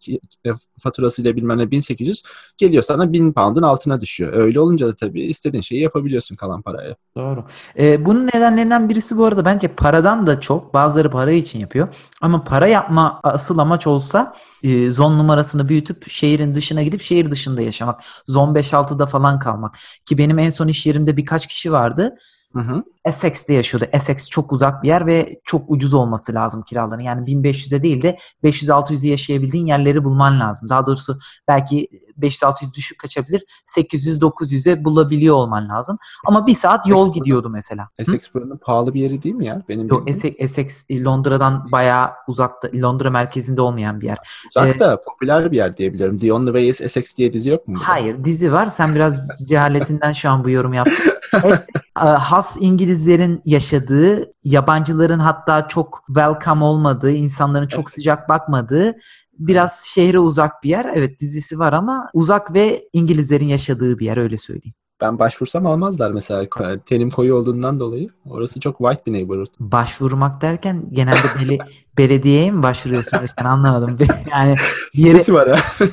e, 0.45 0.49
faturasıyla 0.79 1.35
bilmem 1.35 1.57
ne 1.57 1.71
1800 1.71 2.23
geliyor 2.57 2.83
sana 2.83 3.13
1000 3.13 3.33
pound'un 3.33 3.61
altına 3.61 4.01
düşüyor. 4.01 4.33
Öyle 4.33 4.59
olunca 4.59 4.87
da 4.87 4.95
tabii 4.95 5.21
istediğin 5.21 5.61
şeyi 5.61 5.81
yapabiliyorsun 5.81 6.35
kalan 6.35 6.61
parayla. 6.61 6.95
Doğru. 7.15 7.45
Ee, 7.79 8.05
bunun 8.05 8.27
nedenlerinden 8.27 8.89
birisi 8.89 9.17
bu 9.17 9.25
arada 9.25 9.45
bence 9.45 9.67
paradan 9.67 10.27
da 10.27 10.41
çok. 10.41 10.73
Bazıları 10.73 11.11
para 11.11 11.31
için 11.31 11.59
yapıyor. 11.59 11.87
Ama 12.21 12.43
para 12.43 12.67
yapma 12.67 13.19
asıl 13.23 13.57
amaç 13.57 13.87
olsa 13.87 14.35
e, 14.63 14.91
zon 14.91 15.17
numarasını 15.17 15.69
büyütüp 15.69 16.09
şehrin 16.09 16.55
dışına 16.55 16.83
gidip 16.83 17.01
şehir 17.01 17.31
dışında 17.31 17.61
yaşamak. 17.61 18.01
Zon 18.27 18.55
5-6'da 18.55 19.05
falan 19.05 19.39
kalmak. 19.39 19.75
Ki 20.05 20.17
benim 20.17 20.39
en 20.39 20.49
son 20.49 20.67
iş 20.67 20.85
yerimde 20.85 21.17
birkaç 21.17 21.47
kişi 21.47 21.71
vardı. 21.71 22.15
Hı 22.53 22.59
hı. 22.59 22.83
Essex'te 23.05 23.53
yaşıyordu. 23.53 23.85
Essex 23.91 24.29
çok 24.29 24.51
uzak 24.51 24.83
bir 24.83 24.87
yer 24.87 25.07
ve 25.07 25.39
çok 25.45 25.61
ucuz 25.67 25.93
olması 25.93 26.33
lazım 26.33 26.61
kiraların. 26.61 27.03
Yani 27.03 27.31
1500'e 27.31 27.83
değil 27.83 28.01
de 28.01 28.17
500-600'e 28.43 29.09
yaşayabildiğin 29.09 29.65
yerleri 29.65 30.03
bulman 30.03 30.39
lazım. 30.39 30.69
Daha 30.69 30.85
doğrusu 30.87 31.19
belki 31.47 31.87
500-600 32.19 32.73
düşük 32.73 32.99
kaçabilir. 32.99 33.43
800-900'e 33.77 34.85
bulabiliyor 34.85 35.35
olman 35.35 35.69
lazım. 35.69 35.97
Ama 36.27 36.47
bir 36.47 36.55
saat 36.55 36.87
yol 36.87 37.01
Essex 37.01 37.13
gidiyordu 37.13 37.49
mesela. 37.49 37.89
Essex 37.97 38.33
buranın 38.33 38.57
pahalı 38.57 38.93
bir 38.93 39.01
yeri 39.01 39.23
değil 39.23 39.35
mi 39.35 39.45
ya? 39.45 39.61
Benim 39.69 39.87
Yok, 39.87 40.07
bildiğim. 40.07 40.15
Essex, 40.15 40.33
Essex 40.37 40.85
Londra'dan 40.91 41.71
bayağı 41.71 42.09
uzakta, 42.27 42.69
Londra 42.75 43.09
merkezinde 43.09 43.61
olmayan 43.61 44.01
bir 44.01 44.05
yer. 44.05 44.17
Uzakta 44.49 45.01
popüler 45.03 45.51
bir 45.51 45.57
yer 45.57 45.77
diye 45.77 45.93
biliyorum. 45.93 46.19
The 46.19 46.33
Only 46.33 46.45
Way 46.45 46.69
is 46.69 46.81
Essex 46.81 47.17
diye 47.17 47.33
dizi 47.33 47.49
yok 47.49 47.67
mu? 47.67 47.79
Hayır, 47.81 48.23
dizi 48.23 48.53
var. 48.53 48.67
Sen 48.67 48.95
biraz 48.95 49.27
cehaletinden 49.47 50.13
şu 50.13 50.29
an 50.29 50.43
bu 50.43 50.49
yorum 50.49 50.73
yaptın. 50.73 51.13
Essex, 51.33 51.59
e, 51.97 51.99
has 51.99 52.57
İngilizlerin 52.99 53.41
yaşadığı, 53.45 54.33
yabancıların 54.43 55.19
hatta 55.19 55.67
çok 55.67 56.03
welcome 56.07 56.63
olmadığı, 56.63 57.11
insanların 57.11 57.67
çok 57.67 57.91
sıcak 57.91 58.29
bakmadığı 58.29 58.95
biraz 59.39 59.83
şehre 59.85 60.19
uzak 60.19 60.63
bir 60.63 60.69
yer. 60.69 60.87
Evet 60.93 61.19
dizisi 61.19 61.59
var 61.59 61.73
ama 61.73 62.09
uzak 62.13 62.53
ve 62.53 62.83
İngilizlerin 62.93 63.45
yaşadığı 63.47 63.99
bir 63.99 64.05
yer 64.05 64.17
öyle 64.17 64.37
söyleyeyim. 64.37 64.73
Ben 65.01 65.19
başvursam 65.19 65.65
almazlar 65.65 66.11
mesela. 66.11 66.45
Tenim 66.85 67.09
koyu 67.09 67.35
olduğundan 67.35 67.79
dolayı. 67.79 68.09
Orası 68.25 68.59
çok 68.59 68.77
white 68.77 69.05
bir 69.05 69.13
neighborhood. 69.13 69.53
Başvurmak 69.59 70.41
derken 70.41 70.85
genelde 70.91 71.27
beli- 71.39 71.59
belediyeye 71.97 72.51
mi 72.51 72.63
başvuruyorsun? 72.63 73.19
Ben 73.39 73.45
anlamadım. 73.45 73.97
Yani 74.31 74.55
yere, 74.93 75.33
var 75.33 75.49
ha. 75.49 75.85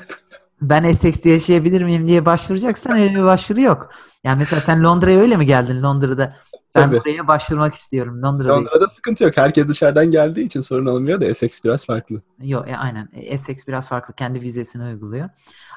ben 0.62 0.84
Essex'te 0.84 1.30
yaşayabilir 1.30 1.82
miyim 1.82 2.08
diye 2.08 2.26
başvuracaksan 2.26 2.98
öyle 2.98 3.14
bir 3.14 3.24
başvuru 3.24 3.60
yok. 3.60 3.90
Yani 4.24 4.38
mesela 4.38 4.60
sen 4.60 4.84
Londra'ya 4.84 5.20
öyle 5.20 5.36
mi 5.36 5.46
geldin 5.46 5.82
Londra'da? 5.82 6.36
Ben 6.76 6.82
Tabii. 6.82 7.00
buraya 7.00 7.28
başvurmak 7.28 7.74
istiyorum 7.74 8.22
Londra'da. 8.22 8.52
Londra'da 8.52 8.88
sıkıntı 8.88 9.24
yok. 9.24 9.36
Herkes 9.36 9.68
dışarıdan 9.68 10.10
geldiği 10.10 10.44
için 10.44 10.60
sorun 10.60 10.86
olmuyor 10.86 11.20
da 11.20 11.24
Essex 11.24 11.64
biraz 11.64 11.86
farklı. 11.86 12.22
Yok 12.42 12.68
e, 12.68 12.76
aynen. 12.76 13.08
Essex 13.12 13.68
biraz 13.68 13.88
farklı. 13.88 14.14
Kendi 14.14 14.40
vizesini 14.40 14.84
uyguluyor. 14.84 15.28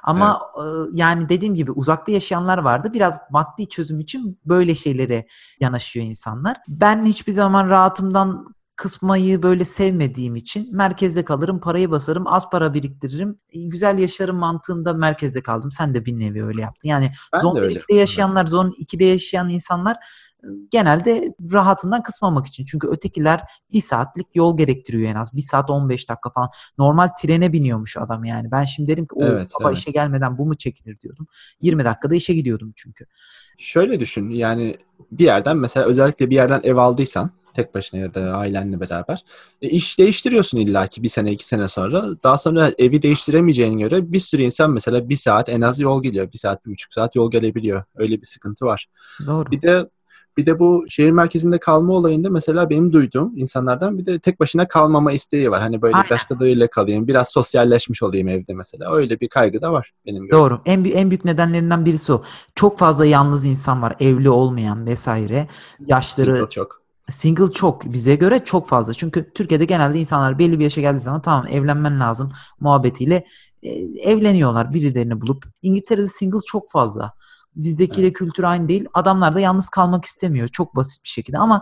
Ama 0.04 0.42
e, 0.58 0.64
yani 0.94 1.30
dediğim 1.30 1.56
gibi 1.56 1.72
uzakta 1.72 2.12
yaşayanlar 2.12 2.58
vardı. 2.58 2.94
Biraz 2.94 3.18
maddi 3.32 3.70
çözüm 3.70 4.00
için 4.00 4.40
böyle 4.46 4.76
şeylere 4.76 5.28
yanaşıyor 5.60 6.06
insanlar. 6.06 6.58
Ben 6.68 7.06
hiçbir 7.06 7.32
zaman 7.32 7.70
rahatımdan 7.70 8.56
kısmayı 8.80 9.44
böyle 9.44 9.66
sevmediğim 9.66 10.36
için 10.36 10.76
merkezde 10.76 11.26
kalırım, 11.26 11.60
parayı 11.60 11.92
basarım, 11.92 12.28
az 12.28 12.50
para 12.50 12.74
biriktiririm, 12.74 13.40
e, 13.50 13.64
güzel 13.64 14.00
yaşarım 14.00 14.38
mantığında 14.38 14.94
merkezde 14.94 15.42
kaldım. 15.44 15.72
Sen 15.72 15.94
de 15.94 16.06
bir 16.06 16.20
nevi 16.20 16.46
öyle 16.46 16.62
yaptın. 16.62 16.90
Yani 16.90 17.12
Ben 17.34 17.40
zon 17.40 17.56
de 17.56 17.60
öyle. 17.60 17.80
1'de 17.80 17.96
yaşayanlar, 17.96 18.46
zon 18.46 18.70
2'de 18.70 19.06
yaşayan 19.06 19.50
insanlar 19.50 19.98
genelde 20.72 21.34
rahatından 21.54 22.04
kısmamak 22.04 22.48
için. 22.48 22.66
Çünkü 22.66 22.88
ötekiler 22.88 23.44
bir 23.74 23.82
saatlik 23.82 24.28
yol 24.36 24.58
gerektiriyor 24.58 25.10
en 25.10 25.16
az. 25.16 25.36
Bir 25.36 25.42
saat 25.42 25.70
15 25.70 26.10
dakika 26.10 26.30
falan. 26.30 26.50
Normal 26.78 27.08
trene 27.22 27.54
biniyormuş 27.54 27.98
adam 27.98 28.24
yani. 28.24 28.52
Ben 28.52 28.64
şimdi 28.64 28.92
dedim 28.92 29.06
ki 29.06 29.16
o 29.16 29.26
Evet, 29.26 29.52
baba 29.60 29.70
evet. 29.70 29.78
işe 29.78 29.92
gelmeden 29.92 30.38
bu 30.38 30.46
mu 30.46 30.56
çekilir 30.56 31.00
diyordum. 31.00 31.28
20 31.62 31.86
dakikada 31.86 32.16
işe 32.16 32.34
gidiyordum 32.34 32.74
çünkü. 32.76 33.06
Şöyle 33.58 34.00
düşün 34.00 34.30
yani 34.30 34.78
bir 35.12 35.26
yerden 35.26 35.58
mesela 35.58 35.86
özellikle 35.86 36.30
bir 36.30 36.36
yerden 36.36 36.62
ev 36.64 36.76
aldıysan 36.76 37.32
tek 37.54 37.76
başına 37.76 38.00
ya 38.00 38.14
da 38.14 38.22
ailenle 38.22 38.80
beraber 38.80 39.24
e, 39.62 39.70
iş 39.70 40.00
değiştiriyorsun 40.00 40.58
illaki 40.58 41.04
bir 41.04 41.10
sene 41.10 41.32
iki 41.32 41.48
sene 41.48 41.68
sonra. 41.68 42.06
Daha 42.24 42.38
sonra 42.38 42.74
evi 42.78 43.02
değiştiremeyeceğine 43.02 43.82
göre 43.82 44.12
bir 44.12 44.20
sürü 44.20 44.42
insan 44.42 44.72
mesela 44.72 45.10
bir 45.10 45.16
saat 45.16 45.50
en 45.50 45.62
az 45.62 45.80
yol 45.80 46.04
geliyor. 46.04 46.32
Bir 46.32 46.38
saat, 46.38 46.66
bir 46.66 46.72
buçuk 46.72 46.94
saat 46.94 47.16
yol 47.16 47.32
gelebiliyor. 47.32 47.84
Öyle 47.96 48.22
bir 48.22 48.26
sıkıntı 48.28 48.66
var. 48.66 48.88
Doğru. 49.26 49.52
Bir 49.52 49.62
de 49.62 49.90
bir 50.40 50.46
de 50.46 50.60
bu 50.60 50.86
şehir 50.90 51.12
merkezinde 51.12 51.58
kalma 51.58 51.94
olayında 51.94 52.30
mesela 52.30 52.70
benim 52.70 52.94
duyduğum 52.94 53.38
insanlardan 53.38 53.98
bir 53.98 54.06
de 54.06 54.20
tek 54.20 54.40
başına 54.40 54.68
kalmama 54.68 55.12
isteği 55.12 55.52
var. 55.52 55.60
Hani 55.60 55.82
böyle 55.82 55.96
Aynen. 55.96 56.10
başkalarıyla 56.10 56.68
kalayım, 56.68 57.08
biraz 57.08 57.30
sosyalleşmiş 57.30 58.04
olayım 58.04 58.28
evde 58.28 58.54
mesela. 58.54 58.96
Öyle 58.96 59.20
bir 59.20 59.30
kaygı 59.30 59.62
da 59.62 59.72
var 59.74 59.92
benim 60.06 60.24
gördüğüm. 60.24 60.40
Doğru. 60.40 60.62
En, 60.66 60.84
en 60.84 61.10
büyük 61.10 61.26
nedenlerinden 61.26 61.86
birisi 61.86 62.14
o. 62.14 62.24
Çok 62.56 62.80
fazla 62.80 63.06
yalnız 63.06 63.46
insan 63.46 63.82
var. 63.82 63.96
Evli 64.00 64.30
olmayan 64.30 64.86
vesaire. 64.86 65.48
Yaşları 65.86 66.36
Single 66.36 66.50
çok. 66.50 66.82
Single 67.10 67.52
çok 67.52 67.86
bize 67.86 68.16
göre 68.16 68.46
çok 68.46 68.68
fazla. 68.68 68.94
Çünkü 68.94 69.32
Türkiye'de 69.34 69.66
genelde 69.66 70.00
insanlar 70.00 70.40
belli 70.40 70.60
bir 70.60 70.64
yaşa 70.64 70.82
geldiği 70.82 71.00
zaman 71.00 71.22
tamam 71.22 71.48
evlenmen 71.48 72.00
lazım 72.00 72.32
muhabbetiyle 72.60 73.26
e, 73.64 73.70
evleniyorlar 74.12 74.74
birilerini 74.74 75.22
bulup. 75.22 75.46
İngiltere'de 75.62 76.08
single 76.08 76.42
çok 76.48 76.72
fazla. 76.72 77.14
Bizdekiyle 77.64 78.14
kültür 78.14 78.44
aynı 78.44 78.68
değil. 78.68 78.86
Adamlar 78.94 79.36
da 79.36 79.40
yalnız 79.40 79.70
kalmak 79.70 80.06
istemiyor. 80.06 80.48
Çok 80.48 80.76
basit 80.76 81.04
bir 81.04 81.10
şekilde 81.10 81.38
ama 81.38 81.62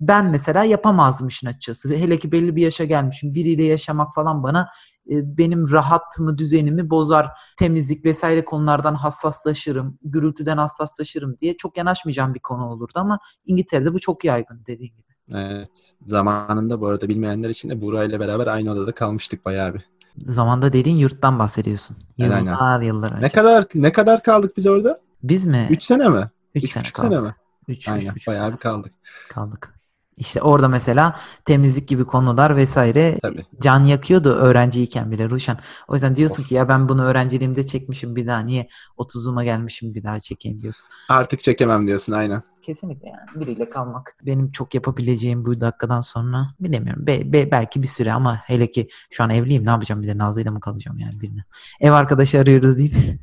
ben 0.00 0.26
mesela 0.26 0.64
yapamazdım 0.64 1.28
işin 1.28 1.46
açıkçası. 1.46 1.88
Hele 1.88 2.18
ki 2.18 2.32
belli 2.32 2.56
bir 2.56 2.62
yaşa 2.62 2.84
gelmişim. 2.84 3.34
Biriyle 3.34 3.64
yaşamak 3.64 4.14
falan 4.14 4.42
bana 4.42 4.68
e, 5.10 5.38
benim 5.38 5.72
rahatımı, 5.72 6.38
düzenimi 6.38 6.90
bozar. 6.90 7.28
Temizlik 7.58 8.04
vesaire 8.04 8.44
konulardan 8.44 8.94
hassaslaşırım. 8.94 9.98
Gürültüden 10.02 10.56
hassaslaşırım 10.56 11.36
diye 11.40 11.56
çok 11.56 11.76
yanaşmayacağım 11.76 12.34
bir 12.34 12.40
konu 12.40 12.66
olurdu 12.66 12.92
ama 12.94 13.18
İngiltere'de 13.44 13.94
bu 13.94 13.98
çok 13.98 14.24
yaygın 14.24 14.62
dediğin 14.66 14.96
gibi. 14.96 15.08
Evet. 15.34 15.94
Zamanında 16.06 16.80
bu 16.80 16.86
arada 16.86 17.08
bilmeyenler 17.08 17.48
için 17.48 17.70
de 17.70 17.80
Buğra 17.80 18.04
ile 18.04 18.20
beraber 18.20 18.46
aynı 18.46 18.72
odada 18.72 18.92
kalmıştık 18.94 19.44
bayağı 19.44 19.74
bir. 19.74 19.88
Zamanda 20.26 20.72
dediğin 20.72 20.96
yurttan 20.96 21.38
bahsediyorsun. 21.38 21.96
Aynen, 22.20 22.40
Yıllar 22.40 22.80
yıllar 22.80 23.12
önce. 23.12 23.26
Ne 23.26 23.28
kadar 23.28 23.66
ne 23.74 23.92
kadar 23.92 24.22
kaldık 24.22 24.56
biz 24.56 24.66
orada? 24.66 25.00
Biz 25.22 25.46
mi? 25.46 25.66
3 25.70 25.82
sene 25.82 26.08
mi? 26.08 26.30
3 26.54 26.64
İki 26.64 26.72
sene 26.72 26.82
kaldık. 26.84 26.96
sene 26.96 27.20
mi? 27.20 27.34
3 27.68 27.88
Aynen. 27.88 28.14
Bayağı 28.26 28.52
bir 28.52 28.56
kaldık. 28.56 28.92
kaldık. 29.28 29.74
İşte 30.16 30.42
orada 30.42 30.68
mesela 30.68 31.20
temizlik 31.44 31.88
gibi 31.88 32.04
konular 32.04 32.56
vesaire 32.56 33.18
Tabii. 33.22 33.44
can 33.60 33.84
yakıyordu 33.84 34.28
öğrenciyken 34.32 35.10
bile 35.10 35.30
Ruşen. 35.30 35.58
O 35.88 35.94
yüzden 35.94 36.14
diyorsun 36.14 36.42
ki 36.42 36.54
ya 36.54 36.68
ben 36.68 36.88
bunu 36.88 37.04
öğrenciliğimde 37.04 37.66
çekmişim 37.66 38.16
bir 38.16 38.26
daha 38.26 38.40
niye 38.40 38.68
30'uma 38.96 39.44
gelmişim 39.44 39.94
bir 39.94 40.02
daha 40.02 40.20
çekeyim 40.20 40.60
diyorsun. 40.60 40.86
Artık 41.08 41.40
çekemem 41.40 41.86
diyorsun 41.86 42.12
aynen. 42.12 42.42
Kesinlikle 42.68 43.08
yani 43.08 43.40
biriyle 43.40 43.70
kalmak 43.70 44.16
benim 44.26 44.52
çok 44.52 44.74
yapabileceğim 44.74 45.44
bu 45.44 45.60
dakikadan 45.60 46.00
sonra 46.00 46.54
bilemiyorum. 46.60 47.06
Be- 47.06 47.32
be- 47.32 47.50
belki 47.50 47.82
bir 47.82 47.86
süre 47.86 48.12
ama 48.12 48.36
hele 48.36 48.70
ki 48.70 48.88
şu 49.10 49.24
an 49.24 49.30
evliyim 49.30 49.66
ne 49.66 49.70
yapacağım 49.70 50.02
bir 50.02 50.08
de 50.08 50.18
Nazlı'yla 50.18 50.50
mı 50.50 50.60
kalacağım 50.60 50.98
yani 50.98 51.20
birine. 51.20 51.44
Ev 51.80 51.92
arkadaşı 51.92 52.38
arıyoruz 52.38 52.78
deyip 52.78 52.94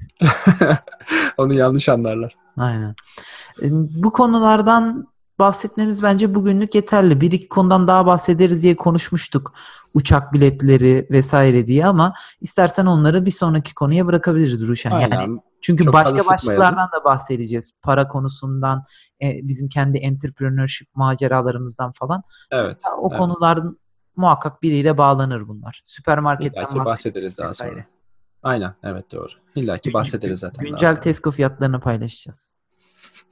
Onu 1.38 1.54
yanlış 1.54 1.90
anlarlar. 1.90 2.36
Aynen. 2.58 2.96
Bu 3.72 4.12
konulardan 4.12 5.08
bahsetmemiz 5.40 6.04
bence 6.04 6.36
bugünlük 6.36 6.76
yeterli. 6.76 7.22
Bir 7.22 7.32
iki 7.32 7.50
konudan 7.50 7.88
daha 7.88 8.06
bahsederiz 8.06 8.64
diye 8.64 8.76
konuşmuştuk. 8.76 9.54
Uçak 9.94 10.34
biletleri 10.34 11.08
vesaire 11.12 11.68
diye 11.68 11.86
ama 11.86 12.14
istersen 12.42 12.86
onları 12.86 13.26
bir 13.26 13.32
sonraki 13.32 13.74
konuya 13.74 14.06
bırakabiliriz 14.06 14.68
Ruşen. 14.68 15.00
Yani 15.00 15.18
Aynen. 15.18 15.40
Çünkü 15.66 15.84
Çok 15.84 15.94
başka 15.94 16.18
başlıklardan 16.18 16.90
da 16.92 17.04
bahsedeceğiz. 17.04 17.72
Para 17.82 18.08
konusundan, 18.08 18.84
e, 19.22 19.48
bizim 19.48 19.70
kendi 19.70 19.98
entrepreneurship 19.98 20.88
maceralarımızdan 20.96 21.92
falan. 21.92 22.24
Evet. 22.52 22.84
O 22.98 23.08
evet. 23.10 23.20
konuların 23.20 23.80
muhakkak 24.16 24.64
biriyle 24.64 24.98
bağlanır 24.98 25.48
bunlar. 25.48 25.82
Süpermarketten 25.86 26.62
İlla 26.62 26.74
ki 26.74 26.86
bahsederiz 26.86 27.38
daha 27.38 27.50
vesaire. 27.50 27.72
sonra. 27.72 27.86
Aynen. 28.44 28.76
Evet 28.84 29.12
doğru. 29.12 29.30
İlla 29.56 29.78
ki 29.78 29.94
bahsederiz 29.94 30.40
zaten. 30.40 30.66
Güncel. 30.66 30.96
Tesco 30.96 31.32
fiyatlarını 31.32 31.80
paylaşacağız. 31.80 32.58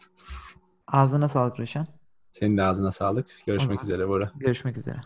Ağzına 0.88 1.30
sağlık 1.30 1.60
Ruşen. 1.60 1.88
Senin 2.32 2.58
de 2.58 2.64
ağzına 2.64 2.92
sağlık. 2.92 3.28
Görüşmek 3.46 3.80
Tamam. 3.80 3.84
üzere 3.84 4.08
Bora. 4.08 4.32
Görüşmek 4.36 4.78
üzere. 4.78 4.98